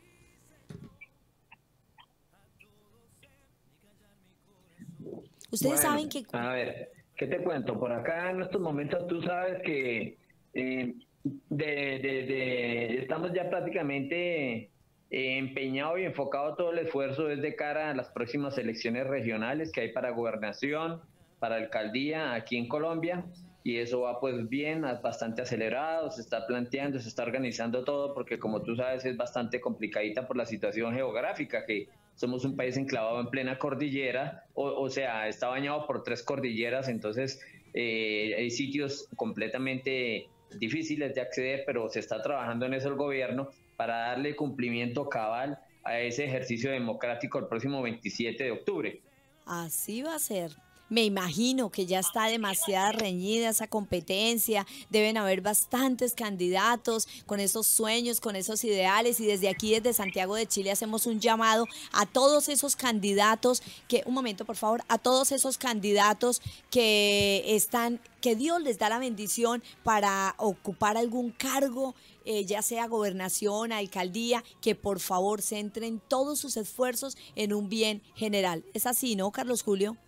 Ustedes 5.51 5.81
saben 5.81 6.09
que... 6.09 6.25
A 6.33 6.49
ver, 6.49 6.94
¿Qué 7.17 7.27
te 7.29 7.39
cuento? 7.39 7.79
Por 7.79 7.93
acá 7.93 8.31
en 8.31 8.43
estos 8.43 8.61
momentos 8.61 9.07
tú 9.07 9.23
sabes 9.23 9.63
que 9.63 10.19
eh, 10.55 10.95
de, 11.23 12.99
estamos 12.99 13.33
ya 13.33 13.49
prácticamente 13.49 14.71
eh, 15.11 15.39
empeñados 15.39 16.01
y 16.01 16.05
enfocado 16.05 16.57
todo 16.57 16.73
el 16.73 16.79
esfuerzo 16.81 17.27
desde 17.27 17.55
cara 17.55 17.91
a 17.91 17.95
las 17.95 18.09
próximas 18.11 18.59
elecciones 18.59 19.07
regionales 19.07 19.71
que 19.71 19.83
hay 19.83 19.93
para 19.93 20.11
gobernación, 20.11 21.01
para 21.39 21.57
alcaldía 21.57 22.35
aquí 22.35 22.57
en 22.57 22.69
Colombia. 22.69 23.25
Y 23.63 23.79
eso 23.79 24.03
va 24.03 24.21
pues 24.21 24.47
bien, 24.51 24.83
bastante 25.03 25.41
acelerado, 25.41 26.11
se 26.11 26.21
está 26.21 26.47
planteando, 26.47 26.99
se 26.99 27.09
está 27.09 27.23
organizando 27.23 27.83
todo, 27.83 28.13
porque 28.13 28.39
como 28.39 28.61
tú 28.61 28.77
sabes 28.77 29.07
es 29.07 29.17
bastante 29.17 29.59
complicadita 29.59 30.27
por 30.27 30.37
la 30.37 30.45
situación 30.45 30.93
geográfica 30.93 31.65
que 31.65 31.89
somos 32.17 32.45
un 32.45 32.57
país 32.57 32.77
enclavado 32.77 33.21
en 33.21 33.29
plena 33.29 33.59
cordillera, 33.59 34.45
o, 34.55 34.89
sea, 34.89 35.29
está 35.29 35.49
bañado 35.49 35.87
por 35.87 36.03
tres 36.05 36.23
cordilleras, 36.23 36.89
entonces 36.89 37.41
eh, 37.75 38.35
hay 38.39 38.51
sitios 38.51 39.09
completamente 39.17 40.29
difíciles 40.59 41.15
de 41.15 41.21
acceder, 41.21 41.65
pero 41.67 41.89
se 41.89 42.01
está 42.01 42.23
trabajando 42.23 42.67
en 42.67 42.75
eso 42.75 42.89
el 42.89 42.95
gobierno 42.95 43.49
para 43.77 44.09
darle 44.09 44.37
cumplimiento 44.37 45.09
cabal 45.09 45.59
a 45.83 45.99
ese 46.01 46.25
ejercicio 46.25 46.71
democrático 46.71 47.39
el 47.39 47.47
próximo 47.47 47.83
27 47.83 48.45
de 48.45 48.51
octubre. 48.53 49.01
Así 49.45 50.03
va 50.03 50.15
a 50.15 50.19
ser. 50.19 50.53
Me 50.91 51.05
imagino 51.05 51.71
que 51.71 51.87
ya 51.87 51.99
está 51.99 52.27
demasiada 52.27 52.93
reñida 52.93 53.49
esa 53.49 53.67
competencia, 53.67 54.67
deben 54.91 55.17
haber 55.17 55.41
bastantes 55.41 56.13
candidatos 56.13 57.09
con 57.25 57.41
esos 57.41 57.67
sueños, 57.67 58.21
con 58.21 58.37
esos 58.37 58.63
ideales 58.65 59.19
y 59.19 59.27
desde 59.27 59.49
aquí, 59.49 59.73
desde 59.73 59.95
Santiago 59.95 60.35
de 60.35 60.47
Chile, 60.47 60.71
hacemos 60.71 61.07
un 61.07 61.21
llamado 61.21 61.67
a 61.93 62.05
todos 62.05 62.51
esos 62.51 62.77
candidatos 62.77 63.63
que, 63.89 64.03
un 64.05 64.13
momento 64.13 64.45
por 64.45 64.57
favor, 64.57 64.83
a 64.89 64.99
todos 64.99 65.33
esos 65.33 65.57
candidatos 65.57 66.43
que 66.71 67.43
están, 67.47 67.99
que 68.21 68.37
Dios 68.37 68.61
les 68.61 68.79
da 68.79 68.91
la 68.91 68.99
bendición 68.99 69.63
para 69.83 70.35
ocupar 70.39 70.99
algún 70.99 71.31
cargo 71.31 71.95
eh, 72.27 72.47
ya 72.47 72.63
sea 72.63 72.87
gobernación, 72.87 73.73
alcaldía, 73.73 74.43
que 74.63 74.75
por 74.75 74.99
favor 74.99 75.43
centren 75.43 76.01
todos 76.09 76.39
sus 76.39 76.57
esfuerzos 76.57 77.19
en 77.37 77.53
un 77.53 77.69
bien 77.69 78.03
general. 78.15 78.65
¿Es 78.73 78.87
así, 78.87 79.15
no, 79.15 79.31
Carlos 79.31 79.63
Julio? 79.63 79.99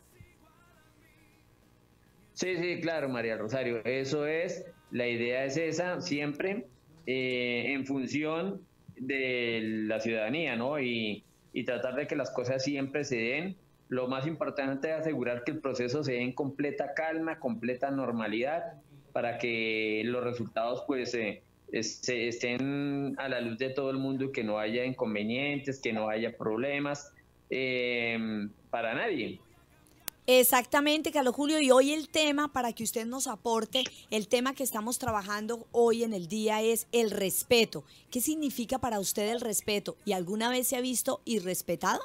Sí, 2.36 2.54
sí, 2.58 2.82
claro, 2.82 3.08
María 3.08 3.38
Rosario. 3.38 3.80
Eso 3.86 4.26
es, 4.26 4.66
la 4.90 5.08
idea 5.08 5.46
es 5.46 5.56
esa, 5.56 6.02
siempre 6.02 6.66
eh, 7.06 7.72
en 7.72 7.86
función 7.86 8.60
de 8.98 9.60
la 9.86 10.00
ciudadanía, 10.00 10.54
¿no? 10.54 10.78
Y, 10.78 11.24
y 11.54 11.64
tratar 11.64 11.94
de 11.94 12.06
que 12.06 12.14
las 12.14 12.30
cosas 12.30 12.62
siempre 12.62 13.04
se 13.04 13.16
den. 13.16 13.56
Lo 13.88 14.06
más 14.06 14.26
importante 14.26 14.90
es 14.90 14.96
asegurar 14.96 15.44
que 15.44 15.52
el 15.52 15.60
proceso 15.60 16.04
se 16.04 16.12
dé 16.12 16.20
en 16.20 16.32
completa 16.32 16.92
calma, 16.92 17.38
completa 17.38 17.90
normalidad, 17.90 18.82
para 19.14 19.38
que 19.38 20.02
los 20.04 20.22
resultados 20.22 20.84
pues 20.86 21.14
eh, 21.14 21.42
estén 21.72 23.14
a 23.16 23.30
la 23.30 23.40
luz 23.40 23.56
de 23.56 23.70
todo 23.70 23.90
el 23.90 23.96
mundo 23.96 24.30
que 24.30 24.44
no 24.44 24.58
haya 24.58 24.84
inconvenientes, 24.84 25.80
que 25.80 25.94
no 25.94 26.10
haya 26.10 26.36
problemas 26.36 27.14
eh, 27.48 28.46
para 28.68 28.94
nadie. 28.94 29.40
Exactamente, 30.26 31.12
Carlos 31.12 31.36
Julio. 31.36 31.60
Y 31.60 31.70
hoy 31.70 31.92
el 31.92 32.08
tema, 32.08 32.52
para 32.52 32.72
que 32.72 32.82
usted 32.82 33.06
nos 33.06 33.28
aporte, 33.28 33.84
el 34.10 34.26
tema 34.26 34.54
que 34.54 34.64
estamos 34.64 34.98
trabajando 34.98 35.68
hoy 35.70 36.02
en 36.02 36.12
el 36.12 36.26
día 36.26 36.62
es 36.62 36.88
el 36.90 37.12
respeto. 37.12 37.84
¿Qué 38.10 38.20
significa 38.20 38.78
para 38.80 38.98
usted 38.98 39.30
el 39.30 39.40
respeto? 39.40 39.96
¿Y 40.04 40.12
alguna 40.12 40.50
vez 40.50 40.66
se 40.66 40.76
ha 40.76 40.80
visto 40.80 41.20
irrespetado? 41.24 42.00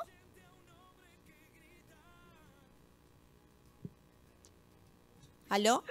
¿Aló? 5.49 5.83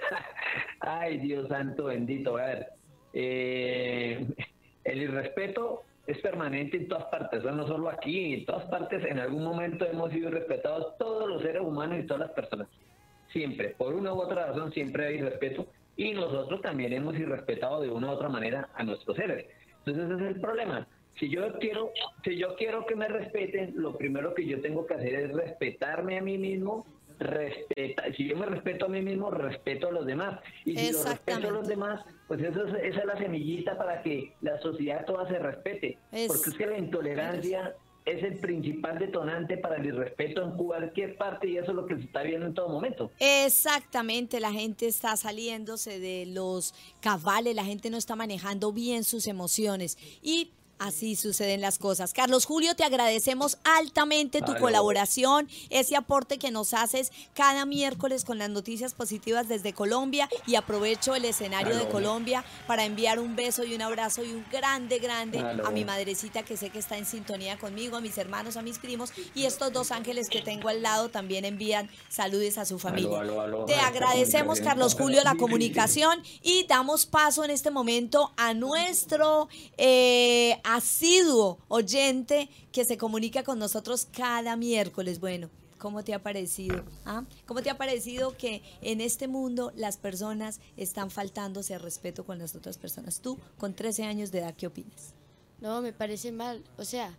Ay, 0.79 1.17
Dios 1.17 1.49
santo 1.49 1.85
bendito. 1.85 2.37
A 2.37 2.45
ver, 2.45 2.67
eh, 3.13 4.25
el 4.85 5.01
irrespeto 5.01 5.83
es 6.07 6.17
permanente 6.19 6.77
en 6.77 6.87
todas 6.87 7.05
partes, 7.05 7.43
no 7.43 7.67
solo 7.67 7.89
aquí, 7.89 8.33
en 8.33 8.45
todas 8.45 8.65
partes 8.65 9.03
en 9.05 9.19
algún 9.19 9.43
momento 9.43 9.85
hemos 9.85 10.11
sido 10.11 10.31
respetados 10.31 10.97
todos 10.97 11.29
los 11.29 11.41
seres 11.41 11.61
humanos 11.61 11.99
y 11.99 12.07
todas 12.07 12.21
las 12.21 12.31
personas. 12.31 12.67
Siempre, 13.31 13.75
por 13.77 13.93
una 13.93 14.13
u 14.13 14.19
otra 14.19 14.47
razón, 14.47 14.71
siempre 14.73 15.07
hay 15.07 15.21
respeto 15.21 15.67
y 15.95 16.11
nosotros 16.13 16.61
también 16.61 16.93
hemos 16.93 17.15
irrespetado 17.15 17.81
de 17.81 17.89
una 17.89 18.07
u 18.07 18.11
otra 18.11 18.29
manera 18.29 18.69
a 18.73 18.83
nuestros 18.83 19.15
seres. 19.15 19.45
Entonces 19.85 20.11
ese 20.11 20.23
es 20.29 20.35
el 20.35 20.41
problema. 20.41 20.87
Si 21.19 21.29
yo 21.29 21.53
quiero, 21.59 21.91
si 22.23 22.37
yo 22.37 22.55
quiero 22.55 22.85
que 22.85 22.95
me 22.95 23.07
respeten, 23.07 23.73
lo 23.75 23.95
primero 23.97 24.33
que 24.33 24.45
yo 24.45 24.61
tengo 24.61 24.85
que 24.85 24.95
hacer 24.95 25.13
es 25.13 25.31
respetarme 25.33 26.17
a 26.17 26.21
mí 26.21 26.37
mismo 26.37 26.85
respeta, 27.21 28.03
si 28.15 28.27
yo 28.27 28.35
me 28.35 28.45
respeto 28.45 28.85
a 28.85 28.89
mí 28.89 29.01
mismo, 29.01 29.31
respeto 29.31 29.87
a 29.87 29.91
los 29.91 30.05
demás. 30.05 30.39
Y 30.65 30.75
si 30.75 30.91
lo 30.91 31.03
respeto 31.03 31.47
a 31.47 31.51
los 31.51 31.67
demás, 31.67 32.03
pues 32.27 32.41
eso 32.41 32.65
es, 32.65 32.73
esa 32.83 32.99
es 32.99 33.05
la 33.05 33.17
semillita 33.17 33.77
para 33.77 34.01
que 34.01 34.33
la 34.41 34.59
sociedad 34.59 35.05
toda 35.05 35.27
se 35.27 35.39
respete. 35.39 35.97
Porque 36.27 36.49
es 36.49 36.57
que 36.57 36.65
la 36.65 36.77
intolerancia 36.77 37.75
es 38.05 38.23
el 38.23 38.39
principal 38.39 38.97
detonante 38.97 39.57
para 39.57 39.77
el 39.77 39.85
irrespeto 39.85 40.43
en 40.43 40.51
cualquier 40.51 41.17
parte 41.17 41.47
y 41.47 41.57
eso 41.57 41.71
es 41.71 41.75
lo 41.75 41.85
que 41.85 41.95
se 41.95 42.03
está 42.03 42.23
viendo 42.23 42.47
en 42.47 42.53
todo 42.53 42.69
momento. 42.69 43.11
Exactamente, 43.19 44.39
la 44.39 44.51
gente 44.51 44.87
está 44.87 45.15
saliéndose 45.15 45.99
de 45.99 46.25
los 46.25 46.73
cabales, 46.99 47.55
la 47.55 47.63
gente 47.63 47.89
no 47.89 47.97
está 47.97 48.15
manejando 48.15 48.73
bien 48.73 49.03
sus 49.03 49.27
emociones 49.27 49.97
y 50.21 50.51
Así 50.81 51.15
suceden 51.15 51.61
las 51.61 51.77
cosas. 51.77 52.11
Carlos 52.11 52.45
Julio, 52.45 52.75
te 52.75 52.83
agradecemos 52.83 53.59
altamente 53.63 54.41
tu 54.41 54.55
colaboración, 54.55 55.47
ese 55.69 55.95
aporte 55.95 56.39
que 56.39 56.49
nos 56.49 56.73
haces 56.73 57.11
cada 57.35 57.67
miércoles 57.67 58.25
con 58.25 58.39
las 58.39 58.49
noticias 58.49 58.95
positivas 58.95 59.47
desde 59.47 59.73
Colombia 59.73 60.27
y 60.47 60.55
aprovecho 60.55 61.13
el 61.13 61.25
escenario 61.25 61.77
de 61.77 61.87
Colombia 61.87 62.43
para 62.65 62.83
enviar 62.83 63.19
un 63.19 63.35
beso 63.35 63.63
y 63.63 63.75
un 63.75 63.83
abrazo 63.83 64.23
y 64.23 64.31
un 64.31 64.43
grande, 64.51 64.97
grande 64.97 65.37
a 65.39 65.69
mi 65.69 65.85
madrecita 65.85 66.41
que 66.41 66.57
sé 66.57 66.71
que 66.71 66.79
está 66.79 66.97
en 66.97 67.05
sintonía 67.05 67.59
conmigo, 67.59 67.97
a 67.97 68.01
mis 68.01 68.17
hermanos, 68.17 68.57
a 68.57 68.63
mis 68.63 68.79
primos 68.79 69.13
y 69.35 69.45
estos 69.45 69.71
dos 69.71 69.91
ángeles 69.91 70.29
que 70.29 70.41
tengo 70.41 70.67
al 70.67 70.81
lado 70.81 71.09
también 71.09 71.45
envían 71.45 71.91
saludes 72.09 72.57
a 72.57 72.65
su 72.65 72.79
familia. 72.79 73.21
te 73.67 73.75
agradecemos, 73.75 74.61
Carlos 74.61 74.95
Julio, 74.95 75.21
la 75.23 75.35
comunicación 75.35 76.23
y 76.41 76.65
damos 76.65 77.05
paso 77.05 77.43
en 77.43 77.51
este 77.51 77.69
momento 77.69 78.33
a 78.35 78.55
nuestro... 78.55 79.47
Eh, 79.77 80.59
asiduo 80.75 81.59
oyente 81.67 82.49
que 82.71 82.85
se 82.85 82.97
comunica 82.97 83.43
con 83.43 83.59
nosotros 83.59 84.07
cada 84.11 84.55
miércoles. 84.55 85.19
Bueno, 85.19 85.49
¿cómo 85.77 86.03
te 86.03 86.13
ha 86.13 86.23
parecido? 86.23 86.83
¿Ah? 87.05 87.23
¿Cómo 87.45 87.61
te 87.61 87.69
ha 87.69 87.77
parecido 87.77 88.37
que 88.37 88.61
en 88.81 89.01
este 89.01 89.27
mundo 89.27 89.73
las 89.75 89.97
personas 89.97 90.59
están 90.77 91.11
faltándose 91.11 91.73
al 91.73 91.81
respeto 91.81 92.25
con 92.25 92.39
las 92.39 92.55
otras 92.55 92.77
personas? 92.77 93.19
Tú, 93.21 93.37
con 93.57 93.73
13 93.73 94.03
años 94.03 94.31
de 94.31 94.39
edad, 94.39 94.55
¿qué 94.55 94.67
opinas? 94.67 95.13
No, 95.59 95.81
me 95.81 95.93
parece 95.93 96.31
mal. 96.31 96.63
O 96.77 96.85
sea, 96.85 97.13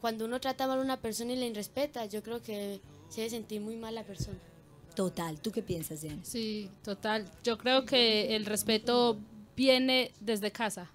cuando 0.00 0.24
uno 0.24 0.40
trata 0.40 0.66
mal 0.66 0.78
a 0.78 0.82
una 0.82 1.00
persona 1.00 1.32
y 1.32 1.36
la 1.36 1.46
irrespeta, 1.46 2.06
yo 2.06 2.22
creo 2.22 2.42
que 2.42 2.80
se 3.08 3.20
debe 3.20 3.30
sentir 3.30 3.60
muy 3.60 3.76
mal 3.76 3.94
la 3.94 4.04
persona. 4.04 4.38
Total, 4.94 5.38
¿tú 5.40 5.52
qué 5.52 5.62
piensas, 5.62 6.00
Diana? 6.00 6.22
Sí, 6.24 6.70
total. 6.82 7.30
Yo 7.44 7.58
creo 7.58 7.84
que 7.84 8.34
el 8.34 8.46
respeto 8.46 9.18
viene 9.54 10.12
desde 10.20 10.50
casa 10.50 10.90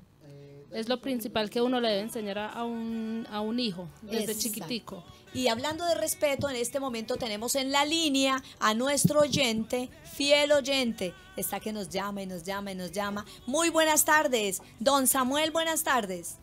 es 0.74 0.90
lo 0.90 1.02
principal 1.02 1.50
que 1.50 1.62
uno 1.62 1.80
le 1.80 1.90
debe 1.90 2.02
enseñar 2.02 2.38
a 2.40 2.64
un, 2.64 3.28
a 3.30 3.42
un 3.42 3.60
hijo 3.60 3.88
desde 4.02 4.38
chiquitico. 4.38 5.04
Y 5.34 5.48
hablando 5.48 5.86
de 5.86 5.96
respeto, 5.96 6.50
en 6.50 6.56
este 6.56 6.80
momento 6.80 7.16
tenemos 7.16 7.56
en 7.56 7.72
la 7.72 7.86
línea 7.86 8.44
a 8.60 8.74
nuestro 8.74 9.22
oyente, 9.22 9.90
fiel 10.04 10.52
oyente, 10.52 11.14
está 11.38 11.60
que 11.60 11.72
nos 11.72 11.90
llama 11.90 12.22
y 12.22 12.26
nos 12.26 12.44
llama 12.44 12.72
y 12.72 12.76
nos 12.76 12.92
llama. 12.92 13.26
Muy 13.46 13.70
buenas 13.70 14.06
tardes, 14.06 14.62
don 14.80 15.08
Samuel, 15.08 15.52
buenas 15.52 15.84
tardes. 15.84 16.38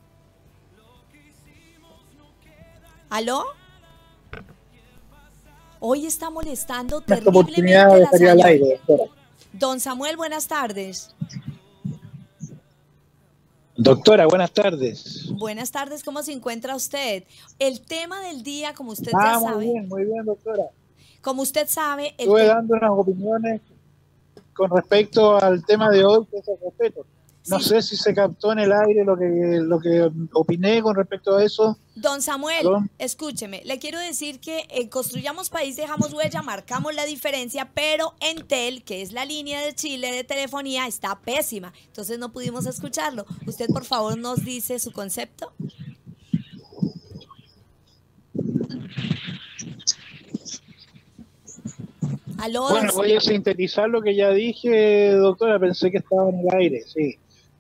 ¿Aló? 3.10 3.44
Hoy 5.80 6.06
está 6.06 6.28
molestando 6.28 7.00
terriblemente 7.00 8.06
Don 9.52 9.80
Samuel, 9.80 10.16
buenas 10.16 10.46
tardes. 10.46 11.14
Doctora, 13.80 14.26
buenas 14.26 14.50
tardes. 14.50 15.30
Buenas 15.38 15.70
tardes, 15.70 16.02
¿cómo 16.02 16.24
se 16.24 16.32
encuentra 16.32 16.74
usted? 16.74 17.22
El 17.60 17.80
tema 17.80 18.20
del 18.20 18.42
día, 18.42 18.74
como 18.74 18.90
usted 18.90 19.12
ah, 19.14 19.34
ya 19.34 19.38
sabe. 19.38 19.54
Muy 19.54 19.64
bien, 19.66 19.88
muy 19.88 20.04
bien, 20.04 20.24
doctora. 20.24 20.64
Como 21.20 21.42
usted 21.42 21.68
sabe. 21.68 22.12
Estuve 22.18 22.46
dando 22.46 22.74
unas 22.74 22.90
opiniones 22.90 23.60
con 24.52 24.68
respecto 24.72 25.40
al 25.40 25.64
tema 25.64 25.90
de 25.90 26.04
hoy, 26.04 26.26
que 26.26 26.38
es 26.38 26.48
el 26.48 26.56
respeto. 26.60 27.06
No 27.46 27.60
sé 27.60 27.80
si 27.80 27.96
se 27.96 28.14
captó 28.14 28.52
en 28.52 28.58
el 28.58 28.72
aire 28.72 29.04
lo 29.04 29.16
que, 29.16 29.24
lo 29.62 29.80
que 29.80 30.10
opiné 30.32 30.82
con 30.82 30.94
respecto 30.94 31.36
a 31.36 31.44
eso. 31.44 31.78
Don 31.94 32.20
Samuel, 32.20 32.66
escúcheme, 32.98 33.62
le 33.64 33.78
quiero 33.78 33.98
decir 33.98 34.38
que 34.38 34.66
en 34.68 34.88
Construyamos 34.88 35.48
País 35.48 35.76
dejamos 35.76 36.12
huella, 36.12 36.42
marcamos 36.42 36.94
la 36.94 37.06
diferencia, 37.06 37.70
pero 37.72 38.14
Entel, 38.20 38.82
que 38.84 39.00
es 39.00 39.12
la 39.12 39.24
línea 39.24 39.62
de 39.62 39.74
Chile 39.74 40.12
de 40.12 40.24
telefonía, 40.24 40.86
está 40.86 41.18
pésima. 41.20 41.72
Entonces 41.86 42.18
no 42.18 42.32
pudimos 42.32 42.66
escucharlo. 42.66 43.24
Usted, 43.46 43.68
por 43.68 43.84
favor, 43.84 44.18
nos 44.18 44.44
dice 44.44 44.78
su 44.78 44.92
concepto. 44.92 45.52
bueno, 52.70 52.92
voy 52.94 53.14
a 53.14 53.20
sintetizar 53.20 53.88
lo 53.88 54.00
que 54.00 54.14
ya 54.14 54.30
dije, 54.30 55.10
doctora. 55.12 55.58
Pensé 55.58 55.90
que 55.90 55.98
estaba 55.98 56.30
en 56.30 56.40
el 56.40 56.54
aire, 56.54 56.82
sí. 56.86 57.18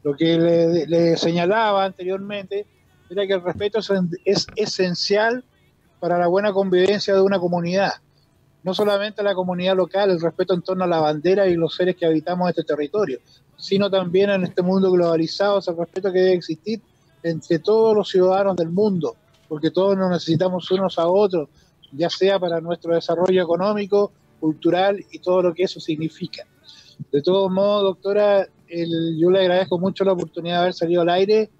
Lo 0.08 0.16
que 0.16 0.38
le, 0.38 1.18
señalaba 1.18 1.84
anteriormente 1.84 2.66
era 3.10 3.26
que 3.26 3.34
el 3.34 3.42
respeto 3.42 3.78
es, 4.24 4.46
esencial 4.56 5.44
para 6.00 6.16
la 6.16 6.28
buena 6.28 6.50
convivencia 6.50 7.12
de 7.12 7.20
una 7.20 7.38
comunidad. 7.38 7.92
No 8.62 8.72
solamente 8.72 9.22
la 9.22 9.34
comunidad 9.34 9.76
local, 9.76 10.08
el 10.08 10.18
respeto 10.18 10.54
en 10.54 10.62
torno 10.62 10.84
a 10.84 10.86
la 10.86 11.00
bandera 11.00 11.46
y 11.46 11.56
los 11.56 11.74
seres 11.74 11.94
que 11.94 12.06
habitamos 12.06 12.48
este 12.48 12.64
territorio, 12.64 13.18
sino 13.58 13.90
también 13.90 14.30
en 14.30 14.44
este 14.44 14.62
mundo 14.62 14.90
globalizado, 14.90 15.58
ese 15.58 15.72
respeto 15.72 16.10
que 16.10 16.20
debe 16.20 16.36
existir 16.36 16.80
entre 17.22 17.58
todos 17.58 17.94
los 17.94 18.08
ciudadanos 18.08 18.56
del 18.56 18.70
mundo, 18.70 19.14
porque 19.46 19.70
todos 19.70 19.94
nos 19.94 20.10
necesitamos 20.10 20.70
unos 20.70 20.98
a 20.98 21.06
otros, 21.06 21.50
ya 21.92 22.08
sea 22.08 22.38
para 22.38 22.62
nuestro 22.62 22.94
desarrollo 22.94 23.42
económico, 23.42 24.10
cultural 24.40 25.04
y 25.12 25.18
todo 25.18 25.42
lo 25.42 25.52
que 25.52 25.64
eso 25.64 25.80
significa. 25.80 26.46
De 27.12 27.20
todos 27.20 27.50
modos, 27.50 27.82
doctora, 27.82 28.48
yo 28.68 29.30
le 29.30 29.40
agradezco 29.40 29.78
mucho 29.78 30.04
la 30.04 30.12
oportunidad 30.12 30.56
de 30.56 30.60
haber 30.60 30.74
salido 30.74 31.02
al 31.02 31.10
aire. 31.10 31.50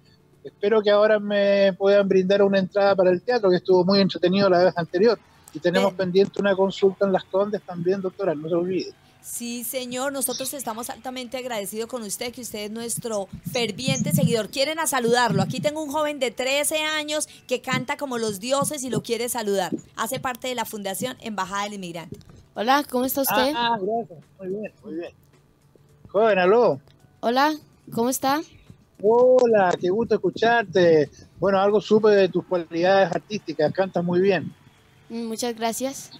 Espero 0.43 0.81
que 0.81 0.89
ahora 0.89 1.19
me 1.19 1.73
puedan 1.73 2.07
brindar 2.07 2.41
una 2.43 2.59
entrada 2.59 2.95
para 2.95 3.11
el 3.11 3.21
teatro, 3.21 3.49
que 3.49 3.57
estuvo 3.57 3.83
muy 3.83 3.99
entretenido 3.99 4.49
la 4.49 4.63
vez 4.63 4.77
anterior. 4.77 5.19
Y 5.53 5.59
tenemos 5.59 5.93
pendiente 5.93 6.39
una 6.39 6.55
consulta 6.55 7.05
en 7.05 7.11
Las 7.11 7.23
Condes 7.25 7.61
también, 7.63 8.01
doctora, 8.01 8.35
no 8.35 8.47
se 8.47 8.55
olvide. 8.55 8.93
Sí, 9.21 9.63
señor, 9.63 10.13
nosotros 10.13 10.53
estamos 10.53 10.89
altamente 10.89 11.37
agradecidos 11.37 11.87
con 11.89 12.03
usted, 12.03 12.31
que 12.33 12.41
usted 12.41 12.65
es 12.65 12.71
nuestro 12.71 13.27
ferviente 13.51 14.13
seguidor. 14.13 14.49
Quieren 14.49 14.79
a 14.79 14.87
saludarlo. 14.87 15.41
Aquí 15.41 15.59
tengo 15.59 15.83
un 15.83 15.91
joven 15.91 16.19
de 16.19 16.31
13 16.31 16.79
años 16.79 17.27
que 17.47 17.61
canta 17.61 17.97
como 17.97 18.17
los 18.17 18.39
dioses 18.39 18.83
y 18.83 18.89
lo 18.89 19.03
quiere 19.03 19.27
saludar. 19.27 19.71
Hace 19.97 20.19
parte 20.19 20.47
de 20.47 20.55
la 20.55 20.65
Fundación 20.65 21.17
Embajada 21.19 21.65
del 21.65 21.73
Inmigrante. 21.73 22.17
Hola, 22.55 22.83
¿cómo 22.89 23.05
está 23.05 23.21
usted? 23.21 23.53
Ah, 23.55 23.75
ah 23.75 23.79
gracias. 23.81 24.19
Muy 24.39 24.47
bien, 24.47 24.73
muy 24.83 24.93
bien. 24.95 25.11
Joven, 26.07 26.39
aló. 26.39 26.79
Hola, 27.21 27.53
¿cómo 27.91 28.09
está? 28.09 28.41
Hola, 29.01 29.75
qué 29.79 29.89
gusto 29.89 30.15
escucharte. 30.15 31.09
Bueno, 31.37 31.59
algo 31.59 31.81
supe 31.81 32.09
de 32.11 32.29
tus 32.29 32.45
cualidades 32.45 33.11
artísticas, 33.13 33.73
cantas 33.73 34.05
muy 34.05 34.21
bien. 34.21 34.53
Mm, 35.09 35.25
muchas 35.25 35.53
gracias. 35.53 36.11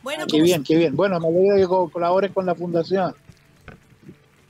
Bueno, 0.00 0.26
qué 0.28 0.40
bien, 0.40 0.62
qué 0.62 0.76
bien. 0.76 0.94
Bueno, 0.94 1.18
me 1.18 1.26
alegra 1.26 1.56
que 1.56 1.92
colabores 1.92 2.30
con 2.30 2.46
la 2.46 2.54
fundación. 2.54 3.16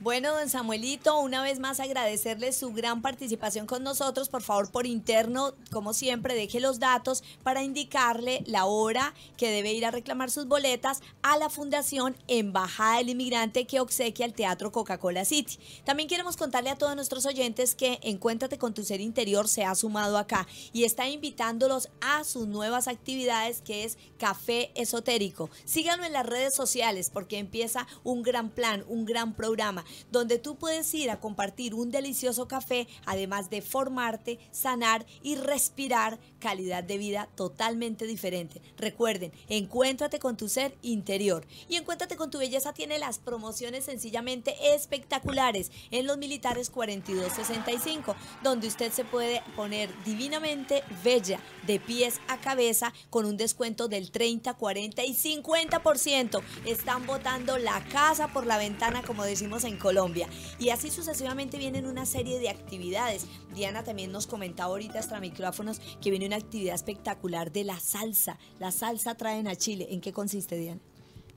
Bueno, 0.01 0.33
don 0.33 0.47
Samuelito, 0.47 1.19
una 1.19 1.43
vez 1.43 1.59
más 1.59 1.81
agradecerle 1.81 2.53
su 2.53 2.71
gran 2.71 3.01
participación 3.01 3.65
con 3.65 3.83
nosotros. 3.83 4.29
Por 4.29 4.41
favor, 4.41 4.71
por 4.71 4.87
interno, 4.87 5.55
como 5.71 5.91
siempre, 5.91 6.35
deje 6.35 6.61
los 6.61 6.79
datos 6.79 7.21
para 7.43 7.63
indicarle 7.63 8.41
la 8.47 8.63
hora 8.63 9.13
que 9.35 9.51
debe 9.51 9.73
ir 9.73 9.85
a 9.85 9.91
reclamar 9.91 10.31
sus 10.31 10.47
boletas 10.47 11.01
a 11.21 11.37
la 11.37 11.49
Fundación 11.49 12.15
Embajada 12.29 12.99
del 12.99 13.09
Inmigrante 13.09 13.67
que 13.67 13.81
obsequia 13.81 14.25
el 14.25 14.33
Teatro 14.33 14.71
Coca-Cola 14.71 15.25
City. 15.25 15.59
También 15.83 16.07
queremos 16.07 16.37
contarle 16.37 16.69
a 16.69 16.77
todos 16.77 16.95
nuestros 16.95 17.25
oyentes 17.25 17.75
que 17.75 17.99
Encuéntrate 18.01 18.57
con 18.57 18.73
tu 18.73 18.85
ser 18.85 19.01
interior 19.01 19.49
se 19.49 19.65
ha 19.65 19.75
sumado 19.75 20.17
acá 20.17 20.47
y 20.71 20.85
está 20.85 21.09
invitándolos 21.09 21.89
a 21.99 22.23
sus 22.23 22.47
nuevas 22.47 22.87
actividades 22.87 23.61
que 23.61 23.83
es 23.83 23.97
Café 24.17 24.71
Esotérico. 24.75 25.49
Síganlo 25.65 26.05
en 26.05 26.13
las 26.13 26.25
redes 26.25 26.55
sociales 26.55 27.09
porque 27.13 27.37
empieza 27.37 27.85
un 28.05 28.23
gran 28.23 28.49
plan, 28.49 28.85
un 28.87 29.03
gran 29.03 29.33
programa 29.33 29.83
donde 30.11 30.39
tú 30.39 30.55
puedes 30.55 30.93
ir 30.93 31.11
a 31.11 31.19
compartir 31.19 31.73
un 31.73 31.91
delicioso 31.91 32.47
café, 32.47 32.87
además 33.05 33.49
de 33.49 33.61
formarte, 33.61 34.39
sanar 34.51 35.05
y 35.23 35.35
respirar 35.35 36.19
calidad 36.39 36.83
de 36.83 36.97
vida 36.97 37.29
totalmente 37.35 38.05
diferente. 38.05 38.61
Recuerden, 38.77 39.31
encuéntrate 39.47 40.19
con 40.19 40.37
tu 40.37 40.49
ser 40.49 40.77
interior 40.81 41.45
y 41.67 41.75
encuéntrate 41.75 42.15
con 42.15 42.31
tu 42.31 42.37
belleza 42.37 42.73
tiene 42.73 42.99
las 42.99 43.19
promociones 43.19 43.85
sencillamente 43.85 44.55
espectaculares 44.73 45.71
en 45.91 46.07
los 46.07 46.17
militares 46.17 46.69
4265, 46.69 48.15
donde 48.43 48.67
usted 48.67 48.91
se 48.91 49.05
puede 49.05 49.41
poner 49.55 49.89
divinamente 50.03 50.83
bella 51.03 51.39
de 51.65 51.79
pies 51.79 52.19
a 52.27 52.37
cabeza 52.37 52.93
con 53.09 53.25
un 53.25 53.37
descuento 53.37 53.87
del 53.87 54.11
30, 54.11 54.53
40 54.53 55.03
y 55.03 55.15
50%. 55.15 56.41
Están 56.65 57.05
botando 57.05 57.57
la 57.57 57.83
casa 57.85 58.27
por 58.29 58.45
la 58.45 58.57
ventana, 58.57 59.01
como 59.03 59.23
decimos 59.23 59.63
en 59.63 59.77
Colombia. 59.79 60.27
Y 60.59 60.69
así 60.69 60.91
sucesivamente 60.91 61.57
vienen 61.57 61.87
una 61.87 62.05
serie 62.05 62.37
de 62.39 62.49
actividades. 62.49 63.25
Diana 63.55 63.83
también 63.83 64.11
nos 64.11 64.27
comentaba 64.27 64.69
ahorita 64.69 64.99
extra 64.99 65.19
micrófonos 65.19 65.81
que 66.01 66.11
viene 66.11 66.27
una 66.27 66.35
actividad 66.35 66.75
espectacular 66.75 67.51
de 67.51 67.63
la 67.63 67.79
salsa. 67.79 68.37
La 68.59 68.71
salsa 68.71 69.15
traen 69.15 69.47
a 69.47 69.55
Chile. 69.55 69.87
¿En 69.89 70.01
qué 70.01 70.13
consiste, 70.13 70.57
Diana? 70.57 70.81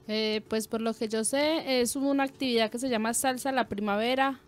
Eh, 0.08 0.42
pues 0.48 0.68
por 0.68 0.80
lo 0.80 0.94
que 0.94 1.08
yo 1.08 1.24
sé, 1.24 1.80
es 1.80 1.96
una 1.96 2.24
actividad 2.24 2.70
que 2.70 2.78
se 2.78 2.88
llama 2.88 3.14
Salsa 3.14 3.52
la 3.52 3.68
Primavera. 3.68 4.40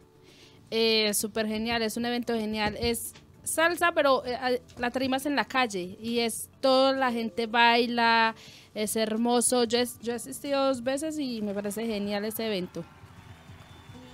Eh, 0.70 1.14
Súper 1.14 1.46
genial, 1.46 1.82
es 1.82 1.96
un 1.96 2.04
evento 2.04 2.34
genial. 2.34 2.76
Es 2.80 3.14
salsa, 3.44 3.92
pero 3.92 4.24
eh, 4.24 4.60
la 4.78 4.90
tarima 4.90 5.18
es 5.18 5.26
en 5.26 5.36
la 5.36 5.44
calle 5.44 5.96
y 6.00 6.20
es 6.20 6.50
toda 6.60 6.92
la 6.92 7.12
gente 7.12 7.46
baila, 7.46 8.34
es 8.74 8.96
hermoso. 8.96 9.64
Yo, 9.64 9.78
yo 10.02 10.12
he 10.12 10.16
asistido 10.16 10.66
dos 10.66 10.82
veces 10.82 11.18
y 11.18 11.40
me 11.42 11.54
parece 11.54 11.86
genial 11.86 12.24
ese 12.24 12.46
evento. 12.46 12.84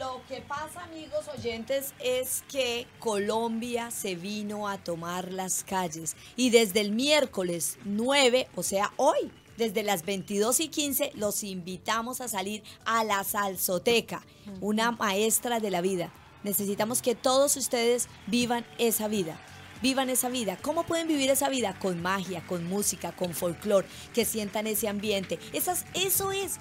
Lo 0.01 0.23
que 0.27 0.41
pasa, 0.41 0.85
amigos 0.85 1.29
oyentes, 1.29 1.93
es 2.03 2.43
que 2.49 2.87
Colombia 3.01 3.91
se 3.91 4.15
vino 4.15 4.67
a 4.67 4.79
tomar 4.79 5.31
las 5.31 5.63
calles 5.63 6.17
y 6.37 6.49
desde 6.49 6.81
el 6.81 6.93
miércoles 6.93 7.79
9, 7.85 8.49
o 8.57 8.63
sea, 8.63 8.95
hoy, 8.97 9.31
desde 9.59 9.83
las 9.83 10.07
22 10.07 10.61
y 10.61 10.69
15, 10.69 11.13
los 11.17 11.45
invitamos 11.45 12.23
a 12.23 12.29
salir 12.29 12.63
a 12.87 13.05
la 13.05 13.23
Salsoteca, 13.25 14.25
una 14.63 14.91
maestra 14.91 15.61
de 15.61 15.71
la 15.71 15.83
vida. 15.83 16.11
Necesitamos 16.45 17.03
que 17.03 17.15
todos 17.15 17.59
ustedes 17.59 18.09
vivan 18.27 18.65
esa 18.79 19.07
vida 19.07 19.39
vivan 19.83 20.11
esa 20.11 20.29
vida. 20.29 20.59
¿Cómo 20.61 20.85
pueden 20.85 21.09
vivir 21.09 21.31
esa 21.31 21.49
vida? 21.49 21.75
Con 21.79 22.03
magia, 22.03 22.47
con 22.47 22.67
música, 22.67 23.13
con 23.13 23.33
folclore, 23.33 23.89
que 24.13 24.27
sientan 24.27 24.67
ese 24.67 24.89
ambiente. 24.89 25.39
Esas, 25.55 25.87
eso 25.95 26.33
es 26.33 26.59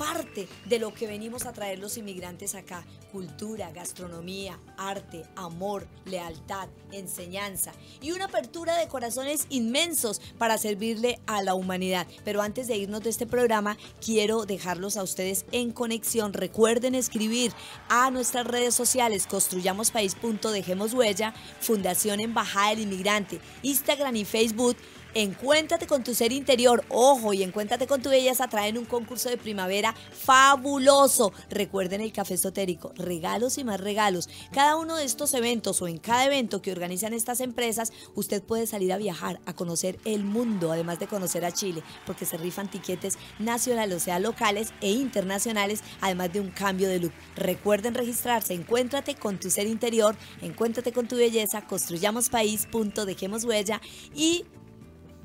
parte 0.00 0.48
de 0.64 0.78
lo 0.78 0.94
que 0.94 1.06
venimos 1.06 1.44
a 1.44 1.52
traer 1.52 1.78
los 1.78 1.98
inmigrantes 1.98 2.54
acá. 2.54 2.86
Cultura, 3.12 3.70
gastronomía, 3.70 4.58
arte, 4.78 5.24
amor, 5.36 5.86
lealtad, 6.06 6.70
enseñanza 6.90 7.72
y 8.00 8.12
una 8.12 8.24
apertura 8.24 8.78
de 8.78 8.88
corazones 8.88 9.46
inmensos 9.50 10.22
para 10.38 10.56
servirle 10.56 11.20
a 11.26 11.42
la 11.42 11.52
humanidad. 11.52 12.06
Pero 12.24 12.40
antes 12.40 12.66
de 12.66 12.78
irnos 12.78 13.02
de 13.02 13.10
este 13.10 13.26
programa, 13.26 13.76
quiero 14.02 14.46
dejarlos 14.46 14.96
a 14.96 15.02
ustedes 15.02 15.44
en 15.52 15.70
conexión. 15.70 16.32
Recuerden 16.32 16.94
escribir 16.94 17.52
a 17.90 18.10
nuestras 18.10 18.46
redes 18.46 18.74
sociales 18.74 19.26
construyamospaís.dejemos 19.26 20.94
huella, 20.94 21.34
Fundación 21.60 22.20
Embajada 22.20 22.70
del 22.70 22.80
Inmigrante, 22.80 23.38
Instagram 23.62 24.16
y 24.16 24.24
Facebook 24.24 24.78
Encuéntrate 25.14 25.88
con 25.88 26.04
tu 26.04 26.14
ser 26.14 26.30
interior, 26.30 26.84
ojo, 26.88 27.32
y 27.32 27.42
encuéntrate 27.42 27.88
con 27.88 28.00
tu 28.00 28.10
belleza, 28.10 28.46
traen 28.46 28.78
un 28.78 28.84
concurso 28.84 29.28
de 29.28 29.36
primavera 29.36 29.94
fabuloso. 30.12 31.32
Recuerden 31.48 32.00
el 32.00 32.12
café 32.12 32.34
esotérico, 32.34 32.92
regalos 32.94 33.58
y 33.58 33.64
más 33.64 33.80
regalos. 33.80 34.28
Cada 34.52 34.76
uno 34.76 34.96
de 34.96 35.04
estos 35.04 35.34
eventos 35.34 35.82
o 35.82 35.88
en 35.88 35.98
cada 35.98 36.26
evento 36.26 36.62
que 36.62 36.70
organizan 36.70 37.12
estas 37.12 37.40
empresas, 37.40 37.92
usted 38.14 38.40
puede 38.40 38.68
salir 38.68 38.92
a 38.92 38.98
viajar, 38.98 39.40
a 39.46 39.54
conocer 39.54 39.98
el 40.04 40.24
mundo, 40.24 40.70
además 40.70 41.00
de 41.00 41.08
conocer 41.08 41.44
a 41.44 41.52
Chile, 41.52 41.82
porque 42.06 42.24
se 42.24 42.36
rifan 42.36 42.70
tiquetes 42.70 43.18
nacionales, 43.40 43.96
o 43.96 44.00
sea, 44.00 44.20
locales 44.20 44.72
e 44.80 44.92
internacionales, 44.92 45.82
además 46.00 46.32
de 46.32 46.40
un 46.40 46.50
cambio 46.50 46.88
de 46.88 47.00
look. 47.00 47.12
Recuerden 47.34 47.94
registrarse, 47.94 48.54
encuéntrate 48.54 49.16
con 49.16 49.40
tu 49.40 49.50
ser 49.50 49.66
interior, 49.66 50.16
encuéntrate 50.40 50.92
con 50.92 51.08
tu 51.08 51.16
belleza, 51.16 51.66
construyamos 51.66 52.28
país, 52.28 52.66
punto, 52.70 53.06
dejemos 53.06 53.44
huella 53.44 53.80
y 54.14 54.44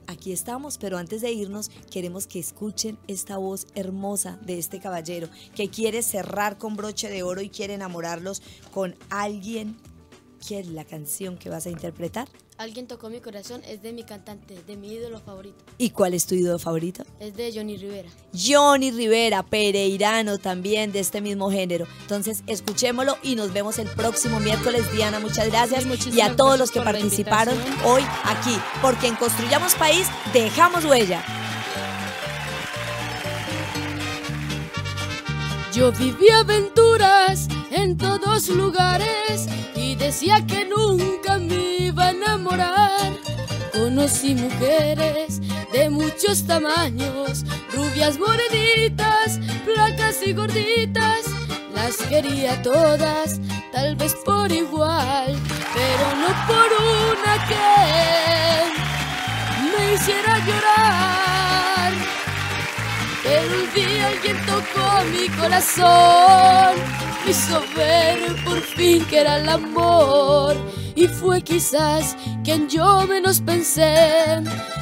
aquí 0.08 0.32
estamos, 0.32 0.78
pero 0.78 0.98
antes 0.98 1.22
de 1.22 1.32
irnos 1.32 1.70
queremos 1.92 2.28
que 2.28 2.40
escuchen 2.40 2.98
esta 3.08 3.38
voz 3.38 3.68
hermosa 3.76 4.38
de 4.42 4.60
este 4.60 4.80
caballero 4.80 5.28
que 5.56 5.70
quiere 5.70 6.02
cerrar 6.02 6.58
con 6.58 6.76
broche 6.76 7.10
de 7.10 7.24
oro 7.24 7.42
y 7.42 7.50
quiere 7.50 7.74
enamorarlos 7.74 8.42
con 8.72 8.96
alguien. 9.10 9.78
¿Qué 10.48 10.60
es 10.60 10.68
la 10.68 10.86
canción 10.86 11.38
que 11.38 11.50
vas 11.50 11.66
a 11.66 11.72
interpretar? 11.72 12.28
Alguien 12.58 12.88
tocó 12.88 13.10
mi 13.10 13.20
corazón 13.20 13.62
es 13.68 13.82
de 13.82 13.92
mi 13.94 14.04
cantante, 14.04 14.56
de 14.68 14.78
mi 14.78 14.94
ídolo 14.94 15.20
favorito. 15.20 15.58
¿Y 15.80 15.90
cuál 15.90 16.14
es 16.14 16.28
tu 16.28 16.36
ídolo 16.36 16.60
favorito? 16.60 17.04
Es 17.20 17.36
de 17.36 17.52
Johnny 17.52 17.78
Rivera. 17.78 18.10
Johnny 18.32 18.92
Rivera, 18.92 19.44
pereirano 19.44 20.38
también 20.38 20.92
de 20.92 21.00
este 21.00 21.20
mismo 21.20 21.50
género. 21.50 21.88
Entonces, 22.02 22.44
escuchémoslo 22.46 23.18
y 23.24 23.36
nos 23.36 23.54
vemos 23.54 23.80
el 23.80 23.88
próximo 23.90 24.40
miércoles. 24.40 24.84
Diana, 24.94 25.20
muchas 25.20 25.48
gracias. 25.48 25.86
y 26.14 26.22
a 26.22 26.36
todos 26.36 26.60
los 26.60 26.70
que 26.70 26.82
participaron 26.82 27.58
hoy 27.84 28.04
aquí, 28.24 28.56
porque 28.82 29.08
en 29.08 29.16
Construyamos 29.16 29.74
País 29.76 30.08
dejamos 30.32 30.86
huella. 30.86 31.24
Yo 35.76 35.92
viví 35.92 36.30
aventuras 36.30 37.50
en 37.70 37.98
todos 37.98 38.48
lugares 38.48 39.50
y 39.76 39.96
decía 39.96 40.48
que 40.48 40.64
nunca 40.64 41.38
me 41.38 41.80
iba 41.80 42.06
a 42.06 42.12
enamorar. 42.12 43.12
Conocí 43.74 44.36
mujeres 44.36 45.42
de 45.74 45.90
muchos 45.90 46.48
tamaños, 46.48 47.44
rubias 47.74 48.18
morenitas, 48.18 49.42
flacas 49.66 50.26
y 50.26 50.32
gorditas. 50.32 51.26
Las 51.74 51.98
quería 52.08 52.62
todas, 52.62 53.42
tal 53.74 53.98
vez 53.98 54.16
por 54.24 54.50
igual, 54.50 55.36
pero 55.74 56.06
no 56.22 56.30
por 56.48 56.70
una 57.12 57.48
que 57.50 57.68
me 59.76 59.94
hiciera 59.94 60.38
llorar. 60.38 61.55
Pero 63.26 63.64
un 63.64 63.74
día 63.74 64.08
alguien 64.10 64.38
tocó 64.46 65.04
mi 65.12 65.28
corazón 65.30 66.76
hizo 67.28 67.60
ver 67.76 68.20
por 68.44 68.62
fin 68.62 69.04
que 69.06 69.22
era 69.22 69.38
el 69.38 69.50
amor. 69.50 70.56
Y 70.96 71.08
fue 71.08 71.42
quizás 71.42 72.16
quien 72.44 72.70
yo 72.70 73.08
menos 73.08 73.42
pensé. 73.42 73.94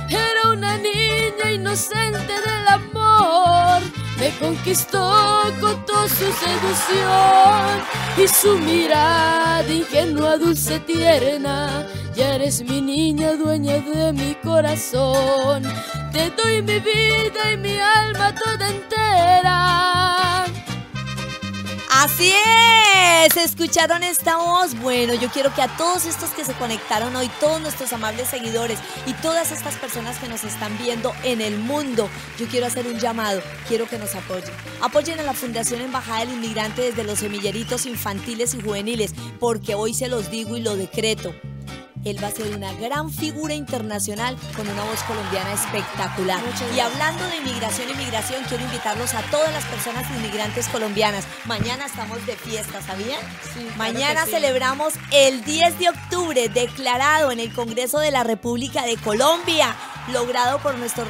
Era 0.09 0.51
una 0.51 0.77
niña 0.77 1.51
inocente 1.53 2.33
del 2.47 2.67
amor. 2.67 3.81
Me 4.19 4.29
conquistó 4.39 5.43
con 5.61 5.85
toda 5.85 6.09
su 6.09 6.27
seducción 6.43 7.81
y 8.17 8.27
su 8.27 8.57
mirada 8.59 9.71
ingenua, 9.71 10.37
dulce, 10.37 10.79
tierna 10.81 11.87
y 12.15 12.21
eres 12.21 12.61
mi 12.63 12.79
niña 12.79 13.33
dueña 13.33 13.79
de 13.79 14.13
mi 14.13 14.32
corazón. 14.53 15.63
Te 16.11 16.29
doy 16.29 16.61
mi 16.61 16.79
vida 16.79 17.51
y 17.53 17.57
mi 17.57 17.79
alma 17.79 18.35
toda 18.35 18.69
entera. 18.69 20.45
Así 21.89 22.31
es, 23.25 23.35
escucharon 23.35 24.03
esta 24.03 24.37
voz. 24.37 24.75
Bueno, 24.79 25.15
yo 25.15 25.29
quiero 25.29 25.51
que 25.55 25.63
a 25.63 25.75
todos 25.75 26.05
estos 26.05 26.29
que 26.31 26.45
se 26.45 26.53
conectaron 26.53 27.15
hoy, 27.15 27.31
todos 27.39 27.61
nuestros 27.61 27.91
amables 27.93 28.27
seguidores 28.27 28.77
y 29.07 29.13
todas 29.13 29.51
estas 29.51 29.75
personas 29.75 30.19
que 30.19 30.27
nos 30.27 30.43
están 30.43 30.77
viendo 30.77 31.13
en 31.23 31.41
el 31.41 31.57
mundo, 31.57 32.07
yo 32.37 32.45
quiero 32.47 32.67
hacer 32.67 32.85
un 32.85 32.99
llamado, 32.99 33.41
quiero 33.67 33.87
que 33.87 33.97
nos 33.97 34.13
apoyen. 34.13 34.53
Apoyen 34.81 35.19
a 35.19 35.23
la 35.23 35.33
Fundación 35.33 35.81
Embajada 35.81 36.19
del 36.19 36.33
Inmigrante 36.33 36.83
desde 36.83 37.03
los 37.03 37.19
semilleritos 37.19 37.87
infantiles 37.87 38.53
y 38.53 38.61
juveniles, 38.61 39.15
porque 39.39 39.73
hoy 39.73 39.95
se 39.95 40.09
los 40.09 40.29
digo 40.29 40.57
y 40.57 40.61
lo 40.61 40.75
decreto. 40.75 41.33
Él 42.05 42.21
va 42.21 42.27
a 42.27 42.31
ser 42.31 42.53
una 42.55 42.73
gran 42.73 43.11
figura 43.11 43.53
internacional 43.53 44.37
con 44.55 44.67
una 44.67 44.83
voz 44.83 45.01
colombiana 45.03 45.53
espectacular. 45.53 46.41
y 46.75 46.79
hablando 46.79 47.25
de 47.27 47.37
inmigración 47.37 47.89
y 47.89 47.93
migración, 47.93 48.43
quiero 48.47 48.63
invitarlos 48.63 49.13
a 49.13 49.21
todas 49.23 49.53
las 49.53 49.63
personas 49.65 50.09
inmigrantes 50.11 50.67
colombianas. 50.67 51.25
Mañana 51.45 51.85
estamos 51.85 52.25
de 52.25 52.35
fiesta, 52.35 52.81
¿sabían? 52.81 53.19
Sí, 53.53 53.67
Mañana 53.77 54.25
sí. 54.25 54.31
celebramos 54.31 54.93
el 55.11 55.43
10 55.43 55.79
de 55.79 55.89
octubre, 55.89 56.49
declarado 56.49 57.31
en 57.31 57.39
el 57.39 57.53
Congreso 57.53 57.99
de 57.99 58.11
la 58.11 58.23
República 58.23 58.83
de 58.85 58.97
Colombia, 58.97 59.75
logrado 60.11 60.59
por 60.59 60.77
nuestro 60.77 61.05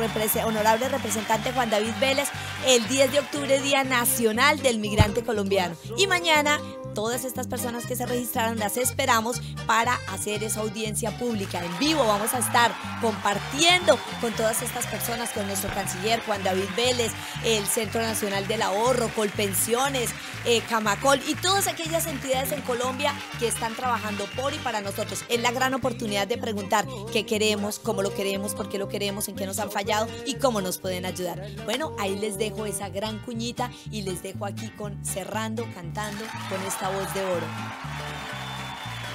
honorable 0.46 0.90
representante 0.90 1.52
Juan 1.52 1.70
David 1.70 1.94
Vélez, 2.00 2.30
el 2.68 2.88
10 2.88 3.12
de 3.12 3.20
octubre, 3.20 3.62
Día 3.62 3.84
Nacional 3.84 4.62
del 4.62 4.80
Migrante 4.80 5.24
Colombiano. 5.24 5.76
Y 5.98 6.08
mañana 6.08 6.60
todas 6.94 7.26
estas 7.26 7.48
personas 7.48 7.86
que 7.86 7.96
se 7.96 8.06
registraron 8.06 8.60
las 8.60 8.78
esperamos 8.78 9.42
para 9.66 10.00
hacer 10.12 10.44
esa 10.44 10.62
audiencia 10.62 11.18
pública 11.18 11.64
en 11.64 11.80
vivo. 11.80 12.06
Vamos 12.06 12.34
a 12.34 12.40
estar 12.40 12.72
compartiendo 13.02 13.98
con 14.22 14.34
todas 14.34 14.62
estas 14.62 14.86
personas, 14.88 15.32
con 15.32 15.48
nuestro 15.48 15.74
canciller 15.74 16.22
Juan 16.26 16.44
David 16.44 16.70
Vélez, 16.76 17.12
el 17.44 17.66
Centro 17.66 18.02
Nacional 18.02 18.48
del 18.48 18.62
Ahorro, 18.62 19.10
Colpensiones, 19.16 20.12
eh, 20.46 20.62
Camacol 20.70 21.20
y 21.28 21.36
todas 21.36 21.68
aquellas 21.68 22.06
entidades 22.06 22.52
en 22.52 22.62
Colombia 22.62 23.14
que 23.40 23.48
están 23.48 23.76
trabajando 23.76 24.26
por 24.36 24.54
y 24.54 24.58
para 24.58 24.82
nosotros. 24.82 25.24
Es 25.30 25.42
la 25.42 25.52
gran 25.52 25.74
oportunidad 25.74 26.28
de 26.28 26.38
preguntar 26.38 26.86
qué 27.12 27.26
queremos, 27.26 27.80
cómo 27.80 28.02
lo 28.02 28.14
queremos, 28.14 28.54
por 28.54 28.70
qué 28.70 28.78
lo 28.78 28.90
queremos, 28.90 29.28
en 29.28 29.36
qué 29.36 29.46
nos 29.46 29.60
han 29.60 29.72
fallado 29.72 30.08
y 30.26 30.36
cómo 30.36 30.62
nos 30.62 30.78
pueden 30.78 31.06
ayudar. 31.06 31.42
Bueno, 31.66 31.96
ahí 32.00 32.18
les 32.18 32.38
dejo 32.38 32.66
esa 32.66 32.90
gran 32.90 33.20
cuñita 33.20 33.72
y 33.92 34.02
les 34.02 34.22
dejo 34.22 34.46
aquí 34.46 34.70
con 34.72 35.04
cerrando, 35.06 35.66
cantando 35.74 36.24
con 36.50 36.62
esta 36.64 36.83
voz 36.90 37.14
de 37.14 37.24
oro. 37.24 37.46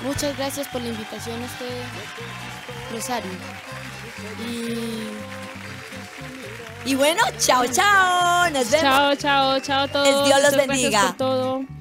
Muchas 0.05 0.37
gracias 0.37 0.69
por 0.69 0.81
la 0.81 0.89
invitación 0.89 1.43
a 1.43 1.47
este 1.47 1.83
Rosario. 2.93 3.31
Y 4.47 5.09
Y 6.85 6.95
bueno, 6.95 7.21
chao, 7.39 7.67
chao. 7.67 8.49
Nos 8.51 8.71
vemos. 8.71 8.81
Chao, 8.83 9.15
chao, 9.17 9.61
chao 9.61 9.83
a 9.85 9.89
todos. 9.89 10.27
Dios 10.27 10.41
los 10.43 10.53
Muchas 10.53 10.53
gracias 10.53 10.69
bendiga. 10.69 11.03
por 11.09 11.17
todo. 11.17 11.78